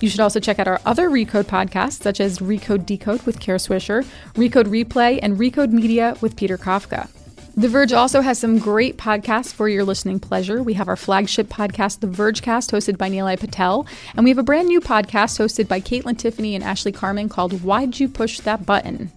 You 0.00 0.08
should 0.08 0.20
also 0.20 0.38
check 0.38 0.58
out 0.58 0.68
our 0.68 0.80
other 0.86 1.10
Recode 1.10 1.44
podcasts, 1.44 2.02
such 2.02 2.20
as 2.20 2.38
Recode 2.38 2.86
Decode 2.86 3.22
with 3.22 3.40
Kara 3.40 3.58
Swisher, 3.58 4.06
Recode 4.34 4.66
Replay, 4.66 5.18
and 5.20 5.36
Recode 5.36 5.72
Media 5.72 6.16
with 6.20 6.36
Peter 6.36 6.56
Kafka. 6.56 7.08
The 7.58 7.68
Verge 7.68 7.94
also 7.94 8.20
has 8.20 8.38
some 8.38 8.58
great 8.58 8.98
podcasts 8.98 9.50
for 9.50 9.66
your 9.66 9.82
listening 9.82 10.20
pleasure. 10.20 10.62
We 10.62 10.74
have 10.74 10.88
our 10.88 10.96
flagship 10.96 11.48
podcast, 11.48 12.00
The 12.00 12.06
Vergecast, 12.06 12.70
hosted 12.70 12.98
by 12.98 13.08
Nilay 13.08 13.40
Patel, 13.40 13.86
and 14.14 14.24
we 14.24 14.30
have 14.30 14.36
a 14.36 14.42
brand 14.42 14.68
new 14.68 14.78
podcast 14.78 15.38
hosted 15.38 15.66
by 15.66 15.80
Kaitlyn 15.80 16.18
Tiffany 16.18 16.54
and 16.54 16.62
Ashley 16.62 16.92
Carman 16.92 17.30
called 17.30 17.62
Why'd 17.62 17.98
You 17.98 18.10
Push 18.10 18.40
That 18.40 18.66
Button? 18.66 19.10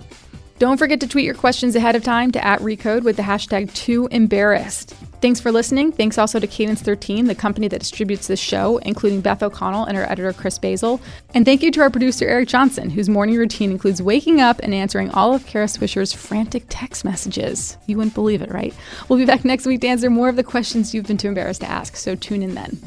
Don't 0.57 0.77
forget 0.77 1.01
to 1.01 1.07
tweet 1.07 1.25
your 1.25 1.35
questions 1.35 1.75
ahead 1.75 1.97
of 1.97 2.03
time 2.05 2.31
to 2.31 2.45
at 2.45 2.61
Recode 2.61 3.03
with 3.03 3.17
the 3.17 3.23
hashtag 3.23 3.73
too 3.73 4.07
embarrassed. 4.09 4.95
Thanks 5.21 5.41
for 5.41 5.51
listening. 5.51 5.91
Thanks 5.91 6.17
also 6.17 6.39
to 6.39 6.47
Cadence 6.47 6.81
13, 6.81 7.25
the 7.25 7.35
company 7.35 7.67
that 7.67 7.79
distributes 7.79 8.27
this 8.27 8.39
show, 8.39 8.77
including 8.77 9.19
Beth 9.19 9.43
O'Connell 9.43 9.83
and 9.83 9.97
our 9.97 10.09
editor 10.09 10.31
Chris 10.31 10.57
Basil. 10.57 11.01
And 11.33 11.43
thank 11.43 11.61
you 11.61 11.71
to 11.71 11.81
our 11.81 11.89
producer 11.89 12.25
Eric 12.25 12.47
Johnson, 12.47 12.89
whose 12.89 13.09
morning 13.09 13.35
routine 13.35 13.69
includes 13.69 14.01
waking 14.01 14.39
up 14.39 14.59
and 14.59 14.73
answering 14.73 15.09
all 15.11 15.33
of 15.33 15.45
Kara 15.45 15.65
Swisher's 15.65 16.13
frantic 16.13 16.63
text 16.69 17.03
messages. 17.03 17.77
You 17.85 17.97
wouldn't 17.97 18.15
believe 18.15 18.41
it, 18.41 18.49
right? 18.49 18.73
We'll 19.09 19.19
be 19.19 19.25
back 19.25 19.43
next 19.43 19.65
week 19.65 19.81
to 19.81 19.87
answer 19.87 20.09
more 20.09 20.29
of 20.29 20.37
the 20.37 20.43
questions 20.43 20.93
you've 20.93 21.07
been 21.07 21.17
too 21.17 21.27
embarrassed 21.27 21.61
to 21.61 21.69
ask, 21.69 21.97
so 21.97 22.15
tune 22.15 22.41
in 22.41 22.55
then. 22.55 22.79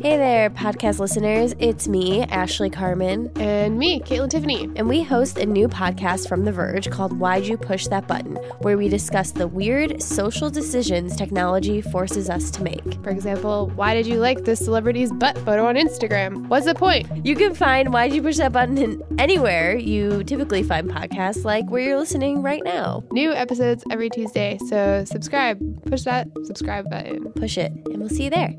Hey 0.00 0.16
there, 0.16 0.48
podcast 0.48 0.98
listeners. 0.98 1.54
It's 1.58 1.86
me, 1.86 2.22
Ashley 2.22 2.70
Carman. 2.70 3.30
And 3.38 3.78
me, 3.78 4.00
Kaitlyn 4.00 4.30
Tiffany. 4.30 4.70
And 4.76 4.88
we 4.88 5.02
host 5.02 5.36
a 5.36 5.44
new 5.44 5.68
podcast 5.68 6.26
from 6.26 6.46
The 6.46 6.52
Verge 6.52 6.90
called 6.90 7.18
Why'd 7.18 7.44
You 7.44 7.58
Push 7.58 7.88
That 7.88 8.08
Button, 8.08 8.36
where 8.60 8.78
we 8.78 8.88
discuss 8.88 9.32
the 9.32 9.46
weird 9.46 10.02
social 10.02 10.48
decisions 10.48 11.14
technology 11.14 11.82
forces 11.82 12.30
us 12.30 12.50
to 12.52 12.62
make. 12.62 12.94
For 13.04 13.10
example, 13.10 13.70
why 13.74 13.92
did 13.92 14.06
you 14.06 14.16
like 14.16 14.46
this 14.46 14.60
celebrity's 14.60 15.12
butt 15.12 15.36
photo 15.40 15.66
on 15.66 15.74
Instagram? 15.74 16.48
What's 16.48 16.64
the 16.64 16.74
point? 16.74 17.26
You 17.26 17.36
can 17.36 17.54
find 17.54 17.92
Why'd 17.92 18.14
You 18.14 18.22
Push 18.22 18.38
That 18.38 18.52
Button 18.52 18.78
in 18.78 19.02
anywhere 19.18 19.76
you 19.76 20.24
typically 20.24 20.62
find 20.62 20.88
podcasts, 20.88 21.44
like 21.44 21.68
where 21.68 21.82
you're 21.82 21.98
listening 21.98 22.40
right 22.40 22.62
now. 22.64 23.04
New 23.12 23.30
episodes 23.32 23.84
every 23.90 24.08
Tuesday, 24.08 24.58
so 24.68 25.04
subscribe. 25.04 25.60
Push 25.84 26.04
that 26.04 26.28
subscribe 26.44 26.88
button. 26.88 27.30
Push 27.34 27.58
it, 27.58 27.70
and 27.72 27.98
we'll 27.98 28.08
see 28.08 28.24
you 28.24 28.30
there. 28.30 28.54